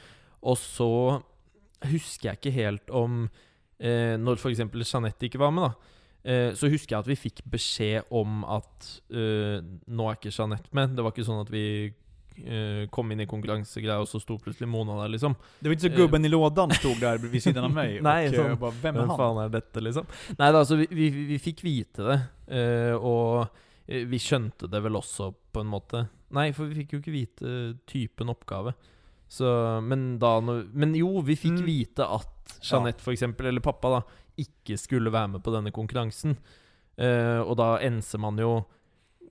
Og 0.43 0.58
så 0.58 0.89
husker 1.91 2.30
jeg 2.32 2.39
ikke 2.39 2.54
helt 2.56 2.91
om 2.93 3.23
eh, 3.80 4.17
Når 4.21 4.38
f.eks. 4.41 4.60
Jeanette 4.93 5.25
ikke 5.30 5.41
var 5.41 5.51
med, 5.56 5.69
da. 5.69 5.97
Eh, 6.23 6.51
så 6.54 6.69
husker 6.69 6.95
jeg 6.95 6.99
at 7.01 7.10
vi 7.10 7.15
fikk 7.17 7.39
beskjed 7.49 8.12
om 8.13 8.43
at 8.45 8.91
eh, 9.10 9.58
nå 9.89 10.10
er 10.12 10.19
ikke 10.19 10.34
Jeanette 10.34 10.69
med. 10.77 10.93
Det 10.97 11.01
var 11.06 11.13
ikke 11.15 11.25
sånn 11.25 11.41
at 11.41 11.49
vi 11.54 11.63
eh, 11.89 12.84
kom 12.93 13.10
inn 13.13 13.23
i 13.23 13.27
konkurransegreia, 13.30 13.97
og 14.04 14.10
så 14.10 14.21
sto 14.21 14.38
plutselig 14.41 14.69
Mona 14.69 14.99
der, 15.01 15.10
liksom. 15.15 15.34
Det 15.60 15.65
var 15.69 15.73
inte 15.77 15.88
så 15.88 15.93
Eh. 15.93 15.97
gubben 15.97 16.25
i 16.25 16.30
lådan 16.30 16.71
stod 16.77 16.99
där 17.01 17.17
vid 17.17 17.41
sidan 17.43 17.63
av 17.65 17.71
mig 17.73 17.99
Nej, 18.06 18.30
och 18.39 18.45
eh, 18.45 18.56
bara, 18.56 18.71
vem 18.71 18.95
är 18.95 18.99
Hvem 18.99 19.10
han? 19.10 19.17
faen 19.17 19.41
er 19.45 19.49
dette, 19.49 19.82
liksom? 19.82 20.06
Nei 20.38 20.51
da, 20.51 20.60
altså, 20.62 20.75
vi, 20.77 20.88
vi, 20.91 21.10
vi 21.10 21.39
fikk 21.39 21.63
vite 21.65 22.06
det. 22.06 22.19
eh, 22.54 22.93
og 22.95 23.47
eh, 23.88 24.06
vi 24.06 24.19
skjønte 24.21 24.69
det 24.69 24.82
vel 24.86 24.95
også, 25.01 25.32
på 25.51 25.60
en 25.65 25.73
måte. 25.73 26.06
Nei, 26.32 26.51
for 26.54 26.69
vi 26.69 26.84
fikk 26.84 26.93
jo 26.93 27.01
ikke 27.01 27.12
vite 27.17 27.56
typen 27.89 28.30
oppgave. 28.30 28.71
Så, 29.32 29.48
men 29.82 30.17
da 30.20 30.39
Men 30.41 30.96
jo, 30.98 31.22
vi 31.24 31.36
fikk 31.39 31.60
Mm. 31.62 31.65
vite 31.65 32.04
at 32.04 32.58
Jeanette, 32.62 33.00
for 33.02 33.13
eksempel, 33.13 33.48
eller 33.48 33.62
pappa, 33.63 33.89
da, 33.89 34.02
ikke 34.38 34.76
skulle 34.78 35.12
være 35.13 35.30
med 35.38 35.44
på 35.44 35.54
denne 35.56 35.72
konkurransen. 35.72 36.36
Eh, 36.98 37.39
og 37.39 37.56
da 37.58 37.78
enser 37.80 38.20
man 38.20 38.38
jo 38.38 38.65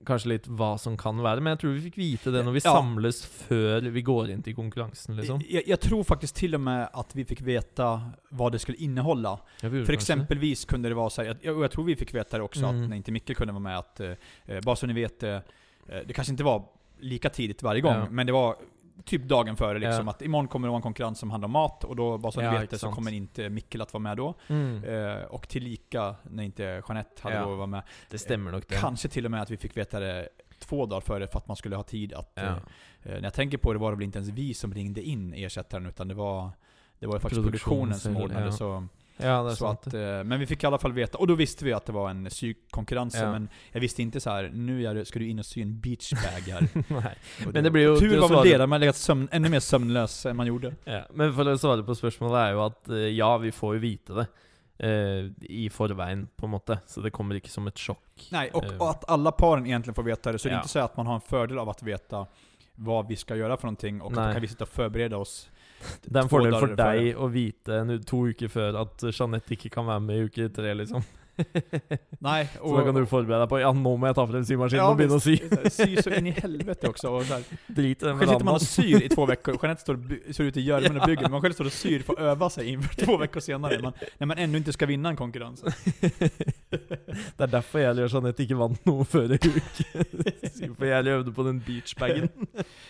kanskje 0.07 0.29
litt 0.33 0.47
hva 0.49 0.79
som 0.81 0.97
kan 0.97 1.19
være, 1.21 1.43
men 1.45 1.53
jeg 1.53 1.61
tror 1.61 1.75
vi 1.77 1.83
fikk 1.91 1.97
vite 2.01 2.33
det 2.33 2.41
når 2.47 2.53
vi 2.57 2.61
Ja. 2.65 2.73
samles 2.81 3.21
før 3.27 3.91
vi 3.93 4.01
går 4.03 4.31
inn 4.33 4.43
til 4.43 4.55
konkurransen, 4.57 5.17
liksom. 5.17 5.43
Jag, 5.51 5.69
jag 5.69 5.81
tror 5.81 6.03
faktiskt 6.05 6.35
till 6.37 6.55
och 6.55 6.61
med 6.61 6.89
att 6.93 7.15
vi 7.15 7.25
fick 7.25 7.43
veta 7.43 8.01
vad 8.31 8.53
det 8.53 8.59
skulle 8.59 8.79
innehålla. 8.79 9.39
Jeg 9.61 9.73
gjorde 9.73 9.87
För 9.87 9.93
kanskje 9.93 9.93
det. 9.93 9.95
exempelvis 9.95 10.65
kunde 10.65 10.89
det 10.89 10.95
vara 10.95 11.11
så 11.11 11.23
här, 11.23 11.37
jag, 11.43 11.57
och 11.57 11.65
jag 11.65 11.71
tror 11.71 11.85
vi 11.85 11.97
fick 11.97 12.15
veta 12.15 12.39
det 12.39 12.45
också, 12.45 12.65
Mm. 12.65 12.83
att 12.83 12.89
när 12.89 12.97
inte 12.97 13.13
Micke 13.13 13.37
kunde 13.37 13.53
vara 13.53 13.63
med, 13.63 13.79
att 13.79 14.01
eh, 14.01 14.11
eh, 14.47 14.61
bara 14.65 14.77
så 14.77 14.87
ni 14.87 14.93
vet, 14.95 15.23
eh, 15.23 15.39
det 16.07 16.13
kanske 16.15 16.31
inte 16.33 16.45
var 16.45 16.65
lika 17.01 17.29
tidigt 17.31 17.63
varje 17.63 17.81
gång, 17.81 17.95
Ja. 17.95 18.07
men 18.11 18.27
det 18.27 18.33
var 18.33 18.57
typ 19.05 19.23
dagen 19.25 19.57
före 19.57 19.79
liksom, 19.79 20.07
Ja. 20.07 20.11
att 20.11 20.23
imorgon 20.23 20.49
kommer 20.49 20.69
det 20.69 20.71
vara 20.71 20.77
en 20.79 20.83
konkurrens 20.83 21.19
som 21.19 21.31
handlar 21.31 21.47
om 21.47 21.53
mat, 21.53 21.85
och 21.85 21.97
då, 21.97 22.19
bara 22.19 22.33
så 22.33 22.43
Ja, 22.43 22.53
ni 22.53 22.59
vet 22.59 22.71
det, 22.71 22.79
så 22.79 22.91
kommer 22.93 23.13
inte 23.13 23.49
Mikkel 23.51 23.81
att 23.83 23.93
vara 23.93 24.03
med 24.03 24.17
då. 24.17 24.35
Mm. 24.49 24.85
Eh, 24.85 25.23
och 25.25 25.49
tillika, 25.49 26.15
när 26.23 26.43
inte 26.43 26.63
Jeanette 26.89 27.23
hade 27.23 27.37
Ja. 27.37 27.43
lov 27.43 27.53
att 27.53 27.59
vara 27.59 27.67
med, 27.67 27.83
Det 28.11 28.19
stemmer 28.19 28.53
nok, 28.53 28.69
det. 28.69 28.75
kanske 28.75 29.09
till 29.09 29.25
och 29.25 29.31
med 29.31 29.43
att 29.43 29.51
vi 29.51 29.57
fick 29.57 29.77
veta 29.77 30.01
det 30.01 30.29
två 30.59 30.87
dagar 30.87 31.01
före 31.01 31.27
för 31.27 31.39
att 31.39 31.49
man 31.49 31.57
skulle 31.57 31.77
ha 31.77 31.83
tid 31.83 32.13
att... 32.13 32.33
Ja. 32.35 32.43
Eh, 32.43 32.53
eh, 32.53 32.59
när 33.03 33.23
jag 33.23 33.35
tänker 33.35 33.59
på 33.59 33.73
det 33.73 33.79
var 33.79 33.91
det 33.91 33.97
väl 33.97 34.05
inte 34.05 34.19
ens 34.19 34.31
vi 34.31 34.55
som 34.55 34.75
ringde 34.75 35.03
in 35.03 35.35
ersättaren, 35.35 35.87
utan 35.87 36.09
det 36.09 36.15
var, 36.15 36.51
det 36.99 37.07
var 37.07 37.15
ju 37.15 37.21
faktiskt 37.21 37.43
produktionen 37.43 37.95
som 37.95 38.17
ordnade 38.17 38.53
så... 38.53 38.87
Ja, 39.23 39.43
det 39.43 39.51
er 39.51 39.55
Så 39.55 39.65
sant. 39.67 39.87
att, 39.87 39.95
eh, 39.95 40.25
men 40.25 40.41
vi 40.41 40.47
fick 40.47 40.63
i 40.63 40.67
alla 40.67 40.79
fall 40.79 40.93
veta, 40.93 41.19
och 41.19 41.27
då 41.27 41.35
visste 41.35 41.65
vi 41.65 41.73
att 41.73 41.87
det 41.87 41.93
var 41.93 42.11
en 42.11 42.31
sykonkurrens, 42.31 43.15
Ja. 43.15 43.33
men 43.33 43.49
jag 43.73 43.81
visste 43.81 44.03
inte 44.03 44.21
så 44.21 44.31
här 44.31 44.51
nu 44.55 44.87
är 44.87 44.95
det, 44.95 45.05
ska 45.05 45.19
du 45.19 45.29
in 45.29 45.39
och 45.39 45.47
sy 45.47 45.63
en 45.63 45.81
beachbag 45.81 46.53
här. 46.53 46.69
Nei. 46.89 47.15
Och 47.47 47.55
Men 47.55 47.65
det 47.65 47.71
blir 47.71 47.83
jo 47.83 47.97
Tur 47.97 48.19
var 48.21 48.29
väl 48.29 48.49
det, 48.51 48.59
där 48.59 48.67
man 48.67 48.81
legat 48.81 48.97
sömn, 48.97 49.29
ännu 49.33 49.49
mer 49.49 49.61
sömnlös 49.61 50.27
än 50.27 50.37
man 50.37 50.47
gjorde. 50.47 50.75
Ja, 50.85 51.03
men 51.15 51.33
for 51.35 51.45
å 51.49 51.59
svare 51.59 51.83
på 51.83 51.95
spørsmålet 51.95 52.49
er 52.49 52.53
jo 52.53 52.61
at 52.67 52.89
eh, 52.89 52.97
ja, 53.17 53.37
vi 53.39 53.53
får 53.53 53.75
jo 53.75 53.81
vite 53.81 54.13
det 54.15 54.27
eh, 54.79 55.31
i 55.51 55.69
forveien, 55.71 56.29
på 56.37 56.47
en 56.47 56.51
måte. 56.51 56.79
Så 56.87 57.01
det 57.01 57.11
kommer 57.11 57.35
ikke 57.37 57.51
som 57.51 57.67
et 57.67 57.79
sjokk. 57.79 58.29
Nej, 58.33 58.51
och, 58.53 58.65
och 58.79 58.91
att 58.91 59.05
alla 59.11 59.33
paren 59.33 59.67
egentligen 59.67 59.95
får 59.95 60.03
veta 60.03 60.33
det, 60.33 60.39
så 60.39 60.49
det 60.49 60.53
är 60.53 60.57
Ja. 60.57 60.61
inte 60.61 60.69
så 60.69 60.79
att 60.79 60.97
man 60.97 61.07
har 61.07 61.15
en 61.15 61.21
fördel 61.21 61.59
av 61.59 61.69
att 61.69 61.83
veta 61.83 62.27
vad 62.75 63.09
vi 63.09 63.17
ska 63.17 63.37
göra 63.37 63.57
för 63.57 63.67
någonting, 63.67 64.01
och 64.01 64.13
Nej. 64.13 64.27
då 64.27 64.33
kan 64.33 64.43
vi 64.43 64.49
sitta 64.49 64.65
och 64.65 64.69
förbereda 64.69 65.17
oss. 65.17 65.51
Det 66.05 66.16
er 66.16 66.23
en 66.23 66.29
to 66.29 66.35
fordel 66.35 66.59
for 66.59 66.75
dager 66.77 67.01
deg 67.01 67.16
å 67.16 67.31
vite 67.33 67.81
en, 67.81 67.97
to 68.07 68.27
uker 68.31 68.53
før 68.53 68.83
at 68.83 69.09
Jeanette 69.11 69.57
ikke 69.57 69.73
kan 69.73 69.88
være 69.88 70.05
med 70.05 70.21
i 70.21 70.29
uke 70.29 70.51
tre, 70.55 70.75
liksom. 70.77 71.05
Nej, 72.19 72.49
Så 72.55 72.77
da 72.77 72.85
kan 72.85 72.95
du 72.95 73.07
forberede 73.07 73.40
deg 73.43 73.49
på 73.49 73.61
Ja, 73.61 73.71
nå 73.73 73.93
må 73.97 74.09
jeg 74.09 74.16
ta 74.19 74.25
frem 74.29 74.45
symaskinen 74.45 74.83
Ja, 74.83 74.88
begynne 74.97 75.19
å 75.19 75.23
sy. 75.23 75.37
Sy 75.73 76.03
så 76.03 76.12
in 76.19 76.29
i 76.31 76.35
helvete 76.37 76.88
också. 76.88 77.09
Och 77.09 77.25
så 77.25 77.35
här. 77.35 77.45
Drit 77.66 78.01
den 78.01 78.19
Själv 78.19 78.31
sitter 78.31 78.45
man 78.45 78.55
och 78.55 78.62
syr 78.62 79.03
i 79.03 79.09
två 79.09 79.27
veckor, 79.27 79.59
Jeanette 79.62 79.83
står 79.83 79.95
och 79.95 80.35
ser 80.35 80.45
ut 80.45 80.57
i 80.57 80.61
Görmen 80.61 81.01
och 81.01 81.07
bygger, 81.07 81.23
men 81.23 81.31
man 81.31 81.43
själv 81.43 81.53
står 81.53 81.64
och 81.64 81.73
syr 81.73 82.03
för 82.03 82.12
att 82.12 82.19
öva 82.19 82.51
sig 82.51 82.69
inför 82.69 82.95
två 83.05 83.16
veckor 83.16 83.40
senare, 83.40 83.83
man, 83.83 83.93
när 84.19 84.27
man 84.27 84.38
ännu 84.38 84.59
inte 84.59 84.73
ska 84.73 84.87
vinna 84.87 85.09
en 85.09 85.16
konkurrens. 85.16 85.64
Det 86.71 87.47
er 87.47 87.51
derfor 87.51 87.81
jeg 87.81 88.05
og 88.05 88.12
Jeanette 88.12 88.45
ikke 88.45 88.57
vant 88.59 88.85
noe 88.87 89.05
før 89.09 89.33
i 89.35 89.38
uke. 89.40 90.05
For 90.77 90.87
jeg 90.87 91.07
øvde 91.14 91.33
på 91.33 91.47
den 91.47 91.59
beachbagen. 91.66 92.29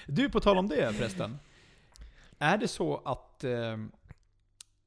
Du, 0.06 0.28
på 0.28 0.40
tal 0.40 0.58
om 0.58 0.68
det 0.68 0.92
förresten. 0.98 1.38
Är 2.42 2.58
det 2.58 2.68
så 2.68 2.96
att 3.04 3.44
eh, 3.44 3.76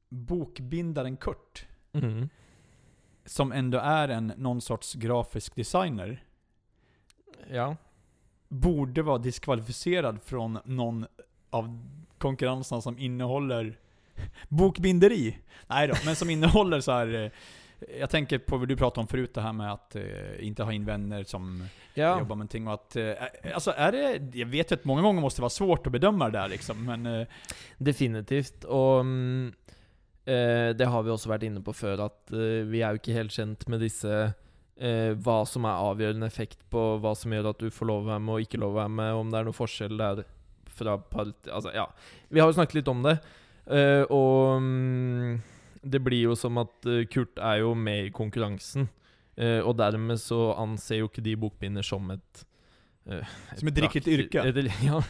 bokbindaren 0.08 1.16
Kurt, 1.16 1.66
Mhm. 1.92 2.28
som 3.24 3.52
ändå 3.52 3.78
är 3.78 4.08
en 4.08 4.32
någon 4.36 4.60
sorts 4.60 4.94
grafisk 4.94 5.54
designer, 5.56 6.24
Ja. 7.50 7.76
borde 8.48 9.02
vara 9.02 9.18
diskvalificerad 9.18 10.22
från 10.22 10.58
någon 10.64 11.06
av 11.50 11.88
konkurrenserna 12.18 12.80
som 12.80 12.98
innehåller 12.98 13.78
bokbinderi. 14.48 15.38
Nej 15.66 15.88
då, 15.88 15.94
men 16.04 16.16
som 16.16 16.30
innehåller 16.30 16.80
så 16.80 16.92
här. 16.92 17.32
Jag 18.00 18.10
tänker 18.10 18.38
på 18.38 18.56
vad 18.56 18.68
du 18.68 18.76
pratade 18.76 19.00
om 19.00 19.06
förut, 19.06 19.34
det 19.34 19.40
här 19.40 19.52
med 19.52 19.72
att 19.72 19.96
eh, 19.96 20.02
inte 20.46 20.62
ha 20.62 20.72
in 20.72 20.84
vänner 20.84 21.24
som 21.24 21.64
ja. 21.94 22.18
jobbar 22.18 22.22
med 22.22 22.28
någonting. 22.28 22.68
Och 22.68 22.74
att, 22.74 22.96
eh, 22.96 23.12
alltså 23.54 23.74
är 23.76 23.92
det, 23.92 24.38
jag 24.38 24.46
vet 24.46 24.70
ju 24.70 24.74
att 24.74 24.84
många 24.84 25.02
gånger 25.02 25.20
måste 25.20 25.38
det 25.38 25.42
vara 25.42 25.50
svårt 25.50 25.86
att 25.86 25.92
bedöma 25.92 26.30
det 26.30 26.38
där 26.38 26.48
liksom, 26.48 26.84
men 26.84 27.06
eh, 27.06 27.26
Definitivt. 27.78 28.64
Og 28.64 29.00
mm, 29.00 29.52
eh, 30.24 30.70
det 30.76 30.86
har 30.86 31.02
vi 31.02 31.12
også 31.12 31.30
vært 31.32 31.46
inne 31.48 31.62
på 31.64 31.74
før, 31.76 32.06
at 32.08 32.32
eh, 32.32 32.64
vi 32.68 32.82
er 32.82 32.94
jo 32.94 33.02
ikke 33.02 33.18
helt 33.18 33.34
kjent 33.34 33.66
med 33.68 33.82
disse 33.84 34.12
eh, 34.24 35.12
Hva 35.14 35.42
som 35.48 35.66
er 35.68 35.82
avgjørende 35.90 36.28
effekt 36.30 36.62
på 36.72 36.84
hva 37.02 37.14
som 37.18 37.34
gjør 37.34 37.52
at 37.52 37.62
du 37.62 37.70
får 37.74 37.90
lov 37.90 38.04
å 38.04 38.12
være 38.12 38.24
med 38.24 38.36
og 38.36 38.46
ikke 38.46 38.62
lov 38.62 38.74
å 38.74 38.82
være 38.82 38.94
med, 39.00 39.14
om 39.20 39.32
det 39.32 39.40
er 39.40 39.48
noe 39.48 39.56
forskjell 39.56 39.98
der 40.00 40.24
fra 40.74 40.98
part... 40.98 41.36
Altså, 41.46 41.70
ja. 41.74 41.88
Vi 42.28 42.42
har 42.42 42.50
jo 42.50 42.56
snakket 42.56 42.80
litt 42.80 42.90
om 42.90 43.04
det. 43.04 43.18
og 44.10 44.62
mm, 44.62 45.36
det 45.84 46.00
blir 46.04 46.22
jo 46.30 46.34
som 46.38 46.58
at 46.62 46.86
eh, 46.90 47.04
Kurt 47.10 47.38
er 47.38 47.60
jo 47.62 47.74
med 47.74 48.06
i 48.06 48.10
konkurransen. 48.14 48.88
eh, 49.36 49.60
og 49.60 49.76
dermed 49.78 50.18
så 50.22 50.54
anser 50.58 51.00
jo 51.02 51.08
ikke 51.08 51.22
de 51.24 51.36
bokbinder 51.36 51.82
som 51.82 52.10
et 52.14 52.44
eh, 53.06 53.24
Som 53.56 53.68
et 53.68 53.78
riktig 53.84 54.18
yrke. 54.18 54.44
et- 54.48 54.72
Ja, 54.86 55.00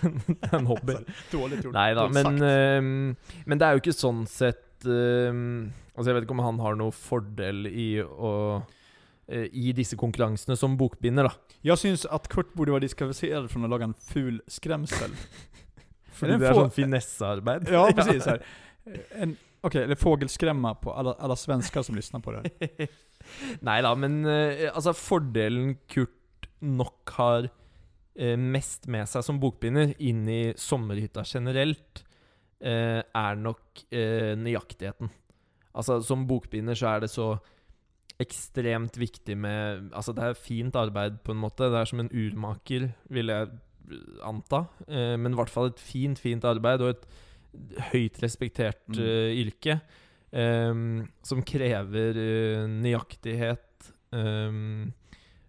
en 0.59 0.67
hobby. 0.67 0.95
dåligt 1.33 1.63
gjort. 1.65 1.75
Nei 1.75 1.95
da, 1.95 2.09
men, 2.09 2.39
ehm, 2.43 3.17
men 3.47 3.59
det 3.59 3.67
er 3.69 3.73
jo 3.79 3.83
ikke 3.85 3.95
sånn 3.97 4.27
sett 4.27 4.61
Altså 4.85 6.11
Jeg 6.11 6.15
vet 6.19 6.25
ikke 6.27 6.35
om 6.37 6.43
han 6.45 6.59
har 6.61 6.75
noe 6.77 6.93
fordel 6.93 7.67
i 7.71 8.03
å 8.05 8.63
I 9.33 9.71
disse 9.73 9.97
konkurransene 9.97 10.57
som 10.61 10.75
bokbinder, 10.77 11.25
da. 11.31 11.33
Jag 11.63 11.79
syns 11.79 12.05
att 12.05 12.29
Kurt 12.29 12.53
borde 12.53 12.73
vara 12.75 12.81
diskvalificerad 12.85 13.51
från 13.51 13.65
att 13.65 13.71
laga 13.71 13.85
en 13.85 13.95
ful 13.95 14.43
skrämsel. 14.47 15.11
Fordi 16.15 16.37
det 16.39 16.47
er 16.51 16.55
sånn 16.59 16.71
finessearbeid. 16.71 17.71
Ja, 17.73 17.87
precis. 17.97 18.27
En, 19.17 19.33
Okej, 19.65 19.83
eller 19.83 19.95
fågelskrämma 19.95 20.75
på 20.75 20.93
alla, 20.93 21.13
alla 21.13 21.37
svenskar 21.37 21.83
som 21.83 21.95
lyssnar 21.95 22.21
på 22.21 22.33
det 22.33 22.37
här. 22.37 22.89
Nej 23.61 23.83
då, 23.83 23.97
men 23.97 24.27
eh, 24.27 24.71
altså 24.75 24.95
Kurt 25.87 26.49
nog 26.59 26.93
har 27.07 27.49
eh, 28.15 28.37
mest 28.37 28.87
med 28.87 29.09
sig 29.09 29.23
som 29.23 29.41
bokbinder 29.41 30.03
in 30.03 30.29
i 30.29 30.55
sommarhytta 30.57 31.23
generellt, 31.27 32.05
eh, 32.61 33.03
nog 33.13 33.37
nok 33.37 33.93
eh, 33.93 34.37
alltså 35.73 36.03
Som 36.03 36.27
bokbinder 36.27 36.75
så 36.75 36.87
är 36.87 37.01
det 37.01 37.09
så 37.09 37.39
extremt 38.19 38.97
viktigt 38.97 39.39
med 39.39 39.95
alltså 39.95 40.13
Det 40.13 40.23
är 40.23 40.35
fint 40.35 40.77
arbete 40.77 41.17
på 41.25 41.33
en 41.33 41.37
måte. 41.37 41.69
Det 41.69 41.79
är 41.79 41.85
som 41.85 42.01
en 42.01 42.11
urmaker, 42.13 42.93
vill 43.03 43.29
jag 43.29 43.59
anta. 44.23 44.67
Eh, 44.89 45.17
men 45.17 45.33
i 45.33 45.35
vart 45.35 45.51
fall 45.51 45.69
ett 45.69 45.81
fint, 45.81 46.19
fint 46.19 46.45
arbete 46.45 46.85
och 46.85 46.91
ett 46.91 47.09
høyt 47.93 48.19
respektert 48.23 48.83
Mm. 48.89 48.99
eh, 49.01 49.31
yrke. 49.45 49.81
ehm, 50.35 51.07
som 51.23 51.43
krever 51.47 52.17
eh, 52.19 52.67
nøyaktighet 52.67 53.93
ehm, 54.13 54.93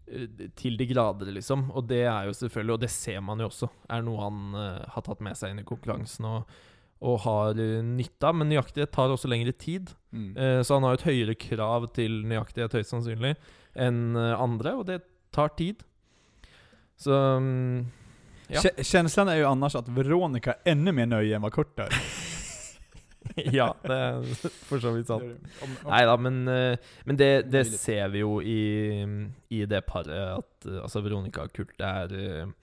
eh, 0.07 0.27
til 0.55 0.77
de 0.77 0.85
grader, 0.85 1.31
liksom. 1.33 1.71
Og 1.73 1.87
det 1.89 2.03
er 2.05 2.27
jo 2.27 2.35
selvfølgelig, 2.37 2.73
og 2.73 2.81
det 2.83 2.91
ser 2.93 3.19
man 3.25 3.39
jo 3.41 3.47
også, 3.49 3.69
er 3.89 4.03
noe 4.05 4.21
han 4.21 4.53
eh, 4.61 4.85
har 4.93 5.01
tatt 5.07 5.21
med 5.25 5.35
seg 5.35 5.51
inn 5.55 5.63
i 5.63 5.65
konkurransen 5.65 6.25
og, 6.29 6.53
og 7.01 7.17
har 7.25 7.57
uh, 7.57 7.81
nytte 7.81 8.23
av. 8.29 8.35
Men 8.37 8.49
nøyaktighet 8.49 8.93
tar 8.93 9.09
også 9.09 9.27
lengre 9.27 9.51
tid. 9.57 9.89
Mm. 10.13 10.37
Eh, 10.37 10.61
så 10.61 10.77
han 10.77 10.85
har 10.85 10.93
et 10.99 11.07
høyere 11.09 11.35
krav 11.35 11.89
til 11.97 12.21
nøyaktighet, 12.29 12.77
høyst 12.77 12.93
sannsynlig, 12.93 13.35
enn 13.75 14.15
andre, 14.15 14.77
og 14.77 14.85
det 14.87 15.01
tar 15.35 15.49
tid. 15.57 15.81
Så 16.95 17.11
mm, 17.11 17.85
ja. 18.47 18.61
Kä- 18.61 18.83
Känslan 18.83 19.27
är 19.27 19.35
ju 19.35 19.45
annars 19.45 19.75
att 19.75 19.87
Veronica 19.87 20.53
är 20.53 20.71
ännu 20.71 20.91
mer 20.91 21.05
nöjd 21.05 21.33
än 21.33 21.41
vad 21.41 21.53
Kurt 21.53 21.79
är. 21.79 21.89
ja, 23.35 23.71
det 23.83 23.95
er 23.95 24.27
for 24.67 24.79
så 24.79 24.91
vidt 24.93 25.07
sant. 25.09 25.23
Da, 25.83 26.13
men, 26.21 26.43
eh, 26.47 26.77
men 27.05 27.17
det, 27.17 27.47
det 27.51 27.65
ser 27.67 28.11
vi 28.13 28.21
jo 28.21 28.37
i, 28.41 29.01
i 29.49 29.63
det 29.65 29.81
paret 29.89 30.37
at 30.37 30.67
eh, 30.69 30.77
altså 30.83 31.01
Veronica 31.01 31.47
og 31.47 31.55
Kurt 31.55 31.73
det 31.79 31.89
er, 31.89 32.13
eh, 32.13 32.53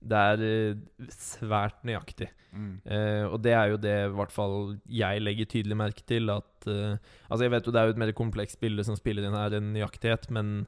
det 0.00 0.24
eh, 0.48 1.10
svært 1.12 1.84
nøyaktig. 1.84 2.30
mm. 2.56 2.72
Eh, 2.86 3.24
og 3.28 3.38
det 3.44 3.52
er 3.52 3.74
jo 3.74 3.76
det 3.76 3.94
i 4.06 4.16
hvert 4.16 4.32
fall 4.32 4.58
jeg 4.88 5.22
legger 5.22 5.52
tydelig 5.52 5.76
merke 5.76 6.02
til. 6.08 6.30
At 6.32 6.66
eh, 6.66 6.96
Altså 7.28 7.44
Jeg 7.44 7.52
vet 7.52 7.66
jo 7.66 7.72
det 7.76 7.80
er 7.82 7.90
jo 7.90 7.96
et 7.98 8.02
mer 8.06 8.16
komplekst 8.16 8.60
bilde 8.60 8.84
som 8.88 8.96
spiller 8.96 9.26
inn 9.28 9.36
her 9.36 9.60
enn 9.60 9.74
nøyaktighet, 9.76 10.30
men 10.32 10.66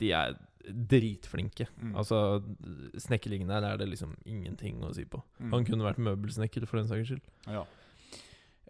de 0.00 0.12
er 0.16 0.34
dritflinke. 0.68 1.66
Mm. 1.82 1.96
Altså 1.96 2.42
Snekringen 2.98 3.50
her 3.50 3.62
er 3.62 3.76
det 3.78 3.86
liksom 3.88 4.16
ingenting 4.24 4.82
å 4.84 4.92
si 4.94 5.04
på. 5.04 5.22
Mm. 5.40 5.52
Han 5.52 5.64
kunne 5.64 5.84
vært 5.86 5.98
møbelsnekker 6.02 6.66
for 6.66 6.76
den 6.80 6.88
saks 6.88 7.08
skyld. 7.08 7.22
Ja. 7.46 7.64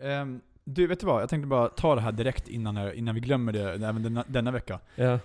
Ehm, 0.01 0.41
du, 0.65 0.87
vet 0.87 1.01
du 1.01 1.07
vad? 1.07 1.23
Jag 1.23 1.29
tänkte 1.31 1.47
bara 1.47 1.69
ta 1.69 1.95
det 1.95 2.01
här 2.01 2.13
direkt 2.13 2.49
innan, 2.49 2.93
innan 2.95 3.15
vi 3.15 3.21
glömmer 3.21 3.53
det 3.53 3.75
även 3.75 4.03
denna, 4.03 4.25
denna 4.29 4.51
vecka. 4.51 4.81
Ja. 4.95 5.19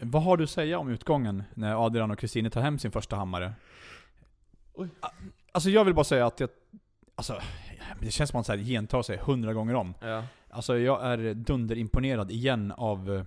Vad 0.00 0.22
har 0.22 0.36
du 0.36 0.44
att 0.44 0.50
säga 0.50 0.78
om 0.78 0.88
utgången 0.88 1.42
när 1.54 1.86
Adrian 1.86 2.10
och 2.10 2.18
Kristine 2.18 2.50
tar 2.50 2.60
hem 2.60 2.78
sin 2.78 2.90
första 2.90 3.16
hammare? 3.16 3.52
Oj. 4.74 4.88
A- 5.00 5.08
Alltså 5.52 5.70
jag 5.70 5.84
vill 5.84 5.94
bara 5.94 6.04
säga 6.04 6.26
att 6.26 6.40
jag... 6.40 6.50
Alltså, 7.14 7.40
det 8.00 8.10
känns 8.10 8.30
som 8.30 8.34
att 8.34 8.38
man 8.40 8.44
så 8.44 8.52
här 8.52 8.58
gentar 8.70 9.02
sig 9.02 9.16
hundra 9.16 9.52
gånger 9.54 9.74
om. 9.74 9.94
ja. 10.00 10.24
Alltså 10.50 10.78
jag 10.78 11.04
är 11.04 11.34
dunderimponerad 11.34 12.30
igen 12.30 12.72
av... 12.76 13.24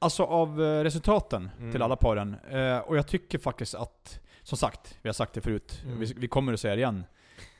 eh, 0.00 0.04
Alltså 0.04 0.22
av 0.24 0.62
eh, 0.62 0.82
resultaten 0.82 1.50
Mm. 1.58 1.72
till 1.72 1.82
alla 1.82 1.96
paren. 1.96 2.36
Eh, 2.50 2.78
och 2.78 2.96
jag 2.96 3.06
tycker 3.06 3.38
faktiskt 3.38 3.74
att, 3.74 4.20
som 4.42 4.58
sagt, 4.58 4.98
vi 5.02 5.08
har 5.08 5.14
sagt 5.14 5.32
det 5.34 5.40
förut, 5.40 5.82
Mm. 5.84 5.98
vi, 6.00 6.14
vi 6.16 6.28
kommer 6.28 6.52
att 6.52 6.60
säga 6.60 6.74
det 6.74 6.80
igen. 6.80 7.04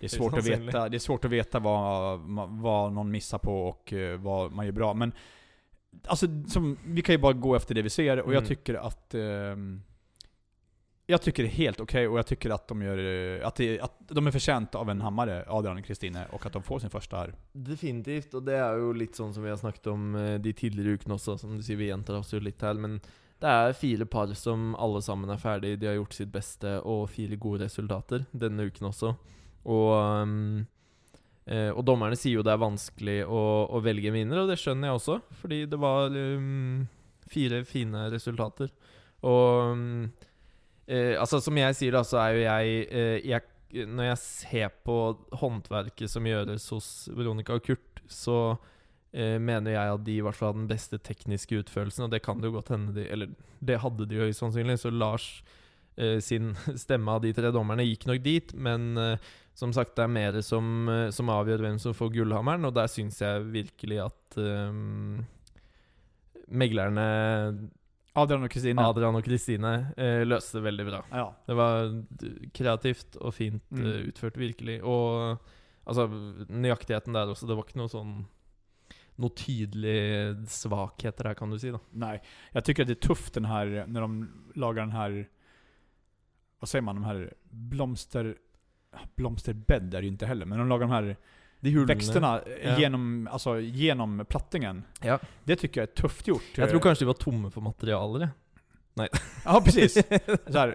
Det 0.01 0.07
är 0.07 0.09
svårt, 0.09 0.33
att 0.33 0.45
sannsynlig. 0.45 0.67
veta, 0.67 0.89
det 0.89 0.97
är 0.97 0.99
svårt 0.99 1.25
att 1.25 1.31
veta 1.31 1.59
vad, 1.59 2.21
vad 2.61 2.93
någon 2.93 3.11
missar 3.11 3.39
på 3.39 3.69
och 3.69 3.93
eh, 3.93 4.19
vad 4.21 4.53
man 4.53 4.65
gör 4.67 4.73
bra. 4.73 4.95
Men 4.95 5.13
alltså, 6.07 6.27
som, 6.49 6.79
vi 6.85 7.03
kan 7.03 7.13
ju 7.15 7.19
bara 7.19 7.33
gå 7.33 7.57
efter 7.57 7.75
det 7.75 7.83
vi 7.83 7.91
ser 7.91 8.21
och 8.21 8.33
jag 8.33 8.37
Mm. 8.43 8.49
tycker 8.49 8.75
att 8.75 9.15
ehm, 9.15 9.83
jag 11.11 11.23
tycker 11.23 11.43
det 11.43 11.49
är 11.49 11.51
helt 11.51 11.81
okej 11.81 12.09
och 12.09 12.19
jag 12.19 12.27
tycker 12.27 12.51
att 12.51 12.69
de, 12.69 12.83
gör, 12.83 12.99
eh, 12.99 13.47
att, 13.47 13.57
det, 13.57 13.81
att 13.81 13.95
de 14.09 14.27
är 14.27 14.31
förtjänta 14.31 14.79
av 14.79 14.91
en 14.91 15.01
hammare, 15.01 15.45
Adrian 15.49 15.79
och 15.79 15.85
Kristine, 15.85 16.27
och 16.31 16.47
att 16.47 16.53
de 16.53 16.63
får 16.63 16.79
sin 16.79 16.91
första 16.91 17.17
här. 17.17 17.35
Definitivt, 17.53 18.35
och 18.35 18.43
det 18.43 18.57
är 18.57 18.77
ju 18.77 18.95
lite 18.95 19.17
sånn 19.17 19.35
som 19.35 19.43
vi 19.43 19.51
har 19.51 19.57
snakket 19.57 19.87
om 19.87 20.15
eh, 20.15 20.39
de 20.39 20.53
tidligere 20.53 20.95
ukene 20.95 21.15
også, 21.15 21.39
som 21.39 21.57
du 21.57 21.63
sier, 21.63 21.77
vi 21.77 21.91
gjentar 21.91 22.15
oss 22.15 22.33
jo 22.33 22.41
litt 22.41 22.63
her, 22.63 22.75
men 22.75 23.01
det 23.41 23.47
är 23.47 23.73
fyra 23.73 24.07
par 24.07 24.35
som 24.35 24.75
allesammans 24.75 25.07
sammen 25.07 25.39
färdiga, 25.39 25.77
de 25.77 25.87
har 25.87 25.95
gjort 25.95 26.13
sitt 26.13 26.29
bästa 26.29 26.81
och 26.81 27.11
fyra 27.11 27.37
goda 27.37 27.65
resultater 27.65 28.25
denne 28.31 28.63
uken 28.63 28.87
också. 28.87 29.15
Och 29.63 29.95
um, 29.95 30.67
eh, 31.47 31.57
eh 31.57 31.71
og 31.71 31.85
dommerne 31.85 32.17
sier 32.17 32.39
jo 32.39 32.43
det 32.43 32.53
är 32.53 32.57
vanskelig 32.57 33.25
å, 33.27 33.67
å 33.67 33.81
velge 33.81 34.09
en 34.09 34.15
vinner, 34.15 34.39
og 34.39 34.49
det 34.49 34.59
skjønner 34.61 34.89
jeg 34.89 35.01
også, 35.01 35.21
fordi 35.43 35.67
det 35.67 35.81
var 35.81 36.11
um, 36.17 36.87
fyra 37.27 37.65
fina 37.65 38.11
resultater. 38.11 38.71
Och 39.21 39.73
um, 39.73 40.11
eh, 40.91 41.15
altså, 41.21 41.41
som 41.43 41.59
jeg 41.61 41.79
sier, 41.79 41.95
da, 41.95 42.03
så 42.07 42.19
er 42.25 42.35
jo 42.35 42.43
jeg, 42.45 42.83
eh, 42.91 43.31
jeg 43.31 43.87
Når 43.87 44.09
jeg 44.09 44.19
ser 44.19 44.75
på 44.83 44.97
håndverket 45.39 46.11
som 46.11 46.27
gjøres 46.27 46.67
hos 46.75 46.91
Veronica 47.15 47.55
og 47.55 47.63
Kurt, 47.63 48.03
så 48.11 48.59
eh, 49.15 49.39
mener 49.39 49.77
jeg 49.77 49.95
at 49.95 50.05
de 50.07 50.17
i 50.19 50.25
hvert 50.27 50.35
fall 50.35 50.51
har 50.51 50.59
den 50.59 50.71
beste 50.71 50.99
tekniske 50.99 51.63
utførelsen, 51.63 52.09
og 52.09 52.11
det 52.11 52.23
kan 52.25 52.41
det 52.41 52.51
jo 52.51 52.57
godt 52.59 52.73
hende 52.75 52.97
de 52.97 53.07
Eller 53.07 53.31
det 53.61 53.79
hadde 53.83 54.09
de 54.11 54.19
høyst 54.25 54.43
sannsynlig, 54.43 54.81
så 54.83 54.91
Lars 54.91 55.29
eh, 55.97 56.19
sin 56.19 56.55
stemme 56.83 57.15
av 57.15 57.23
de 57.23 57.33
tre 57.37 57.53
dommerne 57.55 57.87
gikk 57.87 58.09
nok 58.11 58.25
dit, 58.27 58.55
men 58.55 58.97
eh, 58.99 59.31
som 59.55 59.75
sagt, 59.77 59.97
det 59.99 60.07
er 60.07 60.15
mer 60.15 60.41
som, 60.47 60.89
eh, 60.89 61.11
som 61.15 61.31
avgjør 61.33 61.67
hvem 61.67 61.79
som 61.83 61.97
får 61.97 62.15
gullhammeren, 62.15 62.65
og 62.67 62.75
der 62.77 62.91
syns 62.91 63.21
jeg 63.23 63.51
virkelig 63.53 64.01
at 64.07 64.41
eh, 64.41 64.81
meglerne 66.51 67.07
Adrian 68.13 68.43
och 68.43 68.51
Kristine. 68.51 68.83
Adrian 68.83 69.15
og 69.15 69.25
Kristine 69.25 69.93
eh, 69.97 70.25
løste 70.27 70.59
det 70.59 70.65
veldig 70.65 70.87
bra. 70.87 71.05
Ja. 71.11 71.35
Det 71.47 71.55
var 71.55 71.89
d- 72.11 72.51
kreativt 72.55 73.17
og 73.21 73.35
fint 73.35 73.63
Mm. 73.71 73.87
eh, 73.87 74.09
utført, 74.11 74.37
virkelig. 74.37 74.81
Og 74.83 75.39
altså, 75.87 76.09
nøyaktigheten 76.49 77.13
der 77.15 77.31
også. 77.31 77.47
Det 77.47 77.57
var 77.57 77.65
ikke 77.69 77.79
noe 77.83 77.89
sånn 77.93 78.15
Noe 79.21 79.31
tydelige 79.37 80.47
svakheter 80.49 81.27
her, 81.29 81.35
kan 81.35 81.51
du 81.51 81.59
si. 81.59 81.71
da 81.71 81.79
Nej, 81.93 82.23
jag 82.53 82.65
tycker 82.65 82.83
att 82.83 82.89
det 82.89 82.93
är 83.05 83.09
tufft 83.09 83.35
den 83.35 83.45
här, 83.45 83.85
när 83.87 84.01
de 84.01 84.29
lagar 84.55 84.83
den 84.83 84.93
här, 84.93 85.29
vad 86.59 86.69
säger 86.69 86.83
man, 86.83 86.95
de 86.97 87.05
här 87.05 87.35
blomster, 87.51 88.37
blomsterbädd 89.17 89.95
är 89.95 90.01
det 90.01 90.07
ju 90.07 90.09
inte 90.09 90.27
heller, 90.27 90.47
men 90.47 90.59
de 90.59 90.69
lagar 90.69 90.87
de 90.87 90.93
här. 90.93 91.17
Växterna 91.87 92.41
Ja. 92.65 92.79
genom, 92.79 93.29
alltså, 93.33 93.61
genom 93.61 94.25
plattingen. 94.29 94.85
Ja. 95.03 95.19
Det 95.45 95.57
tycker 95.57 95.81
jag 95.81 95.89
är 95.89 95.95
tufft 95.95 96.27
gjort. 96.29 96.43
Jeg 96.55 96.71
tror 96.71 96.81
kanskje 96.81 97.05
de 97.05 97.07
var 97.07 97.15
tomme 97.15 97.51
for 97.51 97.61
materialer. 97.61 98.29
jeg. 98.95 99.09
Ja, 99.45 99.61
precis. 99.65 99.93
Så 100.47 100.59
här. 100.59 100.75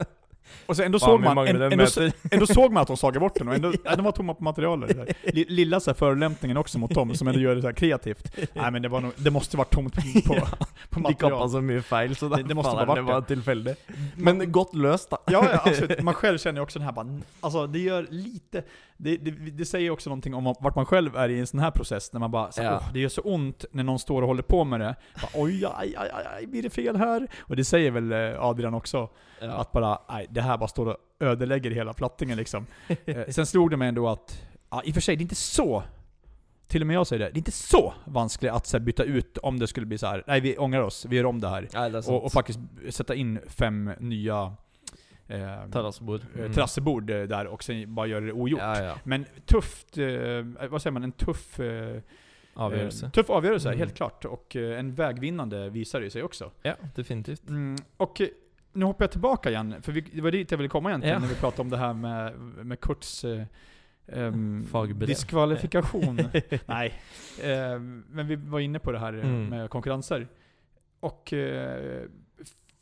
Och 0.65 0.75
så 0.75 0.83
ändå 0.83 0.99
Fan, 0.99 1.09
såg 1.09 1.21
man, 1.21 1.47
ändå, 1.47 1.65
ändå 2.31 2.47
såg 2.47 2.71
man 2.71 2.81
att 2.81 2.87
de 2.87 2.97
sågade 2.97 3.19
bort 3.19 3.35
den 3.35 3.47
och 3.47 3.55
ändå, 3.55 3.73
ja. 3.83 3.95
de 3.95 4.05
var 4.05 4.11
tomma 4.11 4.33
på. 4.33 4.85
Li- 5.23 5.45
Lilla 5.49 5.79
så 5.79 5.89
här 5.91 5.95
förolämpningen 5.95 6.57
också 6.57 6.79
mot 6.79 6.93
Tom, 6.93 7.15
som 7.15 7.27
ändå 7.27 7.39
gör 7.39 7.55
det 7.55 7.61
så 7.61 7.67
här 7.67 7.73
kreativt. 7.73 8.35
Nej 8.53 8.71
men 8.71 8.81
det, 8.81 8.89
var 8.89 9.01
nog, 9.01 9.11
det 9.17 9.31
måste 9.31 9.57
vara 9.57 9.67
tomt 9.67 9.93
på, 9.95 10.01
på, 10.01 10.33
på 10.33 10.45
De 10.89 11.01
material. 11.01 11.31
kappa 11.31 11.49
så 11.49 11.61
mye 11.61 11.81
feil, 11.81 12.15
så 12.15 12.29
Det- 12.29 12.43
det 12.43 12.53
måste 12.55 12.71
faen, 12.71 12.87
bare 12.87 12.97
det 12.97 13.01
var 13.01 13.21
det. 13.21 13.27
tilfeldig. 13.27 13.75
Men 14.15 14.51
godt 14.51 14.75
løst, 14.75 15.09
da. 15.09 15.17
Ja, 15.25 15.47
ja 15.51 15.61
absolut. 15.65 16.01
Man 16.01 16.13
själv 16.13 16.37
känner 16.37 16.59
ju 16.59 16.63
också 16.63 16.79
den 16.79 16.85
här 16.85 16.93
bara, 16.93 17.19
alltså 17.41 17.67
det 17.67 17.79
gör 17.79 18.07
lite, 18.09 18.63
det, 18.97 19.17
det, 19.17 19.31
det 19.31 19.65
säger 19.65 19.89
också 19.89 20.09
någonting 20.09 20.33
om 20.33 20.43
vart 20.43 20.75
man 20.75 20.85
själv 20.85 21.15
är 21.15 21.29
i 21.29 21.39
en 21.39 21.47
sån 21.47 21.59
här 21.59 21.71
process, 21.71 22.13
när 22.13 22.19
man 22.19 22.31
bara, 22.31 22.51
så, 22.51 22.61
Ja. 22.63 22.81
det 22.93 22.99
gör 22.99 23.09
så 23.09 23.21
ont 23.21 23.65
när 23.71 23.83
någon 23.83 23.99
står 23.99 24.21
och 24.21 24.27
håller 24.27 24.43
på 24.43 24.63
med 24.63 24.79
det. 24.79 24.95
Bara, 25.21 25.41
Oj, 25.43 25.65
aj, 25.65 25.95
aj, 25.97 26.09
aj, 26.13 26.25
aj, 26.37 26.45
blir 26.47 26.63
det 26.63 26.69
fel 26.69 26.95
här? 26.95 27.27
Och 27.39 27.55
det 27.55 27.65
säger 27.65 27.91
väl 27.91 28.11
eh, 28.11 28.41
Adrian 28.43 28.73
också, 28.73 29.09
Ja. 29.41 29.51
att 29.51 29.71
bara, 29.71 29.99
nej, 30.09 30.27
det 30.29 30.41
här 30.41 30.57
bara 30.57 30.67
står 30.67 30.85
och 30.85 30.97
ödelägger 31.19 31.71
hela 31.71 31.93
plattingen 31.93 32.37
liksom. 32.37 32.65
Eh, 33.05 33.27
Sen 33.29 33.45
slog 33.45 33.71
det 33.71 33.77
mig 33.77 33.87
ändå 33.87 34.09
att, 34.09 34.41
ja, 34.69 34.81
i 34.85 34.89
och 34.91 34.93
för 34.93 35.01
sig, 35.01 35.15
det 35.15 35.21
är 35.21 35.23
inte 35.23 35.35
så 35.35 35.83
till 36.67 36.81
och 36.81 36.87
med 36.87 36.95
jag 36.95 37.07
säger 37.07 37.19
det, 37.25 37.31
det 37.31 37.35
är 37.35 37.39
inte 37.39 37.51
så 37.51 37.93
vanskligt 38.05 38.51
att 38.51 38.65
så 38.67 38.77
här, 38.77 38.83
byta 38.85 39.03
ut 39.03 39.37
om 39.37 39.59
det 39.59 39.67
skulle 39.67 39.85
bli 39.85 39.97
så 39.97 40.07
här. 40.07 40.23
nej 40.27 40.41
vi 40.41 40.57
ångrar 40.57 40.81
oss, 40.81 41.05
vi 41.09 41.15
gör 41.15 41.25
om 41.25 41.41
det 41.41 41.47
här. 41.49 41.67
Nei, 41.73 41.89
det. 41.89 42.07
Och, 42.07 42.23
och 42.25 42.31
faktiskt 42.31 42.59
sätta 42.89 43.15
in 43.15 43.39
fem 43.47 43.91
nya 43.99 44.53
eh, 45.27 45.69
Terrassebord. 45.71 46.21
eh, 46.39 46.51
terrassebord 46.51 47.09
eh, 47.09 47.23
där 47.23 47.47
och 47.47 47.63
sen 47.63 47.95
bara 47.95 48.07
göra 48.07 48.25
det 48.25 48.31
ogjort. 48.33 48.59
Ja, 48.59 48.83
ja. 48.83 48.97
Men 49.03 49.25
tufft, 49.45 49.97
eh, 49.97 50.67
vad 50.69 50.81
säger 50.81 50.91
man, 50.91 51.03
en 51.03 51.11
tuff 51.11 51.59
eh. 51.59 52.01
Eh, 52.57 52.89
tuff 52.89 53.29
avgörelse, 53.29 53.67
Mm. 53.69 53.79
helt 53.79 53.95
klart. 53.95 54.25
Och 54.25 54.55
eh, 54.55 54.79
en 54.79 54.95
vägvinnande 54.95 55.69
visar 55.69 56.01
det 56.01 56.09
sig 56.09 56.23
också. 56.23 56.51
Ja, 56.61 56.75
definitivt. 56.95 57.49
Mm, 57.49 57.75
och 57.97 58.21
eh, 58.21 58.27
nu 58.73 58.85
hoppar 58.85 59.03
jag 59.03 59.11
tillbaka 59.11 59.49
igen, 59.49 59.75
för 59.81 59.91
vi, 59.91 60.01
det 60.01 60.21
var 60.21 60.31
dit 60.31 60.51
jag 60.51 60.57
ville 60.57 60.69
komma 60.69 60.89
egentligen 60.89 61.13
Ja. 61.15 61.19
när 61.19 61.27
vi 61.27 61.35
pratade 61.35 61.61
om 61.61 61.69
det 61.69 61.77
här 61.77 61.93
med, 61.93 62.39
med 62.65 62.79
Kurts 62.79 63.23
eh, 63.25 63.43
ehm, 64.07 64.65
diskvalifikation. 64.99 66.15
Nej, 66.65 66.93
eh, 67.43 67.79
men 68.09 68.27
vi 68.27 68.35
var 68.35 68.59
inne 68.59 68.79
på 68.79 68.91
det 68.91 68.99
här 68.99 69.13
eh, 69.13 69.19
Mm. 69.25 69.45
med 69.49 69.69
konkurrenser. 69.69 70.27
Och 70.99 71.33
eh, 71.33 72.03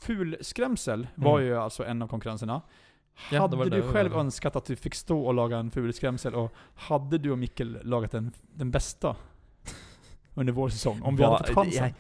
fulskrämsel 0.04 1.08
var 1.16 1.40
Mm. 1.40 1.48
ju 1.50 1.58
alltså 1.58 1.86
en 1.86 2.02
av 2.02 2.08
konkurrenserna. 2.08 2.62
Ja, 3.32 3.42
hade 3.42 3.70
du 3.70 3.82
själv 3.82 4.14
önskat 4.16 4.56
att 4.56 4.66
du 4.66 4.76
fick 4.76 4.96
stå 4.96 5.26
och 5.26 5.34
laga 5.34 5.58
en 5.58 5.72
fulskrämsel 5.72 6.36
och 6.36 6.54
hade 6.76 7.18
du 7.18 7.32
och 7.32 7.38
Mikkel 7.38 7.78
lagat 7.84 8.12
den, 8.12 8.32
den 8.54 8.72
bästa 8.72 9.16
under 10.34 10.54
vår 10.54 10.70
säsong? 10.70 11.02
Om 11.02 11.16
vi 11.16 11.24
hade 11.24 11.38
fått 11.38 11.56
chansen? 11.56 11.84
Jeg, 11.84 11.94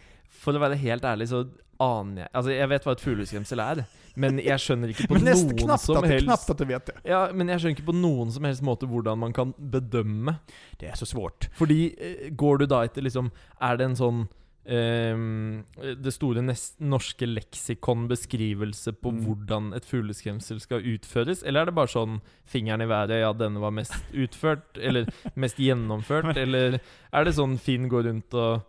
for 0.44 0.58
å 0.58 0.62
være 0.64 0.76
helt 0.82 1.04
ærlig, 1.06 1.28
så 1.30 1.44
aner 1.80 2.22
jeg 2.26 2.30
Altså, 2.34 2.52
jeg 2.54 2.70
vet 2.72 2.86
hva 2.88 2.96
et 2.98 3.04
fugleskremsel 3.04 3.62
er, 3.64 3.84
men 4.16 4.40
jeg 4.42 4.60
skjønner 4.62 4.92
ikke 4.94 5.08
på 5.10 5.14
Men 5.20 5.54
knappt 5.58 5.84
som 5.86 5.98
att, 5.98 6.04
det, 6.04 6.10
helst 6.16 6.26
knappt 6.28 6.50
att 6.50 6.58
du 6.58 6.66
vet 6.70 6.86
det. 6.90 6.96
Ja, 7.10 7.22
men 7.34 7.50
jeg 7.50 7.62
skjønner 7.62 7.78
ikke 7.78 7.88
på 7.92 7.96
noen 7.98 8.32
som 8.34 8.44
helst 8.50 8.62
måte 8.66 8.90
hvordan 8.90 9.18
man 9.22 9.34
kan 9.34 9.54
bedømme. 9.58 10.36
Det 10.80 10.88
är 10.88 10.96
så 10.96 11.06
svårt. 11.06 11.50
Fordi 11.58 11.96
eh, 11.98 12.30
går 12.34 12.58
du 12.58 12.66
da 12.66 12.84
etter 12.86 13.02
liksom 13.06 13.32
Er 13.62 13.78
det 13.78 13.86
en 13.86 13.96
sånn 13.96 14.28
ehm, 14.66 15.64
det 16.02 16.14
store 16.16 16.42
norske 16.80 17.28
leksikon 17.28 18.08
beskrivelse 18.10 18.94
på 18.96 19.12
Mm. 19.14 19.22
hvordan 19.26 19.74
et 19.76 19.86
fugleskremsel 19.86 20.60
skal 20.60 20.82
utføres? 20.82 21.44
Eller 21.44 21.62
er 21.62 21.66
det 21.66 21.76
bare 21.76 21.88
sånn 21.92 22.22
fingeren 22.46 22.82
i 22.82 22.88
været, 22.90 23.20
ja, 23.22 23.34
denne 23.34 23.60
var 23.60 23.72
mest 23.72 23.94
utført, 24.14 24.78
eller 24.78 25.06
mest 25.36 25.58
gjennomført? 25.58 26.36
eller 26.44 26.80
er 27.14 27.24
det 27.26 27.36
sånn 27.36 27.58
Finn 27.60 27.90
går 27.90 28.04
rundt 28.10 28.34
og 28.34 28.64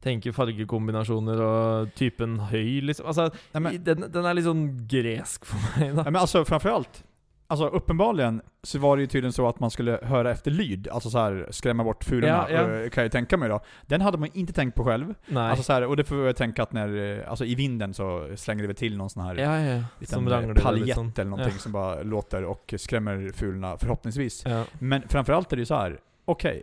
tenker 0.00 0.32
fargekombinasjoner 0.32 1.40
og 1.44 1.90
typen 1.94 2.38
høy, 2.48 2.80
liksom? 2.80 3.06
Altså, 3.06 3.30
Nej, 3.52 3.60
men, 3.62 3.82
den, 3.84 4.06
den 4.12 4.24
er 4.24 4.34
litt 4.34 4.46
sånn 4.46 4.86
gresk 4.88 5.44
for 5.44 5.60
meg, 5.76 5.94
da. 5.96 6.04
Ja, 6.06 6.10
men 6.10 6.20
alltså 6.22 6.44
framförallt, 6.44 7.02
alltså 7.50 7.66
uppenbarligen 7.66 8.42
så 8.62 8.78
var 8.78 8.96
det 8.96 9.00
ju 9.00 9.06
tydligen 9.06 9.32
så 9.32 9.48
att 9.48 9.60
man 9.60 9.70
skulle 9.70 9.98
höra 10.02 10.30
efter 10.30 10.50
lyd, 10.50 10.88
alltså 10.88 11.10
så 11.10 11.18
här 11.18 11.46
skrämma 11.50 11.84
bort 11.84 12.04
fulorna, 12.04 12.46
Ja, 12.50 12.50
ja. 12.50 12.60
eh, 12.60 12.90
kan 12.90 13.02
jag 13.02 13.04
ju 13.04 13.08
tänka 13.08 13.36
mig 13.36 13.48
då. 13.48 13.60
Den 13.86 14.00
hade 14.00 14.18
man 14.18 14.28
inte 14.32 14.52
tänkt 14.52 14.74
på 14.74 14.84
själv. 14.84 15.14
Nei. 15.26 15.50
Alltså 15.50 15.62
så 15.62 15.72
här, 15.72 15.84
och 15.84 15.96
det 15.96 16.04
får 16.04 16.26
jag 16.26 16.36
tänka 16.36 16.62
att 16.62 16.72
när, 16.72 17.18
eh, 17.18 17.30
alltså 17.30 17.44
i 17.44 17.54
vinden 17.54 17.94
så 17.94 18.28
slänger 18.36 18.62
det 18.62 18.66
väl 18.66 18.76
till 18.76 18.96
någon 18.96 19.10
sån 19.10 19.22
här 19.24 19.34
ja, 19.34 19.60
ja. 19.60 19.82
liten 19.98 20.54
paljett 20.54 20.94
sånn. 20.96 21.12
eller 21.16 21.30
någonting 21.30 21.58
som 21.58 21.72
bara 21.72 22.02
låter 22.02 22.44
och 22.44 22.74
skrämmer 22.78 23.32
fulorna 23.34 23.76
förhoppningsvis. 23.78 24.44
Men 24.78 25.02
framförallt 25.08 25.52
är 25.52 25.56
det 25.56 25.60
ju 25.60 25.66
så 25.66 25.74
här. 25.74 25.98
okej. 26.24 26.62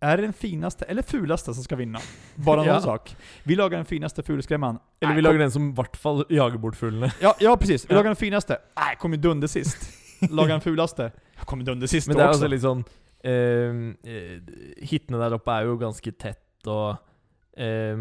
Är 0.00 0.16
det 0.16 0.22
den 0.22 0.32
finaste 0.32 0.84
eller 0.84 1.02
fulaste 1.02 1.54
som 1.54 1.64
ska 1.64 1.76
vinna? 1.76 1.98
Bara 2.34 2.56
någon 2.56 2.66
Ja. 2.74 2.80
sak. 2.80 3.16
Vi 3.42 3.56
lagar 3.56 3.76
den 3.78 3.84
finaste 3.86 4.22
fulskrämman. 4.22 4.78
Eller 5.00 5.08
Nej, 5.08 5.16
vi 5.16 5.22
lager 5.22 5.38
den 5.38 5.50
som 5.50 5.70
i 5.70 5.72
hvert 5.74 5.96
fall 5.96 6.24
jager 6.28 6.58
bort 6.58 6.76
fuglene. 6.76 7.12
Ja, 7.20 7.34
ja 7.40 7.56
precis. 7.56 7.90
Vi 7.90 7.94
lagar 7.94 8.04
den 8.04 8.16
finaste. 8.16 8.58
Nej, 8.76 8.96
kommer 8.98 9.16
dunder 9.16 9.48
sist. 9.48 9.90
Lagar 10.30 10.48
den 10.48 10.60
fulaste. 10.60 11.12
Jag 11.36 11.46
kommer 11.46 11.64
dunder 11.64 11.86
sist 11.86 12.06
Men 12.08 12.16
då 12.16 12.22
det 12.22 12.24
er 12.24 12.28
också. 12.28 12.44
også 12.44 12.50
litt 12.50 12.62
sånn 12.62 12.84
eh, 13.24 14.12
eh, 14.12 14.38
Hitene 14.90 15.18
der 15.20 15.36
oppe 15.38 15.54
er 15.54 15.68
jo 15.68 15.76
ganske 15.80 16.12
tett, 16.18 16.66
og 16.66 16.96
eh, 17.56 17.98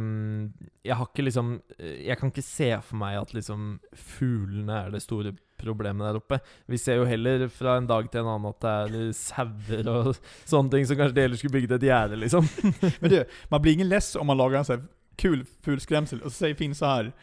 Jeg 0.83 0.95
har 0.97 1.09
ikke 1.09 1.25
liksom 1.27 1.51
eh, 1.77 2.07
Jeg 2.07 2.17
kan 2.17 2.31
ikke 2.33 2.45
se 2.45 2.71
for 2.81 2.97
meg 3.01 3.17
at 3.21 3.33
liksom 3.37 3.79
fuglene 3.93 4.79
er 4.85 4.95
det 4.95 5.03
store 5.05 5.35
problemet 5.57 6.05
der 6.05 6.19
oppe. 6.19 6.37
Vi 6.69 6.77
ser 6.77 6.99
jo 6.99 7.05
heller 7.09 7.47
fra 7.49 7.79
en 7.79 7.87
dag 7.89 8.11
til 8.11 8.21
en 8.21 8.27
annen 8.29 8.51
at 8.51 8.61
det 8.61 8.99
er 9.01 9.13
sauer 9.17 9.87
og 9.89 10.11
sånne 10.45 10.69
ting 10.69 10.85
som 10.85 10.99
kanskje 10.99 11.15
de 11.17 11.23
heller 11.25 11.39
skulle 11.39 11.55
bygget 11.55 11.71
et 11.79 11.87
gjerde, 11.87 12.19
liksom. 12.21 12.45
Men 13.01 13.09
du, 13.09 13.17
man 13.49 13.63
blir 13.63 13.73
ingen 13.73 13.89
less 13.89 14.15
om 14.15 14.29
man 14.29 14.37
lagar 14.37 14.59
en 14.59 14.65
sån 14.65 14.79
här 14.79 14.85
kul 15.17 15.45
fulskrämsel 15.61 16.21
och 16.21 16.31
så 16.31 16.37
säger 16.37 16.55
Finn 16.55 16.75
så 16.75 16.85
här. 16.85 17.13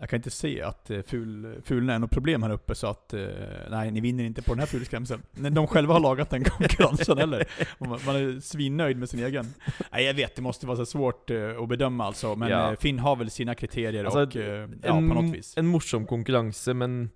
Jag 0.00 0.08
kan 0.08 0.16
inte 0.16 0.30
se 0.30 0.62
att 0.62 0.90
eh, 0.90 1.02
ful, 1.02 1.60
fulen 1.64 1.90
är 1.90 1.98
något 1.98 2.10
problem 2.10 2.42
här 2.42 2.50
uppe 2.50 2.74
så 2.74 2.86
att 2.86 3.14
eh, 3.14 3.26
nej, 3.70 3.90
ni 3.90 4.00
vinner 4.00 4.24
inte 4.24 4.42
på 4.42 4.52
den 4.52 4.58
här 4.58 4.66
fulskrämseln. 4.66 5.22
När 5.32 5.50
de 5.50 5.66
själva 5.66 5.94
har 5.94 6.00
lagat 6.00 6.30
den 6.30 6.44
konkurrensen 6.44 7.18
heller. 7.18 7.44
Och 7.78 7.86
Man, 7.86 7.98
är 8.16 8.40
svinnöjd 8.40 8.96
med 8.96 9.10
sin 9.10 9.24
egen. 9.24 9.46
Nej 9.92 10.04
jag 10.04 10.14
vet, 10.14 10.36
det 10.36 10.42
måste 10.42 10.66
vara 10.66 10.76
så 10.76 10.86
svårt 10.86 11.30
eh, 11.30 11.62
att 11.62 11.68
bedöma 11.68 12.04
alltså. 12.04 12.36
Men 12.36 12.48
Ja. 12.50 12.76
Finn 12.80 12.98
har 12.98 13.16
väl 13.16 13.30
sina 13.30 13.54
kriterier 13.54 14.04
Alltså, 14.04 14.22
och 14.22 14.36
eh, 14.36 14.68
ja, 14.82 14.96
en, 14.96 15.08
på 15.08 15.14
något 15.14 15.34
vis. 15.34 15.54
en 15.56 15.66
morsom 15.66 16.06
konkurranse, 16.06 16.74
men 16.74 17.10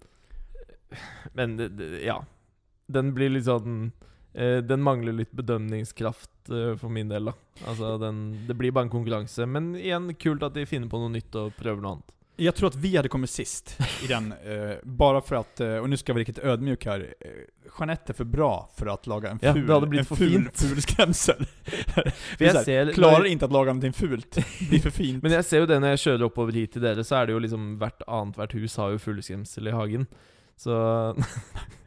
Men 1.32 1.78
ja. 2.04 2.24
Den 2.86 3.14
blir 3.14 3.48
eh, 4.34 4.58
Den 4.58 4.82
mangler 4.82 5.12
litt 5.12 5.32
bedømningskraft 5.32 6.50
eh, 6.50 6.76
for 6.76 6.88
min 6.88 7.08
del, 7.08 7.24
da. 7.24 7.32
Altså, 7.66 7.98
den, 7.98 8.46
det 8.46 8.54
blir 8.54 8.70
bare 8.70 8.84
en 8.84 8.90
konkurranse. 8.90 9.46
Men 9.46 9.74
igjen, 9.76 10.14
kult 10.14 10.42
at 10.42 10.54
de 10.54 10.66
finner 10.66 10.88
på 10.88 10.98
noe 11.00 11.08
nytt 11.14 11.34
og 11.34 11.56
prøver 11.56 11.80
noe 11.80 11.96
annet. 11.96 12.13
Jag 12.36 12.54
tror 12.54 12.68
att 12.68 12.74
vi 12.74 12.96
hade 12.96 13.08
kommit 13.08 13.30
sist 13.30 13.78
i 14.04 14.06
den, 14.06 14.32
eh, 14.32 14.76
bara 14.82 15.20
för 15.20 15.36
att, 15.36 15.60
eh, 15.60 15.76
och 15.76 15.90
nu 15.90 15.96
ska 15.96 16.10
jag 16.10 16.14
vara 16.14 16.20
riktigt 16.20 16.38
ödmjuk 16.38 16.86
här, 16.86 17.14
eh, 17.20 17.28
Jeanette 17.78 18.12
är 18.12 18.14
för 18.14 18.24
bra 18.24 18.70
för 18.76 18.86
att 18.86 19.06
laga 19.06 19.30
en 19.30 19.38
Ja, 19.42 19.52
ful, 19.54 19.66
det 19.66 19.74
hade 19.74 19.86
blivit 19.86 20.10
en 20.10 20.16
för 20.16 20.24
ful, 20.24 20.42
fint. 20.42 20.60
ful 20.60 20.82
skrämsel. 20.82 21.46
Är 22.38 22.54
här, 22.54 22.64
ser, 22.64 22.92
Klarar 22.92 23.24
inte 23.24 23.44
att 23.44 23.52
laga 23.52 23.66
någonting 23.66 23.92
fult, 23.92 24.32
det 24.34 24.68
blir 24.68 24.80
för 24.80 24.90
fint. 24.90 25.22
Men 25.22 25.32
jeg 25.32 25.44
ser 25.44 25.58
jo 25.62 25.66
det 25.66 25.78
når 25.80 25.94
jeg 25.94 25.98
kjører 26.04 26.26
oppover 26.28 26.52
hit 26.58 26.72
til 26.74 26.82
dere, 26.82 27.04
så 27.04 27.16
er 27.20 27.26
det 27.26 27.36
jo 27.36 27.42
liksom 27.44 27.66
hvert 27.80 28.02
annethvert 28.06 28.52
hus 28.58 28.76
har 28.76 28.90
jo 28.94 28.98
fugleskremsel 28.98 29.68
i 29.68 29.74
hagen. 29.74 30.06
Så 30.56 30.74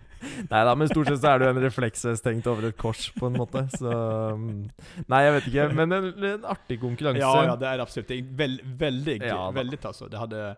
Nei 0.50 0.64
da, 0.66 0.76
men 0.76 0.88
stort 0.90 1.08
sett 1.08 1.22
så 1.22 1.34
er 1.34 1.40
det 1.40 1.48
jo 1.50 1.56
en 1.56 1.62
refleksvest 1.64 2.26
hengt 2.30 2.48
over 2.48 2.68
et 2.70 2.78
kors, 2.78 3.10
på 3.20 3.28
en 3.30 3.38
måte. 3.38 3.66
Så 3.78 3.92
mm, 4.34 4.70
Nei, 5.08 5.22
jeg 5.26 5.34
vet 5.38 5.48
ikke. 5.52 5.68
Men 5.78 5.92
en, 5.98 6.10
en 6.34 6.46
artig 6.46 6.80
konkurranse. 6.82 7.20
ja, 7.22 7.46
ja, 7.46 7.56
det 7.56 7.68
är 7.68 7.80
absolut, 7.80 8.08
det 8.08 8.18
är 8.20 8.24
väl, 8.38 8.62
väldigt, 8.64 9.24
Ja, 9.24 9.46
då. 9.46 9.52
väldigt 9.52 9.86
alltså. 9.86 10.08
Det 10.08 10.18
hade, 10.18 10.56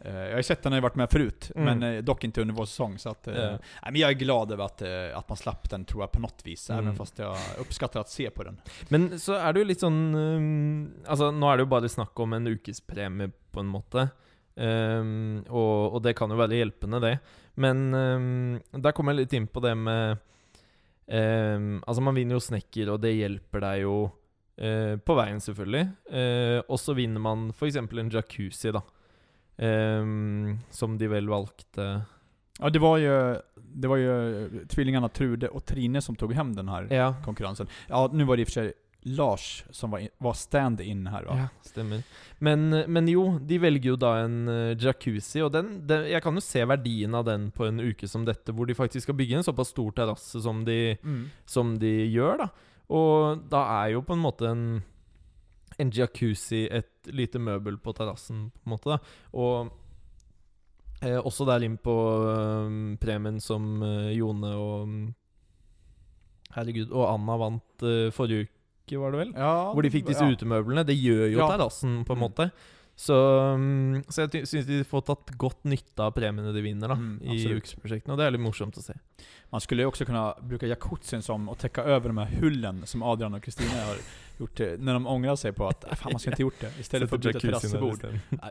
eh, 0.00 0.14
jag 0.14 0.30
har 0.30 0.36
ju 0.36 0.42
sett 0.42 0.62
den 0.62 0.70
när 0.70 0.76
jag 0.76 0.82
varit 0.82 0.94
med 0.94 1.10
förut, 1.10 1.50
Mm. 1.56 1.78
men 1.78 1.94
eh, 1.96 2.02
dock 2.02 2.24
inte 2.24 2.40
under 2.40 2.54
vår 2.54 2.64
säsong. 2.64 2.98
Så 2.98 3.10
att, 3.10 3.22
Ja. 3.26 3.32
nej, 3.32 3.58
men 3.84 3.96
jag 3.96 4.10
är 4.10 4.14
glad 4.14 4.52
över 4.52 4.64
att, 4.64 4.82
eh, 4.82 5.18
att 5.18 5.28
man 5.28 5.36
slapp 5.36 5.70
den 5.70 5.84
tror 5.84 6.02
jag 6.02 6.12
på 6.12 6.20
något 6.20 6.40
vis, 6.44 6.70
Mm. 6.70 6.84
även 6.84 6.96
fast 6.96 7.18
jag 7.18 7.36
uppskattar 7.58 8.00
att 8.00 8.08
se 8.08 8.30
på 8.30 8.42
den. 8.42 8.60
Men 8.88 9.18
så 9.20 9.34
er 9.48 9.52
det 9.52 9.60
jo 9.60 9.66
litt 9.66 9.80
sånn 9.80 10.14
um, 10.14 10.92
Altså, 11.06 11.30
nå 11.30 11.52
er 11.52 11.56
det 11.56 11.66
jo 11.66 11.72
bare 11.74 11.88
snakk 11.88 12.20
om 12.20 12.32
en 12.32 12.46
ukespremie, 12.46 13.30
på 13.52 13.60
en 13.60 13.66
måte. 13.72 14.08
Um, 14.56 15.44
og, 15.48 15.94
og 15.96 16.02
det 16.04 16.12
kan 16.18 16.30
jo 16.30 16.36
være 16.36 16.58
hjelpende, 16.60 17.00
det. 17.00 17.14
Men 17.54 17.94
um, 17.94 18.60
der 18.72 18.94
kommer 18.96 19.12
jeg 19.12 19.26
litt 19.26 19.36
inn 19.36 19.48
på 19.50 19.60
det 19.60 19.74
med 19.76 20.16
um, 21.06 21.82
Altså, 21.84 22.00
man 22.00 22.16
vinner 22.16 22.38
jo 22.38 22.44
snekker, 22.44 22.94
og 22.94 23.02
det 23.04 23.12
hjelper 23.16 23.64
deg 23.66 23.82
jo 23.84 23.96
eh, 24.56 24.96
på 24.96 25.16
veien, 25.18 25.40
selvfølgelig. 25.42 25.84
Eh, 26.12 26.58
og 26.64 26.80
så 26.80 26.96
vinner 26.96 27.22
man 27.22 27.50
f.eks. 27.52 27.76
en 27.76 28.12
jacuzzi, 28.12 28.72
da. 28.74 28.82
Um, 29.62 30.58
som 30.72 30.96
de 30.98 31.06
vel 31.12 31.28
valgte 31.28 31.84
Ja, 32.56 32.70
det 32.72 32.80
var 32.80 32.96
ju, 32.98 33.12
det 33.54 33.88
var 33.88 33.96
ju 34.00 34.12
eh, 34.44 34.66
tvillingarna 34.68 35.08
Trude 35.08 35.48
och 35.48 35.64
Trine 35.64 36.00
som 36.00 36.16
tog 36.16 36.32
hem 36.32 36.54
den 36.56 36.68
här 36.68 36.88
Ja, 36.90 37.14
konkurrensen. 37.24 37.66
Ja, 37.88 38.10
nu 38.12 38.24
var 38.24 38.36
det 38.36 38.42
i 38.42 38.44
och 38.44 38.48
för 38.48 38.52
sig 38.52 38.72
Lars 39.04 39.64
som 39.70 39.90
var, 39.90 40.04
var 40.18 40.32
stand-in 40.32 41.06
här 41.06 41.24
va? 41.24 41.36
Ja, 41.36 41.48
stemmer. 41.62 42.02
Men, 42.38 42.68
men 42.70 43.08
jo, 43.10 43.38
de 43.42 43.58
velger 43.58 43.90
jo 43.90 43.96
da 43.98 44.12
en 44.22 44.36
eh, 44.48 44.76
jacuzzi, 44.78 45.42
og 45.42 45.50
den, 45.56 45.72
den, 45.90 46.04
jeg 46.12 46.22
kan 46.22 46.34
jo 46.38 46.40
se 46.44 46.62
verdien 46.70 47.14
av 47.18 47.24
den 47.26 47.48
på 47.50 47.66
en 47.66 47.80
uke 47.82 48.06
som 48.08 48.24
dette, 48.28 48.54
hvor 48.54 48.66
de 48.70 48.74
faktisk 48.78 49.08
skal 49.08 49.18
bygge 49.18 49.40
en 49.40 49.46
såpass 49.48 49.72
stor 49.74 49.90
terrasse 49.96 50.42
som 50.44 50.64
de, 50.64 50.96
Mm. 51.02 51.24
som 51.46 51.74
de 51.82 51.90
gjør, 52.14 52.44
da. 52.44 52.48
Og 52.94 53.42
da 53.50 53.64
er 53.82 53.92
jo 53.96 54.02
på 54.06 54.14
en 54.14 54.22
måte 54.22 54.46
en, 54.50 54.64
en 55.78 55.90
jacuzzi 55.90 56.68
et 56.70 56.90
lite 57.10 57.38
møbel 57.42 57.78
på 57.82 57.94
terrassen, 57.96 58.50
på 58.54 58.68
en 58.68 58.74
måte, 58.76 58.90
da. 58.94 58.98
Og 59.34 59.72
eh, 61.02 61.18
også 61.18 61.46
der 61.50 61.66
inn 61.66 61.78
på 61.82 61.96
eh, 62.30 62.96
premien 63.02 63.40
som 63.42 63.82
eh, 63.82 64.12
Jone 64.14 64.54
og 64.54 64.94
Herregud, 66.54 66.90
og 66.92 67.06
Anna 67.14 67.36
vant 67.40 67.82
eh, 67.88 68.10
forrige 68.14 68.46
uke, 68.46 68.58
var 69.00 69.12
det 69.12 69.18
vel? 69.18 69.32
Ja, 69.36 69.72
Hvor 69.72 69.82
de 69.82 69.90
fikk 69.90 70.06
disse 70.06 70.24
ja. 70.24 70.30
utemøblene. 70.36 70.84
Det 70.86 70.96
gjør 70.96 71.32
jo 71.32 71.38
Ja. 71.38 71.48
terrassen, 71.48 72.04
på 72.04 72.12
en 72.12 72.18
Mm. 72.18 72.28
måte. 72.30 72.50
Så, 72.94 73.14
mm, 73.56 74.02
så 74.08 74.28
jeg 74.28 74.46
syns 74.46 74.66
de 74.66 74.84
får 74.84 75.00
tatt 75.06 75.30
godt 75.38 75.64
nytte 75.64 75.98
av 76.04 76.12
premiene 76.12 76.52
de 76.52 76.60
vinner 76.60 76.88
da 76.88 76.94
Mm, 76.94 77.20
i 77.22 77.28
absolut. 77.30 77.62
ukesprosjektene. 77.64 78.12
Og 78.12 78.18
det 78.18 78.26
er 78.26 78.30
litt 78.32 78.40
morsomt 78.40 78.76
å 78.76 78.82
se. 78.82 78.92
Man 79.50 79.60
skulle 79.60 79.82
ju 79.82 79.86
också 79.88 80.04
kunna 80.04 80.34
bruka 80.42 80.66
jacuzzin 80.66 81.22
som 81.22 81.48
att 81.48 81.58
täcka 81.58 81.82
över 81.82 82.08
de 82.08 82.18
här 82.18 82.26
hullen 82.40 82.86
som 82.86 83.02
Adrian 83.02 83.34
och 83.34 83.42
Kristina 83.42 83.70
har 83.84 83.96
gjort 84.38 84.60
eh, 84.60 84.76
när 84.78 84.92
de 84.92 85.06
ångrar 85.06 85.36
sig 85.36 85.52
på 85.52 85.66
att 85.68 85.84
"Ah, 85.84 85.94
fan 85.94 86.12
man 86.12 86.20
ska 86.20 86.30
inte 86.30 86.42
gjort 86.42 86.60
det. 86.60 86.72
Istället 86.80 87.08
för 87.08 87.16
att 87.16 87.22
byta 87.22 87.40
terrassbord. 87.40 88.06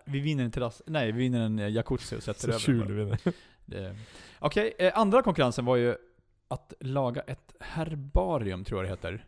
Vi 0.06 0.20
vinner 0.20 0.44
en 0.44 0.52
terrass, 0.52 0.82
nej 0.88 1.12
vi 1.12 1.18
vinner 1.20 1.40
en 1.46 1.60
eh, 1.60 1.70
jacuzzi 1.70 2.16
och 2.18 2.24
sätter 2.24 2.52
Så 2.52 2.72
över. 2.72 2.86
vi 2.86 3.06
det. 3.06 3.34
det. 3.66 3.96
Okej, 4.40 4.74
eh, 4.80 4.92
andra 4.96 5.22
konkurrensen 5.22 5.66
var 5.66 5.76
ju 5.76 5.96
att 6.48 6.74
laga 6.80 7.22
ett 7.22 7.54
herbarium 7.60 8.64
tror 8.64 8.80
jag 8.80 8.86
det 8.86 8.90
heter. 8.90 9.26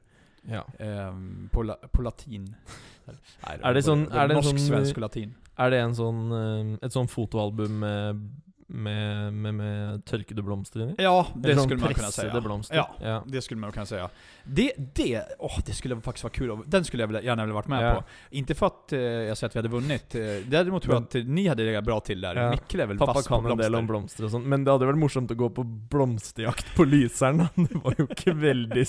Ja. 0.47 0.65
Ehm, 0.79 1.49
på, 1.51 1.63
la, 1.63 1.75
på 1.91 2.01
latin. 2.01 2.55
Nej, 3.05 3.59
Är 3.63 3.73
det 3.73 3.83
sån- 3.83 4.11
är 4.11 4.27
det 4.27 4.35
en 4.35 4.43
sån- 4.43 4.59
svensk 4.59 4.95
och 4.95 5.01
latin. 5.01 5.33
Er 5.55 5.69
det 5.69 5.79
en 5.79 5.95
sånn, 5.95 6.31
eh, 6.31 6.77
et 6.85 6.93
sånn 6.93 7.07
fotoalbum 7.07 7.79
med, 7.79 8.29
med, 8.73 9.33
med, 9.33 9.53
med 9.53 10.05
tørkede 10.05 10.41
blomster? 10.41 10.95
Ja, 10.97 11.27
det 11.35 11.51
Eller 11.51 11.61
skulle 11.61 11.81
man 11.81 11.93
kunna 11.93 12.11
säga. 12.11 12.41
blomster? 12.41 12.75
Ja. 12.75 12.89
ja. 13.01 13.23
Det 13.27 13.41
skulle 13.41 13.59
man 13.61 13.71
kunna 13.71 13.85
säga. 13.85 14.09
Det, 14.43 14.71
det, 14.95 15.23
åh, 15.39 15.59
det 15.65 15.73
skulle 15.73 16.01
faktiskt 16.01 16.23
vara 16.23 16.33
kul. 16.33 16.51
att- 16.51 16.71
Den 16.71 16.83
skulle 16.85 17.03
jag 17.03 17.07
vilja- 17.07 17.21
gärna 17.23 17.43
vilja 17.43 17.53
varit 17.53 17.67
med 17.67 17.83
Ja. 17.89 17.93
på. 17.95 18.03
Inte 18.29 18.55
för 18.55 18.65
att 18.67 18.93
eh, 18.93 18.99
jag 18.99 19.37
säger 19.37 19.49
att 19.49 19.55
vi 19.55 19.59
hade 19.59 19.69
vunnit. 19.69 20.15
Eh, 20.15 20.21
Däremot 20.47 20.83
tror 20.83 20.95
jag 20.95 21.03
att 21.03 21.15
eh, 21.15 21.23
ni 21.23 21.47
hade 21.47 21.63
legat 21.63 21.83
bra 21.83 21.99
till 21.99 22.21
där. 22.21 22.35
Ja. 22.35 22.49
Mikkel 22.49 22.79
är 22.79 22.85
väl 22.87 22.97
Pappa 22.97 23.13
vass 23.13 23.27
på 23.27 23.35
kan 23.41 23.51
en 23.51 23.57
del 23.57 23.57
blomster. 23.57 23.77
om 23.79 23.87
blomster 23.87 24.25
og 24.25 24.31
sånn, 24.31 24.43
men 24.49 24.63
det 24.63 24.71
hadde 24.71 24.85
vært 24.89 24.99
morsomt 24.99 25.31
å 25.31 25.35
gå 25.35 25.49
på 25.49 25.63
blomsterjakt 25.63 26.75
på 26.75 26.83
Lyseren. 26.85 27.37
da. 27.37 27.47
Det 27.55 27.75
var 27.83 27.95
ikke 28.03 28.33
veldig 28.33 28.85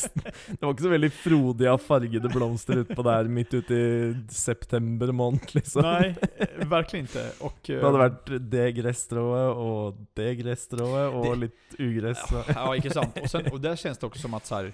Det 0.51 0.61
var 0.63 0.73
ikke 0.75 0.83
så 0.83 0.93
veldig 0.95 1.13
frodig 1.13 1.67
av 1.71 1.79
fargede 1.79 2.29
blomster 2.33 2.81
utpå 2.85 3.03
der 3.07 3.25
midt 3.29 3.55
ute 3.55 3.75
i 3.75 4.15
september 4.31 5.13
måned, 5.13 5.55
liksom. 5.55 5.83
Nej, 5.83 6.15
eh, 6.39 6.67
verkligen 6.69 7.05
inte. 7.07 7.31
Och, 7.41 7.59
Det 7.67 7.83
hadde 7.83 7.99
vært 7.99 8.33
det 8.51 8.73
gresstrået 8.77 9.57
og 9.75 9.97
det 10.15 10.35
gresstrået 10.35 11.15
og 11.15 11.25
Det- 11.25 11.37
litt 11.39 11.75
ugress. 11.79 12.19
Ja, 12.55 12.77
inte 12.77 12.91
sant. 12.91 13.19
Och, 13.23 13.31
sen, 13.31 13.53
och 13.53 13.61
där 13.61 13.77
känns 13.77 13.99
det 13.99 14.07
också 14.07 14.21
som 14.21 14.35
att 14.35 14.47
så 14.47 14.55
här, 14.55 14.73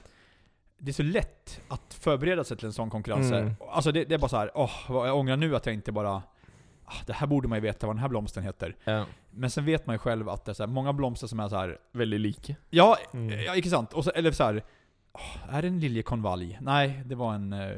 det 0.78 0.90
är 0.90 0.92
så 0.92 1.02
lätt 1.02 1.60
att 1.68 1.94
förbereda 1.94 2.44
sig 2.44 2.56
till 2.56 2.66
en 2.66 2.72
sån 2.72 2.90
konkurrens. 2.90 3.32
Mm. 3.32 3.54
Alltså 3.70 3.92
det, 3.92 4.04
det 4.04 4.14
är 4.14 4.18
bara 4.18 4.28
så 4.28 4.36
här, 4.36 4.50
åh, 4.54 4.70
vad 4.88 5.08
jag 5.08 5.16
ångrar 5.16 5.36
nu 5.36 5.56
att 5.56 5.66
jag 5.66 5.74
inte 5.74 5.92
bara 5.92 6.22
ah, 6.84 6.92
det 7.06 7.12
här 7.12 7.26
borde 7.26 7.48
man 7.48 7.56
ju 7.58 7.62
veta 7.62 7.86
vad 7.86 7.96
den 7.96 8.00
här 8.00 8.08
blomsten 8.08 8.42
heter. 8.42 8.76
Ja, 8.84 9.04
Men 9.30 9.50
sen 9.50 9.64
vet 9.64 9.86
man 9.86 9.94
ju 9.94 9.98
själv 9.98 10.28
att 10.28 10.44
det 10.44 10.52
är 10.52 10.54
så 10.54 10.62
här, 10.62 10.68
många 10.70 10.92
blomster 10.92 11.26
som 11.26 11.40
är 11.40 11.48
så 11.48 11.56
här, 11.56 11.78
veldig 11.92 12.20
like. 12.20 12.56
ja, 12.70 12.96
Mm. 13.12 13.40
ja 13.40 13.56
inte 13.56 13.68
sant? 13.70 13.92
Och 13.92 14.04
så, 14.04 14.10
eller 14.10 14.32
så 14.32 14.44
här, 14.44 14.62
åh, 15.12 15.54
är 15.56 15.62
det 15.62 15.68
en 15.68 15.80
liljekonvalj? 15.80 16.58
Nej, 16.60 17.02
det 17.06 17.14
var 17.14 17.34
en 17.34 17.52
eh, 17.52 17.68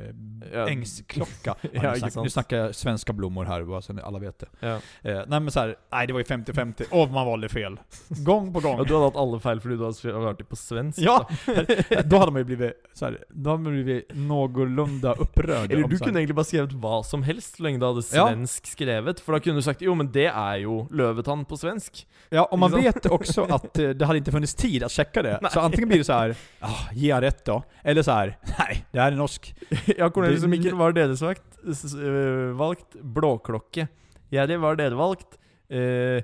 Ja. 0.52 0.68
ängsklocka. 0.68 1.54
Ja, 1.72 1.80
Ja, 1.82 1.96
snack, 1.96 2.14
nu 2.24 2.30
snackar 2.30 2.56
jag 2.56 2.74
svenska 2.74 3.12
blommor 3.12 3.44
här, 3.44 3.62
bara 3.62 3.82
så 3.82 4.00
alla 4.04 4.18
vet 4.18 4.38
det. 4.38 4.46
Ja. 4.60 4.74
Eh, 5.02 5.20
nej 5.26 5.40
men 5.40 5.50
så 5.50 5.60
här, 5.60 5.76
nej 5.92 6.06
det 6.06 6.12
var 6.12 6.20
ju 6.20 6.24
50-50, 6.24 6.82
och 6.90 7.10
man 7.10 7.26
valde 7.26 7.48
fel. 7.48 7.80
Gång 8.08 8.52
på 8.52 8.60
gång. 8.60 8.80
Og 8.80 8.86
du 8.86 8.94
hadde 8.94 9.04
hatt 9.06 9.16
alle 9.16 9.40
feil 9.40 9.60
fordi 9.60 9.76
du 9.76 9.84
hadde 9.84 10.18
vært 10.26 10.38
det 10.38 10.44
på 10.44 10.56
svensk. 10.56 10.98
Ja, 10.98 11.28
då 12.04 12.18
hade 12.18 12.32
man 12.32 12.40
ju 12.40 12.44
blivit 12.44 12.72
så 12.94 13.04
här, 13.04 13.18
då 13.30 13.50
hade 13.50 13.62
man 13.62 13.72
blivit 13.72 14.08
någorlunda 14.14 15.12
upprörd. 15.14 15.72
Eller 15.72 15.88
du 15.88 15.96
så 15.98 16.04
här- 16.04 16.08
kunne 16.08 16.20
egentlig 16.20 16.34
bare 16.36 16.44
skrevet 16.44 16.72
hva 16.72 17.02
som 17.02 17.22
helst, 17.22 17.56
så 17.56 17.62
lenge 17.62 17.78
du 17.78 17.86
hadde 17.86 18.02
Ja. 18.12 18.26
svensk 18.28 18.66
skrevet. 18.66 19.20
For 19.20 19.32
da 19.32 19.40
kunne 19.40 19.56
du 19.58 19.62
sagt 19.62 19.82
jo, 19.82 19.94
men 19.94 20.12
det 20.12 20.26
er 20.26 20.56
jo 20.56 20.88
løvetann 20.90 21.44
på 21.44 21.56
svensk. 21.56 22.06
Ja, 22.30 22.44
och 22.44 22.58
man 22.58 22.70
Liksom. 22.70 22.84
vet 22.84 23.06
också 23.06 23.42
att 23.44 23.78
eh, 23.78 23.88
det 23.90 24.06
hade 24.06 24.18
inte 24.18 24.32
funnits 24.32 24.54
tid 24.54 24.82
att 24.82 24.92
checka 24.92 25.22
det. 25.22 25.40
Så 25.52 25.60
antingen 25.60 25.88
blir 25.88 25.98
det 25.98 26.04
så 26.04 26.12
här, 26.12 26.36
ah, 26.60 26.92
ge 26.92 27.20
rätt 27.22 27.44
då? 27.44 27.62
Eller 27.84 28.02
så 28.02 28.10
här, 28.12 28.38
nej, 28.58 28.84
det 28.92 29.00
här 29.00 29.12
är 29.12 29.16
norsk. 29.16 29.54
Ja, 29.96 30.10
Cornelius 30.10 30.40
Det- 30.40 30.46
og 30.46 30.50
Mikkel, 30.50 30.74
hva 30.76 30.88
har 30.90 30.92
dere 30.96 31.16
sagt? 31.16 31.58
S- 31.68 31.84
s- 31.84 31.94
øh, 31.94 32.52
valgt 32.58 32.96
blåklokke. 33.00 33.88
Jerry, 34.32 34.56
hva 34.56 34.72
har 34.72 34.76
dere 34.82 34.94
valgt? 34.98 35.38
Eh, 35.68 36.22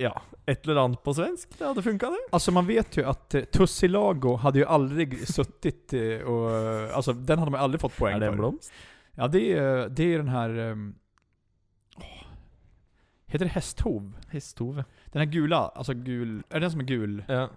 Ja, 0.00 0.22
ett 0.46 0.64
eller 0.66 0.80
annat 0.80 1.02
på 1.04 1.12
svensk. 1.14 1.58
Det 1.58 1.64
hade 1.66 1.82
funkat 1.82 2.10
det. 2.14 2.18
Alltså 2.32 2.52
man 2.52 2.66
vet 2.66 2.96
ju 2.96 3.04
att 3.04 3.34
eh, 3.34 3.42
Tussilago 3.44 4.36
hade 4.36 4.58
ju 4.58 4.64
aldrig 4.64 5.28
suttit 5.34 5.92
eh, 5.92 6.22
och... 6.24 6.50
eh, 6.56 6.96
Alltså 6.96 7.12
den 7.12 7.38
hade 7.38 7.50
man 7.50 7.60
aldrig 7.60 7.80
fått 7.80 7.96
poäng 7.96 8.14
Är 8.14 8.20
det 8.20 8.26
en 8.26 8.32
för. 8.32 8.38
blomst? 8.38 8.72
Ja 9.14 9.28
det 9.28 9.52
är, 9.52 9.88
det 9.88 10.14
är 10.14 10.18
den 10.18 10.28
här... 10.28 10.76
åh, 11.96 12.24
heter 13.26 13.44
det 13.44 13.50
hästhov? 13.50 14.12
Hästhove. 14.28 14.84
Den 15.12 15.20
här 15.20 15.26
gula, 15.32 15.56
alltså 15.56 15.94
gul... 15.94 16.42
Är 16.48 16.54
det 16.54 16.60
den 16.60 16.70
som 16.70 16.80
är 16.80 16.84
gul? 16.84 17.24
Ja. 17.28 17.48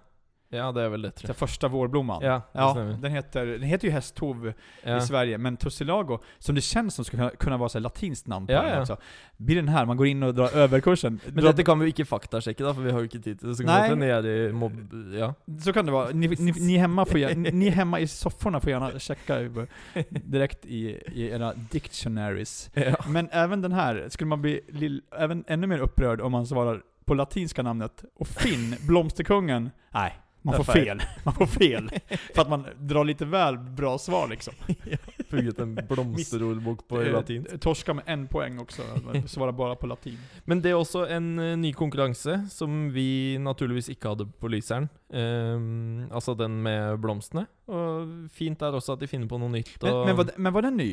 Ja, 0.56 0.72
det 0.72 0.82
är 0.82 0.88
väl 0.88 1.02
det 1.02 1.10
tror 1.10 1.26
Den 1.26 1.34
första 1.34 1.68
vårblomman? 1.68 2.22
jag. 2.22 2.42
Ja, 2.52 2.74
Ja, 2.78 2.82
den 3.00 3.12
heter, 3.12 3.46
den 3.46 3.62
heter 3.62 3.88
ju 3.88 3.92
hästhov 3.92 4.52
Ja. 4.82 4.96
i 4.96 5.00
Sverige, 5.00 5.38
men 5.38 5.56
Tussilago, 5.56 6.18
som 6.38 6.54
det 6.54 6.60
känns 6.60 6.94
som 6.94 7.04
skulle 7.04 7.30
kunna- 7.38 7.56
vara 7.56 7.68
så 7.68 7.78
latinskt 7.78 8.26
namn 8.26 8.46
på 8.46 8.52
Ja, 8.52 8.62
den 8.62 8.70
ja. 8.74 8.80
också. 8.80 8.96
Blir 9.36 9.56
den 9.56 9.68
här, 9.68 9.84
man 9.86 9.96
går 9.96 10.06
in 10.06 10.22
och 10.22 10.34
drar 10.34 10.56
överkursen. 10.56 11.20
Men 11.26 11.44
Dra- 11.44 11.46
dette 11.48 11.62
kan 11.62 11.78
vi 11.80 12.04
faktasjekke, 12.04 12.64
da, 12.64 12.74
for 12.74 12.82
vi 12.82 12.90
har 12.90 12.98
jo 13.00 13.04
ikke 13.04 13.18
tid. 13.18 13.40
Så 13.40 13.46
Nej. 13.62 13.82
det 13.82 13.88
hende 13.88 14.06
jeg 14.06 14.18
er 14.26 14.48
i 14.48 14.52
mobb... 14.52 14.72
Ja. 15.14 15.34
Så 15.64 15.72
kan 15.72 15.86
det 15.86 15.92
vara. 15.92 16.08
Ni, 16.12 16.28
ni, 16.28 16.52
ni, 16.52 16.76
hemma 16.76 17.04
får 17.04 17.18
gärna, 17.20 17.50
ni 17.52 17.68
hemma 17.70 18.00
i 18.00 18.06
sofforna 18.06 18.60
får 18.60 18.70
gärna 18.70 18.98
checka 18.98 19.38
direkt 20.10 20.66
i, 20.66 20.88
i 21.12 21.28
era 21.30 21.52
dictionaries. 21.70 22.70
ja. 22.74 22.96
Men 23.08 23.28
även 23.32 23.62
den 23.62 23.72
här, 23.72 24.06
skulle 24.08 24.28
man 24.28 24.42
bli 24.42 24.60
lill, 24.68 25.02
även 25.18 25.44
ännu 25.46 25.66
mer 25.66 25.78
upprörd 25.78 26.20
om 26.20 26.32
man 26.32 26.46
svarar 26.46 26.82
på 27.04 27.14
latinska 27.14 27.62
namnet. 27.62 28.04
Och 28.16 28.26
Finn, 28.28 28.76
blomsterkungen, 28.86 29.70
nej. 29.94 30.12
Man 30.44 30.64
får 30.64 30.76
är- 30.76 30.84
fel. 30.84 31.02
Man 31.24 31.34
får 31.34 31.46
fel. 31.46 31.90
För 32.34 32.42
att 32.42 32.48
man 32.48 32.66
drar 32.78 33.04
lite 33.04 33.24
väl 33.24 33.58
bra 33.58 33.98
svar 33.98 34.28
liksom. 34.28 34.54
Funget 35.28 35.58
en 35.58 35.74
blomsterordbok 35.88 36.88
på 36.88 37.02
Eh, 37.02 37.12
latin. 37.12 37.46
Torska 37.60 37.94
med 37.94 38.04
en 38.06 38.26
poäng 38.28 38.58
också. 38.58 38.82
Man 39.04 39.28
svarar 39.28 39.52
bara 39.52 39.76
på 39.76 39.86
latin. 39.86 40.18
Men 40.44 40.60
det 40.62 40.70
er 40.70 40.74
også 40.74 41.06
en 41.08 41.38
eh, 41.38 41.56
ny 41.56 41.72
konkurranse 41.72 42.46
som 42.50 42.92
vi 42.92 43.38
naturligvis 43.38 43.88
ikke 43.88 44.08
hadde 44.12 44.26
på 44.40 44.48
Lyseren. 44.48 44.88
Ehm, 45.12 46.06
altså 46.12 46.34
den 46.34 46.62
med 46.62 46.98
blomstene. 47.00 47.46
Og 47.66 48.28
fint 48.32 48.62
er 48.62 48.76
også 48.76 48.92
at 48.98 49.00
de 49.00 49.08
finner 49.08 49.28
på 49.28 49.38
noe 49.40 49.48
nytt. 49.48 49.76
Men, 49.82 49.92
Og, 49.92 50.06
men, 50.06 50.16
var, 50.16 50.30
men 50.36 50.52
var 50.54 50.68
den 50.68 50.76
ny? 50.76 50.90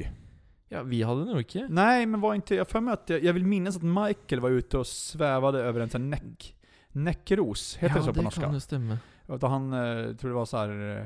Ja, 0.72 0.84
vi 0.88 1.02
hadde 1.04 1.26
den 1.26 1.36
jo 1.36 1.44
ikke. 1.44 1.66
Nej, 1.70 2.06
men 2.06 2.22
var 2.22 2.34
inte, 2.34 2.56
jag 2.56 2.68
för 2.70 2.80
mig 2.80 2.94
att, 2.94 3.10
jag, 3.10 3.24
jag 3.24 3.34
vill 3.34 3.46
minnas 3.46 3.76
att 3.76 3.84
Michael 3.84 4.40
var 4.42 4.50
ute 4.50 4.78
och 4.78 4.88
svävade 4.88 5.60
över 5.60 5.80
en 5.82 5.90
sån 5.90 6.10
näck, 6.10 6.56
näckros, 6.92 7.78
heter 7.78 7.96
det 7.96 8.02
så 8.04 8.08
på 8.08 8.20
det 8.20 8.24
norska? 8.24 8.42
kan 8.42 8.54
jo 8.54 8.98
Och 9.32 9.50
han, 9.50 9.74
eh, 9.74 10.16
tror 10.16 10.30
det 10.30 10.36
var 10.36 10.46
så 10.46 10.58
här 10.58 10.98
eh, 10.98 11.06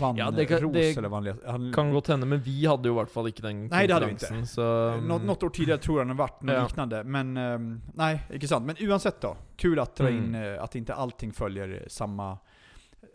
vannros 0.00 0.18
Ja, 0.18 0.30
det 0.30 0.44
kan- 0.46 0.72
det 0.72 0.96
eller 0.98 1.08
vad 1.08 1.24
han, 1.46 1.72
Kan 1.72 1.92
godt 1.92 2.08
hende, 2.08 2.26
men 2.26 2.40
vi 2.40 2.66
hadde 2.66 2.88
jo 2.88 2.94
i 2.94 2.98
hvert 2.98 3.10
fall 3.10 3.28
ikke 3.28 3.42
den 3.42 3.66
Nej, 3.66 3.86
det 3.86 3.94
hade 3.94 4.06
vi 4.06 4.12
inte. 4.12 4.46
Så, 4.46 4.62
Nå, 5.06 5.18
något 5.18 5.42
år 5.42 5.48
tidigare 5.50 5.80
tror 5.80 6.00
jag 6.00 6.06
det 6.08 6.14
varit 6.14 6.42
något 6.42 6.54
Ja. 6.54 6.62
liknande, 6.62 7.04
men 7.04 7.36
nej, 7.94 8.22
inte 8.32 8.48
sant. 8.48 8.66
Men 8.66 8.76
oavsett 8.90 9.20
då, 9.20 9.36
kul 9.56 9.78
att 9.78 9.96
dra 9.96 10.08
Mm. 10.08 10.24
in 10.24 10.34
eh, 10.34 10.62
att 10.62 10.74
inte 10.74 10.94
allting 10.94 11.32
följer 11.32 11.84
samma, 11.88 12.38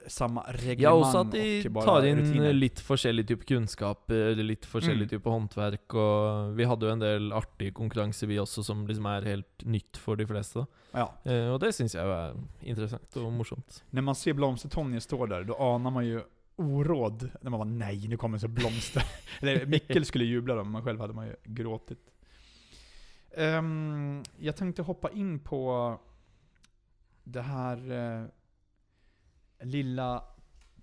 samma 0.08 0.42
reglemang 0.52 0.82
Ja, 0.82 0.92
også 0.94 1.20
at 1.22 1.32
de 1.32 1.66
och 1.66 1.72
bara 1.72 1.86
tar 1.86 2.06
inn 2.06 2.18
rutiner. 2.20 2.54
litt 2.54 2.80
forskjellig 2.80 3.28
type 3.28 3.46
kunnskaper, 3.46 4.36
litt 4.36 4.66
forskjellig 4.66 5.08
Mm. 5.08 5.10
type 5.10 5.30
håndverk, 5.30 5.94
og 5.94 6.56
vi 6.58 6.64
hadde 6.66 6.86
jo 6.86 6.92
en 6.92 7.00
del 7.00 7.32
artige 7.34 7.72
konkurranser 7.74 8.28
vi 8.28 8.38
også, 8.40 8.64
som 8.64 8.86
liksom 8.88 9.06
er 9.06 9.22
helt 9.26 9.66
nytt 9.66 9.98
for 9.98 10.16
de 10.16 10.26
fleste. 10.26 10.60
da. 10.60 10.66
Ja. 11.00 11.08
Eh, 11.32 11.50
og 11.54 11.60
det 11.60 11.74
syns 11.76 11.94
jeg 11.96 12.04
jo 12.04 12.12
er 12.12 12.34
interessant 12.62 13.18
og 13.18 13.32
morsomt. 13.34 13.84
När 13.92 14.02
man 14.02 14.16
ser 14.16 14.34
Blomster-Tonje 14.34 15.00
stå 15.00 15.26
där, 15.26 15.44
då 15.44 15.56
anar 15.58 15.92
man 15.92 16.06
ju 16.06 16.22
oråd. 16.58 17.30
När 17.42 17.50
man 17.50 17.60
bara 17.60 17.70
nej, 17.70 18.08
nu 18.08 18.18
kommer 18.18 18.38
så 18.38 18.48
blomster. 18.48 19.04
Eller 19.42 19.66
Mikkel 19.66 20.06
skulle 20.06 20.26
jubla 20.26 20.56
då, 20.56 20.64
men 20.64 20.84
själv 20.84 21.00
hade 21.00 21.14
man 21.14 21.26
ju 21.28 21.36
gråtit. 21.46 22.00
Ehm, 23.38 24.24
jag 24.40 24.56
tänkte 24.56 24.82
hoppa 24.82 25.10
in 25.12 25.40
på 25.40 25.98
det 27.24 27.42
här 27.42 27.92
eh, 27.92 28.26
lilla 29.64 30.24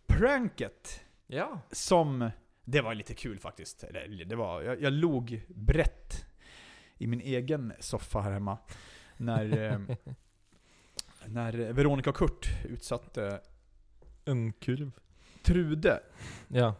pranket. 0.06 1.00
Ja. 1.26 1.60
Som, 1.72 2.30
det 2.64 2.80
var 2.80 2.94
lite 2.94 3.14
kul 3.14 3.38
faktiskt. 3.38 3.84
Eller, 3.84 4.24
det 4.24 4.36
var, 4.36 4.62
jag, 4.62 4.82
jag 4.82 4.92
log 4.92 5.42
brett 5.48 6.26
i 6.98 7.06
min 7.06 7.20
egen 7.20 7.72
soffa 7.80 8.20
här 8.20 8.32
hemma. 8.32 8.58
När, 9.16 9.58
eh, 9.72 9.78
när 11.26 11.72
Veronica 11.72 12.10
och 12.10 12.16
Kurt 12.16 12.48
utsatte 12.64 13.40
En 14.24 14.52
kurv. 14.52 14.90
Trude 15.42 16.00
Ja. 16.48 16.74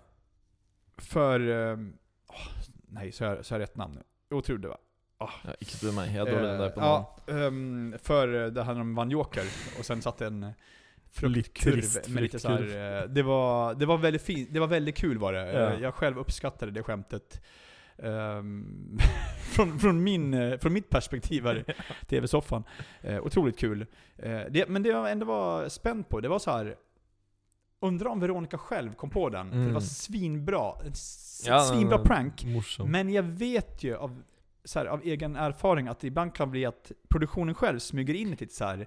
för... 0.96 1.40
Eh, 1.70 1.78
åh, 2.26 2.48
nej, 2.88 3.12
så 3.12 3.24
jag, 3.24 3.44
så 3.44 3.54
jag 3.54 3.60
rätt 3.60 3.76
namn 3.76 3.94
nu? 3.94 4.02
Jo, 4.30 4.42
Trude 4.42 4.68
va? 4.68 4.76
ja 5.20 5.52
ikke 5.60 5.74
spør 5.76 5.92
meg, 5.92 6.14
jeg 6.14 6.22
er 6.24 6.30
dårlig 6.32 6.50
der 6.60 6.70
på 6.72 6.80
Eh, 6.80 6.86
navn. 6.86 7.04
ja, 7.26 7.34
ehm, 7.46 7.94
för 8.02 8.34
eh, 8.34 8.46
det 8.56 8.62
handlade 8.62 8.80
om 8.88 8.94
vann 8.94 9.10
Joker, 9.10 9.44
och 9.78 9.84
sen 9.84 10.02
satte 10.02 10.26
en 10.26 10.52
fruktkurv 11.12 12.12
med 12.14 12.22
lite 12.22 12.38
så 12.38 12.48
här, 12.48 12.62
eh, 13.02 13.08
det 13.08 13.22
var, 13.22 13.74
det 13.74 13.86
var 13.86 13.98
väldigt 13.98 14.22
fint, 14.22 14.48
det 14.52 14.60
var 14.60 14.66
väldigt 14.66 14.96
kul 14.96 15.18
var 15.18 15.32
det. 15.32 15.52
Ja. 15.52 15.72
Eh, 15.72 15.80
Jag 15.82 15.94
själv 15.94 16.18
uppskattade 16.18 16.72
det 16.72 16.82
skämtet. 16.82 17.40
Ehm, 18.02 18.98
från, 19.54 19.78
från, 19.78 20.02
min, 20.02 20.34
eh, 20.34 20.58
från 20.58 20.72
mitt 20.72 20.88
perspektiv 20.90 21.44
här 21.44 21.56
i 22.02 22.06
TV-soffan. 22.06 22.64
Otroligt 23.22 23.58
kul. 23.58 23.86
Det, 24.50 24.68
men 24.68 24.82
det 24.82 24.88
jag 24.88 25.10
ändå 25.12 25.26
var 25.26 25.68
spänd 25.68 26.08
på, 26.08 26.20
det 26.20 26.28
var 26.28 26.38
så 26.38 26.50
här. 26.50 26.76
Undrar 27.82 28.10
om 28.10 28.20
Veronica 28.20 28.58
själv 28.58 28.92
kom 28.94 29.10
på 29.10 29.28
den. 29.28 29.48
För 29.50 29.56
det 29.56 29.62
Mm. 29.62 29.74
var 29.74 29.80
svinbra. 29.80 30.72
En 30.84 30.92
s- 30.92 31.42
Ja, 31.46 31.60
svinbra 31.60 31.96
den- 31.96 32.06
prank. 32.06 32.44
Morsom. 32.44 32.90
Men 32.90 33.10
jag 33.10 33.22
vet 33.22 33.82
ju 33.84 33.96
av, 33.96 34.22
så 34.64 34.78
här, 34.78 34.86
av 34.86 35.00
egen 35.04 35.36
erfaring 35.36 35.88
att 35.88 36.00
det 36.00 36.06
ibland 36.06 36.34
kan 36.34 36.50
bli 36.50 36.64
att 36.66 36.92
produktionen 37.08 37.54
själv 37.54 37.78
smyger 37.78 38.14
in 38.14 38.30
lite 38.30 38.54
så 38.54 38.64
här. 38.64 38.86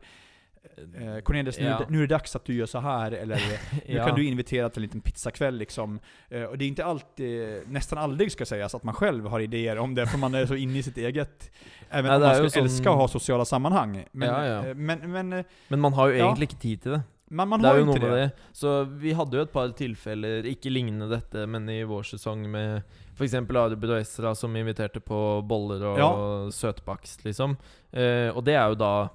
Eh, 0.78 1.20
Cornelius, 1.22 1.59
nu, 1.59 1.66
är 1.66 1.70
Ja. 1.70 1.82
nu 1.89 1.97
är 1.97 2.01
det 2.01 2.07
dags 2.16 2.36
att 2.36 2.45
du 2.45 2.53
gör 2.53 2.66
så 2.66 2.80
här 2.80 3.11
eller 3.11 3.36
nu 3.88 3.93
ja. 3.95 4.05
kan 4.07 4.16
du 4.16 4.26
invitera 4.26 4.70
till 4.70 4.80
en 4.80 4.88
liten 4.88 5.01
pizzakväll 5.01 5.57
liksom. 5.57 5.99
Eh, 6.30 6.43
och 6.43 6.57
det 6.57 6.66
är 6.66 6.68
inte 6.68 6.86
alltid, 6.86 7.61
nästan 7.68 7.97
aldrig 7.97 8.32
ska 8.32 8.45
sägas, 8.45 8.76
att 8.76 8.84
man 8.84 8.93
själv 8.93 9.28
har 9.28 9.39
idéer 9.39 9.78
om 9.78 9.95
det, 9.95 10.07
för 10.07 10.18
man 10.18 10.34
är 10.36 10.45
så 10.45 10.55
inne 10.55 10.78
i 10.80 10.84
sitt 10.84 10.97
eget. 10.97 11.51
Även 11.89 12.11
Ja, 12.11 12.16
om 12.16 12.22
man 12.22 12.32
är 12.32 12.43
ju 12.43 12.49
ska 12.49 12.59
sån- 12.59 12.66
älska 12.66 12.89
att 12.89 12.95
ha 12.97 13.07
sociala 13.07 13.45
sammanhang. 13.45 14.05
Men, 14.11 14.30
Ja, 14.30 14.66
eh, 14.68 14.74
men, 14.76 15.11
men 15.11 15.34
eh, 15.34 15.45
Men 15.68 15.80
man 15.80 15.93
har 15.93 16.07
jo 16.07 16.14
Ja. 16.16 16.26
egentlig 16.26 16.49
ikke 16.49 16.61
tid 16.61 16.82
til 16.82 16.91
det. 16.91 17.01
man, 17.30 17.47
man 17.49 17.61
det 17.61 17.68
har 17.68 17.76
ju 17.76 17.82
inte 17.82 17.99
det. 17.99 18.16
det. 18.16 18.32
Så 18.51 18.84
vi 18.84 19.14
hadde 19.14 19.38
jo 19.38 19.43
et 19.43 19.51
par 19.51 19.68
tilfeller, 19.70 20.43
ikke 20.45 20.70
lignende 20.70 21.09
dette, 21.09 21.47
men 21.47 21.70
i 21.70 21.84
vår 21.84 22.03
sesong 22.03 22.51
med 22.51 22.82
f.eks. 23.16 23.34
Arbeider 23.34 23.95
og 23.95 24.01
Esra 24.01 24.36
som 24.36 24.55
inviterte 24.55 24.99
på 24.99 25.41
boller 25.47 25.84
og 25.86 25.97
Ja. 25.99 26.51
søtbakst, 26.51 27.24
liksom. 27.26 27.57
Eh, 27.91 28.30
og 28.36 28.43
det 28.45 28.53
jo 28.70 28.76
da 28.76 29.01
eh, 29.03 29.09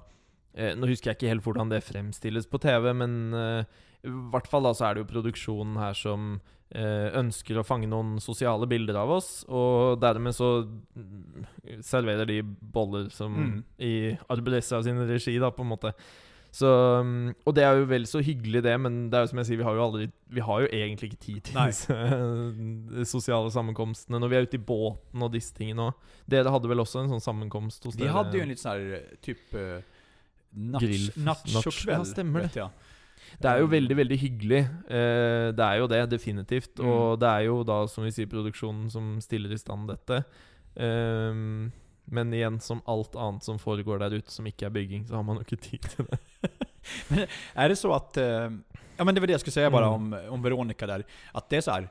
Nå 0.53 0.87
husker 0.89 1.11
jeg 1.11 1.17
ikke 1.19 1.29
helt 1.33 1.43
hvordan 1.45 1.69
det 1.69 1.83
fremstilles 1.85 2.47
på 2.49 2.59
TV, 2.59 2.89
men 2.93 3.33
eh, 3.33 3.63
i 4.07 4.13
hvert 4.31 4.47
fall 4.47 4.63
da 4.63 4.71
så 4.73 4.87
er 4.89 4.95
det 4.97 5.03
jo 5.05 5.09
produksjonen 5.13 5.75
her 5.77 5.93
som 5.93 6.39
eh, 6.71 7.09
ønsker 7.19 7.59
å 7.59 7.65
fange 7.67 7.87
noen 7.91 8.17
sosiale 8.23 8.65
bilder 8.69 8.97
av 9.01 9.11
oss, 9.19 9.43
og 9.47 9.99
dermed 10.01 10.33
så 10.35 10.63
mm, 10.65 11.45
serverer 11.85 12.25
de 12.29 12.41
boller 12.43 13.09
som 13.13 13.35
Mm. 13.35 13.63
i 13.79 13.93
Esra 14.57 14.81
sin 14.83 14.99
regi, 15.07 15.37
da, 15.39 15.51
på 15.51 15.61
en 15.65 15.71
måte. 15.75 15.93
Så, 16.51 16.65
um, 16.65 17.27
og 17.45 17.53
det 17.53 17.61
er 17.63 17.75
jo 17.77 17.85
vel 17.85 18.07
så 18.09 18.23
hyggelig, 18.25 18.63
det, 18.65 18.73
men 18.81 18.95
det 19.11 19.19
er 19.19 19.21
jo 19.21 19.29
som 19.29 19.37
jeg 19.37 19.45
sier, 19.51 19.59
vi 19.59 19.65
har 19.67 19.75
jo 19.77 19.83
aldri 19.83 20.07
Vi 20.33 20.41
har 20.41 20.63
jo 20.63 20.69
egentlig 20.73 21.11
ikke 21.11 21.19
tid 21.21 21.41
til 21.45 21.59
disse 21.61 21.93
eh, 21.93 23.03
sosiale 23.05 23.51
sammenkomstene 23.53 24.17
når 24.17 24.31
vi 24.31 24.35
er 24.39 24.47
ute 24.47 24.57
i 24.57 24.63
båten 24.65 25.21
og 25.27 25.29
disse 25.35 25.53
tingene 25.53 25.91
òg. 25.91 25.99
Dere 26.25 26.49
hadde 26.49 26.71
vel 26.71 26.81
også 26.81 27.03
en 27.03 27.11
sånn 27.13 27.21
sammenkomst 27.21 27.85
hos 27.85 27.95
Vi 27.99 28.01
dere? 28.07 28.15
hade 28.17 28.33
ju 28.37 28.41
en 28.41 28.49
liten 28.49 28.63
sån 28.63 28.71
här, 28.71 29.83
nachokväll. 30.51 31.97
Ja, 31.99 32.05
stämmer 32.05 32.39
det. 32.41 32.55
jag. 32.55 32.69
Det 33.39 33.47
er 33.47 33.59
jo 33.59 33.65
Um, 33.65 33.71
veldig, 33.71 33.95
veldig 33.95 34.17
hyggelig. 34.17 34.59
Eh, 34.89 35.51
det 35.53 35.63
er 35.65 35.75
jo 35.79 35.87
det, 35.87 35.99
definitivt. 36.09 36.79
Mm. 36.79 36.87
Og 36.89 37.19
det 37.19 37.27
er 37.29 37.39
jo 37.45 37.63
da, 37.63 37.87
som 37.87 38.03
vi 38.03 38.11
sier, 38.11 38.27
produksjonen 38.27 38.89
som 38.91 39.19
stiller 39.21 39.51
i 39.53 39.57
stand 39.57 39.87
dette. 39.91 40.23
Ehm, 40.75 41.71
men 42.05 42.33
igjen, 42.33 42.59
som 42.59 42.81
alt 42.87 43.15
annet 43.15 43.43
som 43.45 43.59
foregår 43.59 43.99
der 43.99 44.17
ute 44.17 44.31
som 44.31 44.47
ikke 44.49 44.65
er 44.65 44.73
bygging, 44.73 45.05
så 45.07 45.15
har 45.19 45.23
man 45.23 45.37
jo 45.37 45.45
ikke 45.45 45.61
tid 45.61 45.79
til 45.89 46.05
det. 46.09 46.19
Är 47.55 47.69
det 47.69 47.75
så 47.75 47.93
att, 47.93 48.17
eh, 48.17 48.49
ja 48.97 49.03
men 49.03 49.15
det 49.15 49.21
var 49.21 49.27
det 49.27 49.33
jag 49.33 49.41
skulle 49.41 49.51
säga 49.51 49.69
bara 49.71 49.85
Mm. 49.85 50.13
om, 50.13 50.33
om 50.33 50.41
Veronica 50.41 50.87
där, 50.87 51.03
att 51.31 51.49
det 51.49 51.57
är 51.57 51.61
så 51.61 51.71
här. 51.71 51.89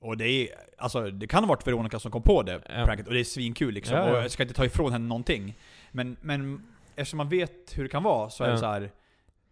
Och 0.00 0.16
det 0.16 0.28
är, 0.28 0.48
alltså 0.78 1.10
det 1.10 1.26
kan 1.26 1.44
ha 1.44 1.48
varit 1.48 1.66
Veronica 1.66 1.98
som 1.98 2.10
kom 2.10 2.22
på 2.22 2.42
det 2.42 2.60
Ja. 2.68 2.84
pranket, 2.86 3.06
och 3.06 3.14
det 3.14 3.20
är 3.20 3.24
svinkul 3.24 3.74
liksom. 3.74 3.96
Ja, 3.96 4.06
ja. 4.08 4.12
Och 4.16 4.24
jag 4.24 4.30
ska 4.30 4.42
inte 4.42 4.54
ta 4.54 4.64
ifrån 4.64 4.92
henne 4.92 5.06
någonting. 5.08 5.54
Men, 5.92 6.16
men 6.20 6.62
eftersom 6.96 7.16
man 7.16 7.28
vet 7.28 7.72
hur 7.76 7.82
det 7.82 7.88
kan 7.88 8.02
vara, 8.02 8.30
så 8.30 8.44
är 8.44 8.48
Ja. 8.48 8.52
det 8.52 8.58
så 8.58 8.66
här. 8.66 8.90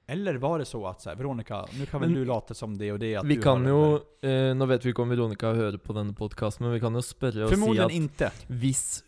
Eller 0.07 0.35
var 0.35 0.59
det 0.59 0.65
så 0.65 0.87
att 0.87 1.01
så 1.03 1.09
här, 1.09 1.17
Veronica, 1.17 1.67
nu 1.79 1.87
kan 1.87 2.01
väl 2.01 2.11
Men 2.11 2.19
du 2.19 2.25
lata 2.25 2.55
som 2.55 2.79
det 2.79 2.93
och 2.93 2.99
det 2.99 3.17
att 3.17 3.25
Vi 3.25 3.35
du 3.37 3.43
kan 3.43 3.65
det 3.65 4.29
eh, 4.29 4.55
Nå 4.55 4.67
vet 4.67 4.85
vi 4.85 4.91
ikke 4.91 5.03
om 5.03 5.09
Veronica 5.09 5.53
hører 5.55 5.79
på 5.79 5.93
denne 5.93 6.13
podkasten, 6.13 6.65
men 6.67 6.75
vi 6.75 6.81
kan 6.81 6.95
jo 6.95 7.03
spørre 7.03 7.33
där. 7.35 7.43
og 7.45 7.49
si 7.51 7.55
Förmodligen 7.55 7.87
at 7.87 7.93
inte. 7.93 8.31
hvis 8.49 9.03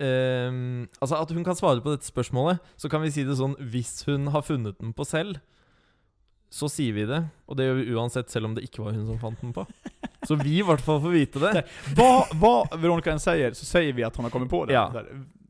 ehm, 0.00 0.88
Altså 1.00 1.16
at 1.16 1.30
hun 1.30 1.44
kan 1.44 1.54
svare 1.56 1.80
på 1.80 1.90
dette 1.94 2.06
spørsmålet, 2.06 2.58
så 2.76 2.88
kan 2.88 3.02
vi 3.02 3.10
si 3.10 3.24
det 3.24 3.36
sånn 3.36 3.54
Hvis 3.60 4.04
hun 4.06 4.26
har 4.28 4.42
funnet 4.42 4.78
den 4.80 4.92
på 4.92 5.04
selv, 5.04 5.38
så 6.50 6.66
sier 6.68 6.92
vi 6.92 7.04
det. 7.06 7.28
Og 7.46 7.56
det 7.56 7.64
gjør 7.68 7.74
vi 7.78 7.92
uansett, 7.94 8.30
selv 8.30 8.46
om 8.46 8.54
det 8.56 8.64
ikke 8.66 8.82
var 8.82 8.92
hun 8.92 9.06
som 9.06 9.18
fant 9.20 9.40
den 9.40 9.52
på. 9.52 9.66
Så 10.26 10.34
vi 10.34 10.58
i 10.58 10.62
hvert 10.66 10.80
fall 10.82 10.98
får 11.00 11.10
vite 11.14 11.38
det. 11.38 11.64
Vad, 11.96 12.26
vad 12.34 12.80
Veronica 12.80 13.12
än 13.12 13.20
säger, 13.20 13.52
så 13.52 13.64
säger 13.64 13.92
vi 13.92 14.02
att 14.04 14.16
hon 14.16 14.24
har 14.24 14.30
kommit 14.30 14.50
på 14.50 14.64
det. 14.66 14.72
Ja. 14.72 14.90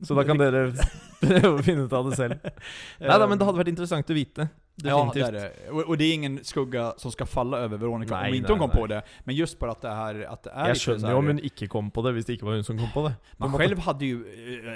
Så 0.02 0.14
da 0.14 0.24
kan 0.24 0.38
dere 0.38 0.72
slipper 1.20 1.46
å 1.50 1.62
finne 1.62 1.82
ut 1.84 1.92
av 1.92 2.10
det 2.10 2.16
selv. 2.16 2.34
Nei 3.00 3.18
da, 3.18 3.26
men 3.28 3.38
det 3.38 3.44
hadde 3.44 3.58
vært 3.60 3.68
interessant 3.72 4.10
å 4.10 4.14
vite. 4.16 4.48
Ja, 4.82 4.96
det 5.12 5.20
Definitivt. 5.20 5.28
är 5.28 5.32
det. 5.32 5.70
Och, 5.70 5.98
det 5.98 6.04
är 6.04 6.14
ingen 6.14 6.38
skugga 6.44 6.94
som 6.96 7.12
ska 7.12 7.26
falla 7.26 7.58
över 7.58 7.76
Veronica 7.78 8.14
Nej, 8.20 8.30
om 8.30 8.34
inte 8.36 8.48
nej, 8.48 8.58
hon 8.58 8.68
kom 8.68 8.70
nej. 8.74 8.80
på 8.80 8.86
det. 8.86 9.02
Men 9.24 9.34
just 9.34 9.58
bara 9.58 9.70
att 9.70 9.82
det 9.82 9.90
här, 9.90 10.26
att 10.30 10.42
det 10.42 10.50
är 10.50 10.74
skjønner 10.74 11.06
här- 11.06 11.12
jo 11.12 11.18
om 11.18 11.26
hun 11.26 11.38
ikke 11.38 11.66
kom 11.68 11.90
på 11.90 12.02
det, 12.02 12.12
hvis 12.16 12.26
det 12.26 12.32
ikke 12.38 12.46
var 12.48 12.52
hun 12.56 12.64
som 12.64 12.78
kom 12.78 12.88
på 12.94 13.02
det. 13.08 13.14
Man 13.36 13.50
måte. 13.50 13.64
själv 13.64 13.78
hade 13.78 14.06
ju, 14.06 14.16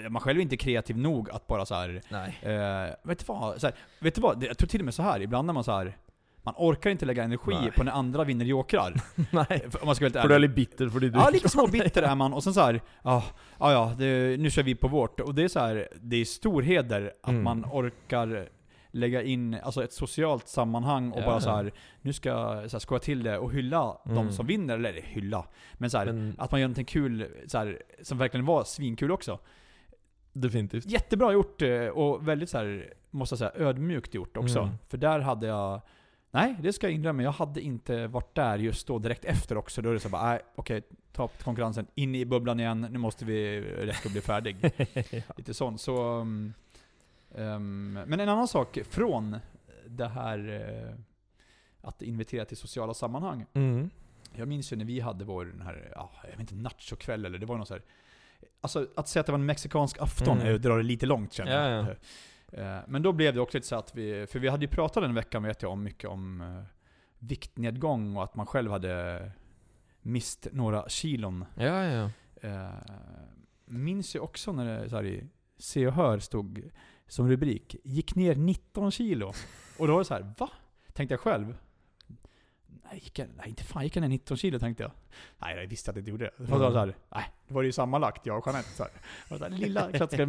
eh, 0.04 0.10
man 0.10 0.20
själv 0.22 0.38
är 0.38 0.42
inte 0.42 0.56
kreativ 0.56 0.98
nog 0.98 1.30
att 1.30 1.46
bara 1.46 1.64
så 1.66 1.74
här. 1.74 2.00
Eh, 2.10 2.94
vet 3.08 3.18
du 3.18 3.24
vad? 3.26 3.60
Så 3.60 3.66
här, 3.66 3.76
vet 4.00 4.14
du 4.14 4.20
vad? 4.20 4.44
Jag 4.44 4.58
tror 4.58 4.68
till 4.68 4.80
och 4.80 4.84
med 4.84 4.94
så 4.94 5.02
här. 5.02 5.20
ibland 5.22 5.46
när 5.46 5.54
man 5.54 5.64
så 5.64 5.72
här. 5.72 5.96
Man 6.46 6.54
orkar 6.58 6.90
inte 6.90 7.06
lägga 7.06 7.24
energi 7.24 7.50
Nej. 7.60 7.70
på 7.76 7.82
när 7.84 7.92
andra 7.92 8.24
vinner 8.24 8.44
jokrar. 8.44 8.92
För- 9.70 9.80
Om 9.82 9.86
man 9.86 9.94
ska 9.94 10.04
vara 10.10 10.22
For 10.22 10.28
du 10.28 10.34
ärlig. 10.34 10.48
litt 10.48 10.56
bitter 10.56 10.88
fordi 10.88 11.08
du 11.08 11.18
Ja, 11.18 11.30
lite 11.30 11.48
småbitter 11.48 12.02
är 12.02 12.14
man. 12.14 12.32
Och 12.32 12.44
sen 12.44 12.54
så 12.54 12.60
här, 12.60 12.80
ja, 13.02 13.24
ja, 13.58 13.72
ja 13.72 13.92
det, 13.98 14.40
nu 14.40 14.50
kör 14.50 14.62
vi 14.62 14.74
på 14.74 14.88
vårt. 14.88 15.20
Och 15.20 15.34
det 15.34 15.42
är 15.44 15.48
så 15.48 15.60
här, 15.60 15.88
det 16.00 16.16
är 16.16 16.24
stor 16.24 16.62
heder 16.62 17.12
att 17.22 17.28
Mm. 17.28 17.42
man 17.44 17.64
orkar 17.64 18.48
lägga 18.90 19.22
in 19.22 19.54
alltså 19.62 19.84
ett 19.84 19.92
socialt 19.92 20.48
sammanhang 20.48 21.12
och 21.12 21.20
Ja, 21.20 21.26
bara 21.26 21.40
så 21.40 21.50
här, 21.50 21.72
nu 22.02 22.12
ska 22.12 22.28
jag 22.28 22.70
så 22.70 22.76
här, 22.76 22.80
skoja 22.80 22.98
till 23.00 23.22
det 23.22 23.38
och 23.38 23.52
hylla 23.52 23.98
de 24.04 24.18
Mm. 24.18 24.32
som 24.32 24.46
vinner, 24.46 24.74
eller 24.74 24.92
hylla. 25.02 25.46
Men 25.74 25.90
så 25.90 25.98
här, 25.98 26.06
Men 26.06 26.34
att 26.38 26.50
man 26.52 26.60
gör 26.60 26.68
någonting 26.68 26.84
kul, 26.84 27.26
så 27.46 27.58
här, 27.58 27.82
som 28.02 28.18
verkligen 28.18 28.46
var 28.46 28.64
svinkul 28.64 29.10
också. 29.12 29.38
definitivt. 30.32 30.86
Jättebra 30.86 31.32
gjort 31.32 31.62
eh, 31.62 31.86
och 31.86 32.28
väldigt 32.28 32.50
så 32.50 32.58
här, 32.58 32.92
måste 33.10 33.32
jag 33.32 33.38
säga, 33.38 33.66
ödmjukt 33.68 34.14
gjort 34.14 34.36
också. 34.36 34.58
Mm. 34.58 34.74
För 34.88 34.98
där 34.98 35.20
hade 35.20 35.46
jag, 35.46 35.80
nej 36.34 36.56
det 36.62 36.72
ska 36.72 36.86
jag 36.86 36.94
inrömma, 36.94 37.22
jag 37.22 37.32
hade 37.32 37.60
inte 37.60 38.06
varit 38.06 38.34
där 38.34 38.58
just 38.58 38.86
då 38.86 38.98
direkt 38.98 39.24
efter 39.24 39.56
också. 39.56 39.82
Då 39.82 39.90
är 39.90 39.94
det 39.94 40.00
så 40.00 40.08
bara, 40.08 40.22
nej 40.26 40.40
okej, 40.54 40.82
ta 41.12 41.24
upp 41.24 41.42
konkurrensen, 41.42 41.86
in 41.94 42.14
i 42.14 42.24
bubblan 42.24 42.60
igen, 42.60 42.86
nu 42.90 42.98
måste 42.98 43.24
vi 43.24 43.60
räcka 43.60 44.00
och 44.04 44.10
bli 44.12 44.20
färdig. 44.20 44.56
Lite 45.36 45.54
sånt. 45.54 45.80
Så, 45.80 46.18
um, 46.20 47.92
men 48.06 48.20
en 48.20 48.28
annan 48.28 48.48
sak 48.48 48.78
från 48.90 49.36
det 49.86 50.08
här 50.08 50.38
eh, 50.88 50.94
att 51.80 52.02
invitera 52.02 52.44
till 52.44 52.56
sociala 52.56 52.94
sammanhang. 52.94 53.46
Mm. 53.54 53.90
Jag 54.36 54.48
minns 54.48 54.72
ju 54.72 54.76
när 54.76 54.84
vi 54.84 55.00
hade 55.00 55.24
vår, 55.24 55.44
den 55.44 55.60
här, 55.60 55.92
ja, 55.94 56.10
jag 56.22 56.30
vet 56.30 56.40
inte, 56.40 56.54
nachokväll 56.54 57.24
eller 57.24 57.38
det 57.38 57.46
var 57.46 57.58
något 57.58 57.68
så 57.68 57.74
här. 57.74 57.82
Alltså 58.60 58.86
att 58.96 59.08
säga 59.08 59.20
att 59.20 59.26
det 59.26 59.32
var 59.32 59.38
en 59.38 59.46
mexikansk 59.46 59.98
afton 60.00 60.36
Mm. 60.38 60.46
är 60.48 60.54
att 60.54 60.62
dra 60.62 60.76
det 60.76 60.82
lite 60.82 61.06
långt 61.06 61.32
känner 61.32 61.52
Ja, 61.52 61.68
jag. 61.70 61.84
ja. 61.84 61.94
Men 62.86 63.02
då 63.02 63.12
blev 63.12 63.34
det 63.34 63.40
också 63.40 63.58
lite 63.58 63.68
så 63.68 63.76
att 63.76 63.94
vi, 63.94 64.26
för 64.26 64.38
vi 64.38 64.48
hade 64.48 64.64
ju 64.64 64.68
pratat 64.68 65.02
den 65.02 65.14
veckan 65.14 65.42
vet 65.42 65.62
jag 65.62 65.72
om 65.72 65.82
mycket 65.82 66.10
om 66.10 66.40
eh, 66.40 66.62
viktnedgång 67.18 68.16
och 68.16 68.24
att 68.24 68.34
man 68.34 68.46
själv 68.46 68.70
hade 68.70 69.30
mist 70.02 70.46
några 70.52 70.88
kilon. 70.88 71.44
Ja, 71.56 71.84
ja. 71.84 72.10
Eh, 72.48 72.70
minns 73.64 74.16
ju 74.16 74.20
också 74.20 74.52
när 74.52 74.82
det 74.82 74.90
så 74.90 74.96
här, 74.96 75.04
i 75.04 75.28
Se 75.58 75.86
och 75.86 75.92
Hör 75.92 76.18
stod 76.18 76.70
som 77.06 77.28
rubrik, 77.28 77.76
gick 77.84 78.14
ner 78.14 78.34
19 78.34 78.90
kilo. 78.90 79.32
Och 79.78 79.86
då 79.86 79.92
var 79.92 80.00
det 80.00 80.04
så 80.04 80.14
här, 80.14 80.34
va? 80.38 80.50
Tänkte 80.92 81.12
jag 81.12 81.20
själv. 81.20 81.56
Nej, 82.90 83.00
gick 83.04 83.18
jag, 83.18 83.28
nej 83.36 83.48
inte 83.48 83.64
fan 83.64 83.82
gick 83.84 83.96
jag 83.96 84.00
ner 84.00 84.08
19 84.08 84.36
kilo 84.36 84.58
tänkte 84.58 84.82
jag. 84.82 84.92
Nej, 85.38 85.56
jag 85.56 85.66
visste 85.66 85.90
att 85.90 85.96
jag 85.96 86.00
inte 86.00 86.10
gjorde 86.10 86.24
det. 86.24 86.44
Det 86.44 86.50
var 86.50 86.70
så 86.72 86.78
här, 86.78 86.94
nej, 87.14 87.24
det 87.48 87.54
var 87.54 87.62
ju 87.62 87.72
sammanlagt 87.72 88.26
jag 88.26 88.38
och 88.38 88.46
Jeanette. 88.46 88.68
Så 88.68 88.82
här. 88.82 88.92
Det 89.28 89.38
så 89.38 89.44
här, 89.44 89.50
lilla 89.50 89.92
klassiska 89.92 90.26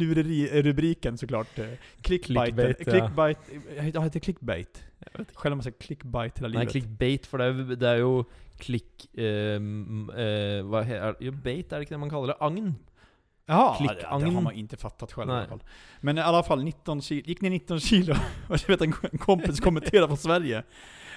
lureri-rubriken 0.00 1.18
såklart. 1.18 1.58
Eh, 1.58 1.66
Clickbait. 2.02 2.54
Clickbait, 2.54 2.76
ja. 2.86 2.92
clickbait. 2.92 3.38
Jag 3.76 3.82
heter 4.02 4.20
clickbait. 4.20 4.84
Själv 5.34 5.52
har 5.52 5.56
man 5.56 5.62
sagt 5.62 5.78
clickbait 5.82 6.38
hela 6.38 6.48
livet. 6.48 6.70
clickbait, 6.70 7.26
for 7.26 7.38
det 7.38 7.46
jo- 7.48 7.74
det 7.74 7.88
er 7.88 7.96
jo 7.96 8.24
klikk 8.60 9.06
eh, 9.16 9.24
eh, 9.24 10.62
Hva 10.68 10.82
he- 10.84 10.98
er, 11.08 11.14
Jo, 11.20 11.32
bait, 11.32 11.72
er 11.72 11.78
det 11.80 11.88
det 11.88 11.98
man 11.98 12.10
kaller 12.10 12.26
det? 12.34 12.36
Agn? 12.40 12.74
Ja, 13.46 13.76
det, 13.80 13.94
det 14.00 14.06
har 14.34 14.40
man 14.40 14.52
inte 14.54 14.76
fattat 14.76 15.12
själv 15.12 15.28
i 15.28 15.32
alla 15.32 15.40
Nej. 15.40 15.48
fall. 15.48 15.62
Men 16.00 16.18
i 16.18 16.20
alla 16.20 16.42
fall 16.42 16.62
19 16.62 17.00
kilo, 17.02 17.22
gick 17.26 17.40
ner 17.40 17.50
19 17.50 17.80
kilo. 17.80 18.14
Och 18.48 18.56
jag 18.60 18.68
vet 18.68 18.80
en 18.82 18.92
kompis 19.18 19.60
kommenterade 19.60 20.06
från 20.06 20.16
Sverige. 20.16 20.62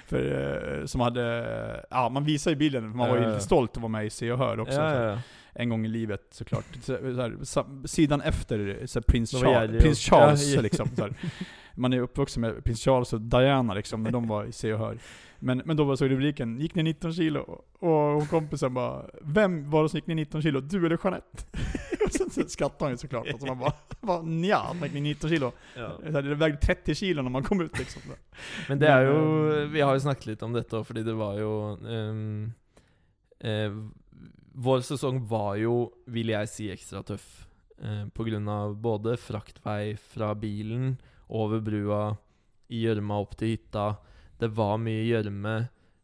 För, 0.06 0.78
eh, 0.80 0.86
som 0.86 1.00
hade, 1.00 1.86
ja 1.90 2.08
man 2.08 2.24
visar 2.24 2.50
ju 2.50 2.56
bilden, 2.56 2.90
för 2.90 2.98
man 2.98 3.08
var 3.08 3.16
ju 3.16 3.26
lite 3.26 3.40
stolt 3.40 3.70
att 3.76 3.82
vara 3.82 3.88
med 3.88 4.06
i 4.06 4.10
Se 4.10 4.32
och 4.32 4.38
Hör 4.38 4.60
också. 4.60 4.74
Så. 4.74 5.18
En 5.56 5.68
gång 5.68 5.86
i 5.86 5.88
livet 5.88 6.26
såklart. 6.30 6.64
Så, 6.82 6.96
så 7.44 7.60
här, 7.60 7.86
sidan 7.86 8.20
efter 8.20 8.86
så 8.86 8.98
här, 8.98 9.04
prins, 9.04 9.30
Charles, 9.30 9.82
prins. 9.82 9.98
Charles 9.98 10.56
liksom. 10.56 10.88
Så 10.96 11.02
här. 11.02 11.12
Man 11.74 11.92
är 11.92 12.00
uppvuxen 12.00 12.40
med 12.40 12.64
prins 12.64 12.84
Charles 12.84 13.12
och 13.12 13.20
Diana 13.20 13.74
liksom, 13.74 14.02
när 14.02 14.10
de 14.10 14.28
var 14.28 14.44
i 14.44 14.52
Se 14.52 14.72
och 14.72 14.78
Hör. 14.78 14.98
Men, 15.44 15.62
men 15.64 15.76
då 15.76 15.84
var 15.84 15.96
så 15.96 16.08
rubriken, 16.08 16.60
gick 16.60 16.74
ner 16.74 16.82
19 16.82 17.12
kilo. 17.12 17.40
Och 17.78 18.16
och 18.16 18.28
kompisen 18.28 18.74
bara, 18.74 19.04
vem 19.20 19.70
var 19.70 19.82
det 19.82 19.88
som 19.88 19.96
gick 19.96 20.06
ner 20.06 20.14
19 20.14 20.42
kilo? 20.42 20.60
Du 20.60 20.86
eller 20.86 20.98
Jeanette? 21.04 21.44
och 22.04 22.12
sen, 22.12 22.30
sen 22.30 22.48
skrattade 22.48 22.84
han 22.84 22.90
ju 22.90 22.96
såklart. 22.96 23.26
Så 23.40 23.46
man 23.46 23.58
bara, 23.58 23.72
bara 24.00 24.22
nja, 24.22 24.58
han 24.58 24.82
gick 24.82 24.92
ner 24.92 25.00
19 25.00 25.30
kilo. 25.30 25.52
Ja. 25.76 26.20
Det 26.20 26.34
vägde 26.34 26.58
30 26.58 26.94
kilo 26.94 27.22
när 27.22 27.30
man 27.30 27.42
kom 27.42 27.60
ut 27.60 27.78
liksom. 27.78 28.02
Men 28.68 28.78
det 28.78 28.88
er 28.88 29.04
jo 29.06 29.18
Men, 29.18 29.62
eh, 29.62 29.68
Vi 29.68 29.80
har 29.80 29.94
jo 29.94 30.00
snakket 30.00 30.26
litt 30.26 30.42
om 30.42 30.52
dette 30.52 30.76
òg, 30.76 30.86
fordi 30.86 31.02
det 31.04 31.14
var 31.14 31.36
jo 31.38 31.52
ehm, 31.88 32.52
eh, 33.40 33.76
Vår 34.54 34.80
sesong 34.80 35.20
var 35.28 35.56
jo, 35.60 35.92
vil 36.06 36.32
jeg 36.32 36.48
si, 36.48 36.70
ekstra 36.70 37.02
tøff. 37.02 37.46
Eh, 37.82 38.06
på 38.14 38.24
grunn 38.24 38.48
av 38.48 38.76
både 38.80 39.16
fraktvei 39.18 39.96
fra 39.98 40.32
bilen, 40.34 40.96
over 41.28 41.60
brua, 41.60 42.16
i 42.70 42.84
gjørma 42.86 43.18
opp 43.20 43.36
til 43.36 43.56
hytta. 43.56 43.96
Det 44.44 44.52
var 44.52 44.78
mye 44.82 45.02
gjørme. 45.08 45.56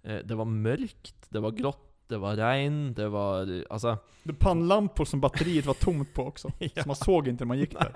Eh, 0.02 0.22
det 0.24 0.38
var 0.38 0.48
mørkt, 0.48 1.16
det 1.28 1.42
var 1.44 1.52
grått, 1.56 1.86
det 2.10 2.18
var 2.18 2.38
regn, 2.40 2.78
det 2.96 3.06
var 3.12 3.50
Altså 3.70 3.98
Det 4.24 4.34
pannlampor 4.40 5.06
som 5.06 5.20
batteriet 5.22 5.68
var 5.68 5.78
tomt 5.78 6.14
på 6.14 6.26
också. 6.32 6.52
Ja. 6.58 6.82
Så 6.82 6.88
man 6.88 6.96
såg 6.96 7.28
inte 7.28 7.44
när 7.44 7.48
man 7.48 7.58
gick 7.58 7.76
där. 7.78 7.94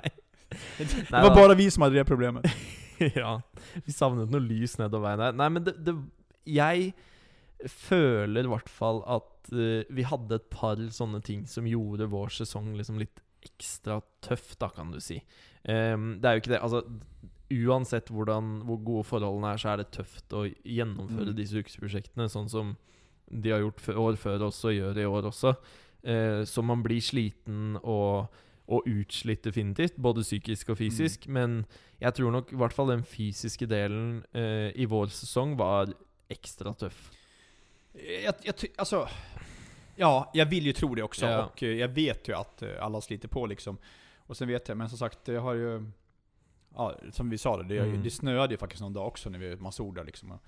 Det 0.79 1.11
var 1.11 1.35
bara 1.35 1.55
vi 1.55 1.71
som 1.71 1.83
hade 1.83 1.95
det 1.95 2.05
problemet. 2.05 2.45
ja. 3.15 3.41
Vi 3.85 3.93
savnet 3.93 4.31
noe 4.31 4.45
lys 4.45 4.77
nedover 4.79 5.09
veien 5.09 5.25
her. 5.25 5.35
Nei, 5.41 5.49
men 5.51 5.65
det, 5.67 5.75
det 5.83 5.97
Jeg 6.45 6.93
føler 7.71 8.45
i 8.45 8.53
hvert 8.53 8.69
fall 8.69 9.01
at 9.09 9.51
eh, 9.53 9.89
vi 9.91 10.05
hadde 10.05 10.37
et 10.37 10.51
par 10.53 10.81
sånne 10.93 11.23
ting 11.25 11.47
som 11.49 11.67
gjorde 11.67 12.11
vår 12.13 12.35
sesong 12.43 12.75
liksom 12.77 13.01
litt 13.01 13.23
ekstra 13.45 13.99
tøff, 14.25 14.55
da, 14.61 14.71
kan 14.73 14.93
du 14.93 15.01
si. 15.05 15.19
Ehm, 15.65 16.19
det 16.21 16.29
er 16.29 16.37
jo 16.37 16.43
ikke 16.45 16.53
det 16.55 16.61
Altså, 16.61 16.85
uansett 17.55 18.09
hvordan, 18.11 18.63
hvor 18.67 18.79
gode 18.85 19.05
forholdene 19.09 19.53
er, 19.55 19.61
så 19.63 19.69
er 19.73 19.77
det 19.83 19.91
tøft 19.95 20.33
å 20.33 20.45
gjennomføre 20.65 21.31
Mm. 21.33 21.37
disse 21.37 21.57
ukesprosjektene, 21.63 22.29
sånn 22.29 22.49
som 22.51 22.77
de 23.31 23.51
har 23.51 23.61
gjort 23.61 23.89
år 23.89 24.17
før 24.17 24.47
også, 24.49 24.69
og 24.69 24.75
gjør 24.75 24.99
i 24.99 25.07
år 25.07 25.29
også. 25.31 25.55
Eh, 26.05 26.45
så 26.45 26.63
man 26.63 26.83
blir 26.83 27.01
sliten 27.01 27.77
og, 27.83 28.27
og 28.69 28.83
utslitt 28.87 29.43
definitivt, 29.45 29.97
både 29.97 30.23
psykisk 30.23 30.71
og 30.71 30.79
fysisk. 30.79 31.27
Men 31.29 31.65
jeg 32.01 32.15
tror 32.15 32.31
nok 32.33 32.53
i 32.53 32.57
hvert 32.57 32.73
fall 32.73 32.89
den 32.93 33.03
fysiske 33.05 33.67
delen 33.67 34.25
eh, 34.35 34.71
i 34.77 34.85
vår 34.85 35.07
sesong 35.13 35.57
var 35.57 35.93
ekstra 36.31 36.75
tøff. 36.75 37.11
Jag, 38.25 38.35
jag, 38.43 38.55
alltså, 38.77 39.09
ja, 39.97 40.31
jag 40.35 40.47
vill 40.47 40.67
ju 40.67 40.73
tro 40.73 40.95
det 40.95 41.03
också. 41.03 41.27
Ja. 41.27 41.45
Och 41.45 41.63
eh, 41.63 41.69
jag 41.79 41.89
vet 41.89 42.29
ju 42.29 42.35
att 42.35 42.63
eh, 42.63 42.69
alla 42.81 43.01
sliter 43.01 43.29
på 43.29 43.47
liksom. 43.47 43.79
Och 44.27 44.37
sen 44.37 44.49
vet 44.49 44.69
jag, 44.69 44.77
men 44.77 44.89
som 44.89 44.99
sagt, 44.99 45.25
det 45.25 45.37
har 45.37 45.55
ju... 45.55 45.91
Ja, 46.77 46.95
som 47.12 47.31
vi 47.31 47.39
sa, 47.39 47.57
det, 47.57 47.64
det, 47.64 47.79
Mm. 47.79 48.03
det 48.03 48.11
snöade 48.11 48.55
ju 48.55 48.59
faktiskt 48.59 48.83
någon 48.83 48.93
dag 48.93 49.07
också 49.07 49.31
när 49.31 49.39
vi, 49.39 49.57
där 49.95 50.05
liksom. 50.05 50.39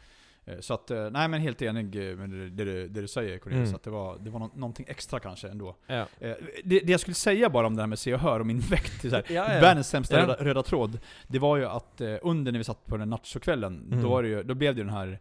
Eh, 0.45 0.59
Så 0.61 0.75
att, 0.75 0.91
eh, 0.91 1.11
nej 1.11 1.29
men 1.29 1.41
helt 1.41 1.63
enig 1.63 2.11
eh, 2.11 2.17
med 2.17 2.31
det, 2.31 2.51
det, 2.51 2.65
du- 2.65 2.89
det 2.89 3.01
du 3.01 3.09
säger 3.09 3.39
Cornelius, 3.39 3.69
Mm. 3.69 3.77
att 3.77 3.83
det 3.83 3.91
var, 3.91 4.19
det 4.19 4.31
var 4.31 4.39
nå- 4.41 4.51
någonting 4.55 4.87
extra 4.89 5.21
kanske 5.21 5.49
ändå. 5.49 5.77
Ja. 5.87 6.07
Det, 6.19 6.81
det 6.81 6.89
jag 6.89 7.01
skulle 7.01 7.15
säga 7.15 7.51
bara 7.51 7.67
om 7.67 7.77
det 7.77 7.83
här 7.83 7.87
med 7.87 7.99
Se 7.99 8.15
och 8.15 8.21
Hör 8.21 8.41
och 8.41 8.47
min 8.47 8.61
är 9.05 9.09
så 9.11 9.17
här, 9.17 9.25
Ja, 9.29 9.55
ja. 9.55 9.61
världens 9.61 9.89
sämsta 9.89 10.23
röda, 10.23 10.35
röda 10.45 10.63
tråd. 10.63 10.99
Det 11.29 11.39
var 11.39 11.57
ju 11.57 11.65
att 11.67 12.01
under 12.23 12.53
när 12.53 12.59
vi 12.59 12.65
satt 12.65 12.87
på 12.87 12.97
den 12.97 13.11
nachokvällen, 13.11 13.87
Mm. 13.93 14.03
då, 14.03 14.25
ju, 14.29 14.43
då 14.43 14.55
blev 14.55 14.75
det 14.75 14.79
ju 14.79 14.85
den 14.85 14.95
här 14.95 15.19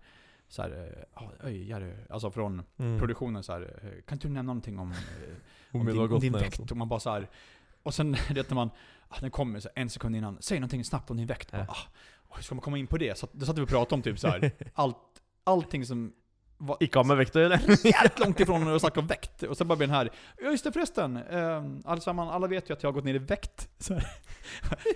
så 0.47 0.61
här, 0.61 0.91
eh, 1.15 1.23
ah, 1.45 1.49
Jerry, 1.49 1.93
alltså 2.09 2.31
från 2.31 2.61
Mm. 2.77 2.99
produktionen 2.99 3.43
så 3.43 3.51
här, 3.53 3.73
kan 4.05 4.15
inte 4.15 4.27
du 4.27 4.33
nämna 4.33 4.47
någonting 4.53 4.79
om, 4.79 4.93
om 5.71 5.85
din, 5.85 5.99
om 5.99 6.19
din 6.19 6.31
ned, 6.31 6.41
vikt? 6.41 6.59
altså. 6.59 6.73
Och 6.73 6.77
man 6.77 6.89
bara 6.89 6.99
så 6.99 7.09
här, 7.09 7.27
och 7.85 7.93
sen 7.93 8.11
när 8.29 8.55
man, 8.55 8.69
ah, 9.07 9.17
den 9.19 9.31
kommer 9.31 9.59
så 9.59 9.69
en 9.75 9.89
sekund 9.89 10.15
innan, 10.15 10.37
säg 10.39 10.59
någonting 10.59 10.83
snabbt 10.83 11.11
om 11.11 11.17
din 11.17 11.27
vikt. 11.27 11.49
Ja. 11.51 11.65
Ah, 11.69 11.77
oj, 12.29 12.43
ska 12.43 12.55
man 12.55 12.61
komma 12.61 12.77
in 12.77 12.87
på 12.87 12.97
det? 12.97 13.17
Så 13.17 13.27
då 13.31 13.45
satt 13.45 13.57
vi 13.57 13.61
och 13.61 13.69
pratade 13.69 13.95
om 13.95 14.01
typ 14.01 14.19
så 14.19 14.27
här, 14.27 14.51
allt, 14.73 14.97
allting 15.43 15.85
som 15.85 16.13
var 16.57 16.77
Ikke 16.79 16.99
har 16.99 17.03
med 17.03 17.19
å 17.19 17.39
gjøre. 17.39 17.59
jävligt 17.83 18.19
långt 18.19 18.39
ifrån 18.39 18.67
att 18.75 18.81
snacka 18.81 18.99
om 18.99 19.07
vikt. 19.07 19.43
Och 19.43 19.57
sen 19.57 19.67
bara 19.67 19.75
blir 19.75 19.87
den 19.87 19.95
här, 19.95 20.09
ja 20.41 20.51
just 20.51 20.63
det 20.63 20.71
förresten, 20.71 21.17
eh, 21.17 21.63
allesammans, 21.85 22.31
alla 22.31 22.47
vet 22.47 22.69
ju 22.69 22.73
att 22.73 22.83
jag 22.83 22.87
har 22.87 22.93
gått 22.93 23.03
ner 23.03 23.13
i 23.13 23.17
vikt. 23.19 23.69
Så 23.79 23.93
här. 23.93 24.07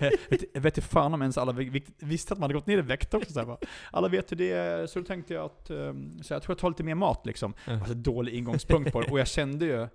jag, 0.00 0.10
vet, 0.28 0.44
jag 0.54 0.60
vet 0.60 0.84
fan 0.84 1.14
om 1.14 1.22
ens 1.22 1.38
alla 1.38 1.52
visste 1.98 2.32
att 2.32 2.38
man 2.38 2.42
hade 2.42 2.54
gått 2.54 2.66
ner 2.66 2.78
i 2.78 2.82
vikt 2.82 3.14
också. 3.14 3.32
Så 3.32 3.40
här. 3.40 3.56
Alla 3.90 4.08
vet 4.08 4.32
ju 4.32 4.36
det, 4.36 4.90
så 4.90 4.98
då 4.98 5.04
tänkte 5.04 5.34
jag 5.34 5.44
att, 5.44 5.70
eh, 5.70 5.92
så 6.22 6.34
jag 6.34 6.42
tror 6.42 6.54
jag 6.54 6.58
tar 6.58 6.68
lite 6.70 6.82
mer 6.82 6.94
mat 6.94 7.26
liksom. 7.26 7.54
Ja. 7.64 7.72
Alltså 7.72 7.94
dålig 7.94 8.34
ingångspunkt 8.34 8.92
på 8.92 9.00
det. 9.00 9.10
Och 9.10 9.18
jag 9.20 9.28
kände 9.28 9.64
ju, 9.64 9.88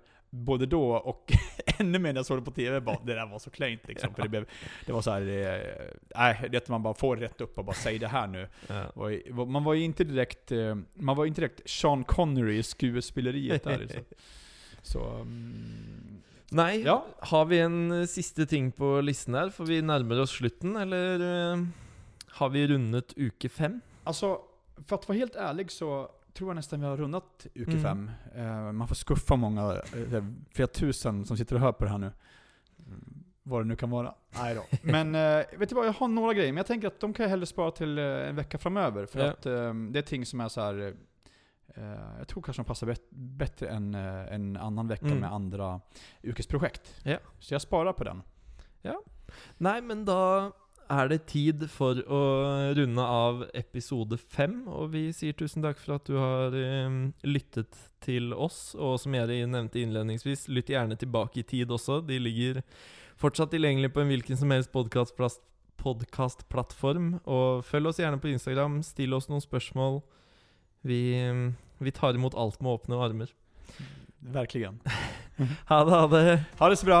både 0.44 0.66
då 0.66 0.90
och 0.90 1.32
ännu 1.78 1.98
mer 1.98 2.12
när 2.12 2.18
jag 2.18 2.26
såg 2.26 2.38
det 2.38 2.42
på 2.44 2.50
TV, 2.50 2.80
bara, 2.80 2.98
det 3.04 3.14
där 3.14 3.26
var 3.26 3.38
så 3.38 3.50
klent 3.50 3.88
liksom. 3.88 4.14
För 4.14 4.22
det, 4.22 4.28
blev, 4.28 4.48
det 4.86 4.92
var 4.92 5.02
så 5.02 5.10
här, 5.10 5.20
eh, 5.20 5.60
nej, 6.16 6.48
det 6.50 6.56
att 6.56 6.68
man 6.68 6.82
bara 6.82 6.94
får 6.94 7.16
rätt 7.16 7.40
upp 7.40 7.58
och 7.58 7.64
bara 7.64 7.76
säg 7.76 7.98
det 7.98 8.08
här 8.08 8.26
nu. 8.26 8.48
Ja. 8.66 9.44
Man 9.46 9.64
var 9.64 9.74
ju 9.74 9.84
inte 9.84 10.04
direkt, 10.04 10.52
eh, 10.52 10.74
man 10.94 11.16
var 11.16 11.26
inte 11.26 11.40
direkt 11.40 11.70
Sean 11.70 12.04
Connery 12.04 12.58
i 12.58 12.62
skådespeleriet 12.62 13.64
där. 13.64 13.86
Så, 13.88 14.00
så 14.82 15.08
mm, 15.14 16.22
Nei, 16.50 16.82
Ja. 16.82 17.06
har 17.18 17.44
vi 17.44 17.58
en 17.58 17.92
eh, 17.92 18.06
siste 18.06 18.46
ting 18.46 18.72
på 18.72 19.00
listen 19.00 19.34
her? 19.34 19.50
For 19.50 19.64
vi 19.64 19.82
nærmer 19.82 20.20
oss 20.20 20.30
slutten, 20.30 20.76
eller 20.76 21.18
har 22.28 22.48
vi 22.48 22.66
rundet 22.66 23.12
uke 23.16 23.48
fem? 23.48 23.80
Alltså, 24.04 24.40
för 24.86 24.96
att 24.96 25.08
vara 25.08 25.18
helt 25.18 25.36
ärlig 25.36 25.70
så 25.70 26.10
tror 26.36 26.50
jag 26.50 26.54
nästan 26.54 26.80
vi 26.80 26.86
har 26.86 26.96
rundat 26.96 27.46
uke 27.54 27.70
Mm. 27.70 27.82
fem. 27.82 28.10
Eh, 28.34 28.72
man 28.72 28.88
får 28.88 28.94
skuffa 28.94 29.36
många, 29.36 29.72
eh, 29.72 30.24
flera 30.50 30.68
tusen 30.68 31.24
som 31.24 31.36
sitter 31.36 31.54
och 31.54 31.60
hör 31.60 31.72
på 31.72 31.84
det 31.84 31.90
här 31.90 31.98
nu. 31.98 32.12
Mm, 32.86 33.22
Vad 33.42 33.60
det 33.60 33.64
nu 33.64 33.76
kan 33.76 33.90
vara. 33.90 34.14
Nej 34.34 34.54
då. 34.54 34.62
Men 34.82 35.14
eh, 35.14 35.58
vet 35.58 35.68
du 35.68 35.74
vad, 35.74 35.86
jag 35.86 35.92
har 35.92 36.08
några 36.08 36.34
grejer, 36.34 36.52
men 36.52 36.56
jag 36.56 36.66
tänker 36.66 36.86
att 36.88 37.00
de 37.00 37.12
kan 37.12 37.22
jag 37.22 37.30
hellre 37.30 37.46
spara 37.46 37.70
till 37.70 37.98
eh, 37.98 38.04
en 38.04 38.36
vecka 38.36 38.58
framöver. 38.58 39.06
För 39.06 39.18
Ja. 39.20 39.30
att 39.30 39.46
eh, 39.46 39.74
det 39.74 39.98
är 39.98 40.02
ting 40.02 40.26
som 40.26 40.40
är 40.40 40.48
så 40.48 40.60
här. 40.60 40.94
eh, 41.74 41.84
jag 42.18 42.28
tror 42.28 42.42
kanske 42.42 42.62
de 42.62 42.66
passar 42.66 42.86
bet- 42.86 43.10
bättre 43.10 43.68
än 43.68 43.94
eh, 43.94 44.34
en 44.34 44.56
annan 44.56 44.88
vecka 44.88 45.06
Mm. 45.06 45.18
med 45.18 45.32
andra 45.32 45.80
yrkesprojekt. 46.22 46.94
Ja. 47.02 47.18
Så 47.38 47.54
jag 47.54 47.62
sparar 47.62 47.92
på 47.92 48.04
den. 48.04 48.22
Nei, 49.58 49.80
men 49.80 50.04
da 50.04 50.52
er 50.92 51.08
det 51.10 51.26
tid 51.30 51.70
for 51.70 51.94
å 52.06 52.20
runde 52.76 53.02
av 53.02 53.44
episode 53.56 54.16
fem. 54.18 54.68
Og 54.68 54.92
vi 54.94 55.12
sier 55.16 55.32
tusen 55.36 55.62
takk 55.64 55.78
for 55.82 55.94
at 55.96 56.06
du 56.08 56.14
har 56.18 56.54
eh, 56.56 56.90
lyttet 57.26 57.76
til 58.04 58.32
oss. 58.34 58.74
Og 58.78 59.00
som 59.02 59.14
jeg 59.16 59.46
nevnte 59.50 59.80
innledningsvis, 59.82 60.48
lytt 60.52 60.70
gjerne 60.72 60.96
tilbake 60.98 61.40
i 61.42 61.46
tid 61.46 61.70
også. 61.74 61.94
De 62.06 62.18
ligger 62.22 62.62
fortsatt 63.20 63.50
tilgjengelig 63.54 63.90
på 63.94 64.00
en 64.02 64.10
hvilken 64.12 64.36
som 64.40 64.50
helst 64.54 64.70
podkastplattform. 64.74 67.06
Og 67.24 67.46
følg 67.66 67.86
oss 67.92 68.00
gjerne 68.02 68.22
på 68.22 68.32
Instagram. 68.32 68.72
Still 68.86 69.12
oss 69.18 69.30
noen 69.32 69.44
spørsmål. 69.44 69.94
Vi, 70.86 71.00
eh, 71.20 71.34
vi 71.82 71.90
tar 71.94 72.12
imot 72.14 72.38
alt 72.38 72.58
med 72.62 72.72
åpne 72.78 72.94
armer. 73.08 73.28
Verkligen. 74.20 74.76
Ha 75.68 75.84
det, 75.84 75.92
ha 75.92 76.06
det! 76.08 76.40
Ha 76.56 76.64
det 76.72 76.78
så 76.80 76.86
bra! 76.88 77.00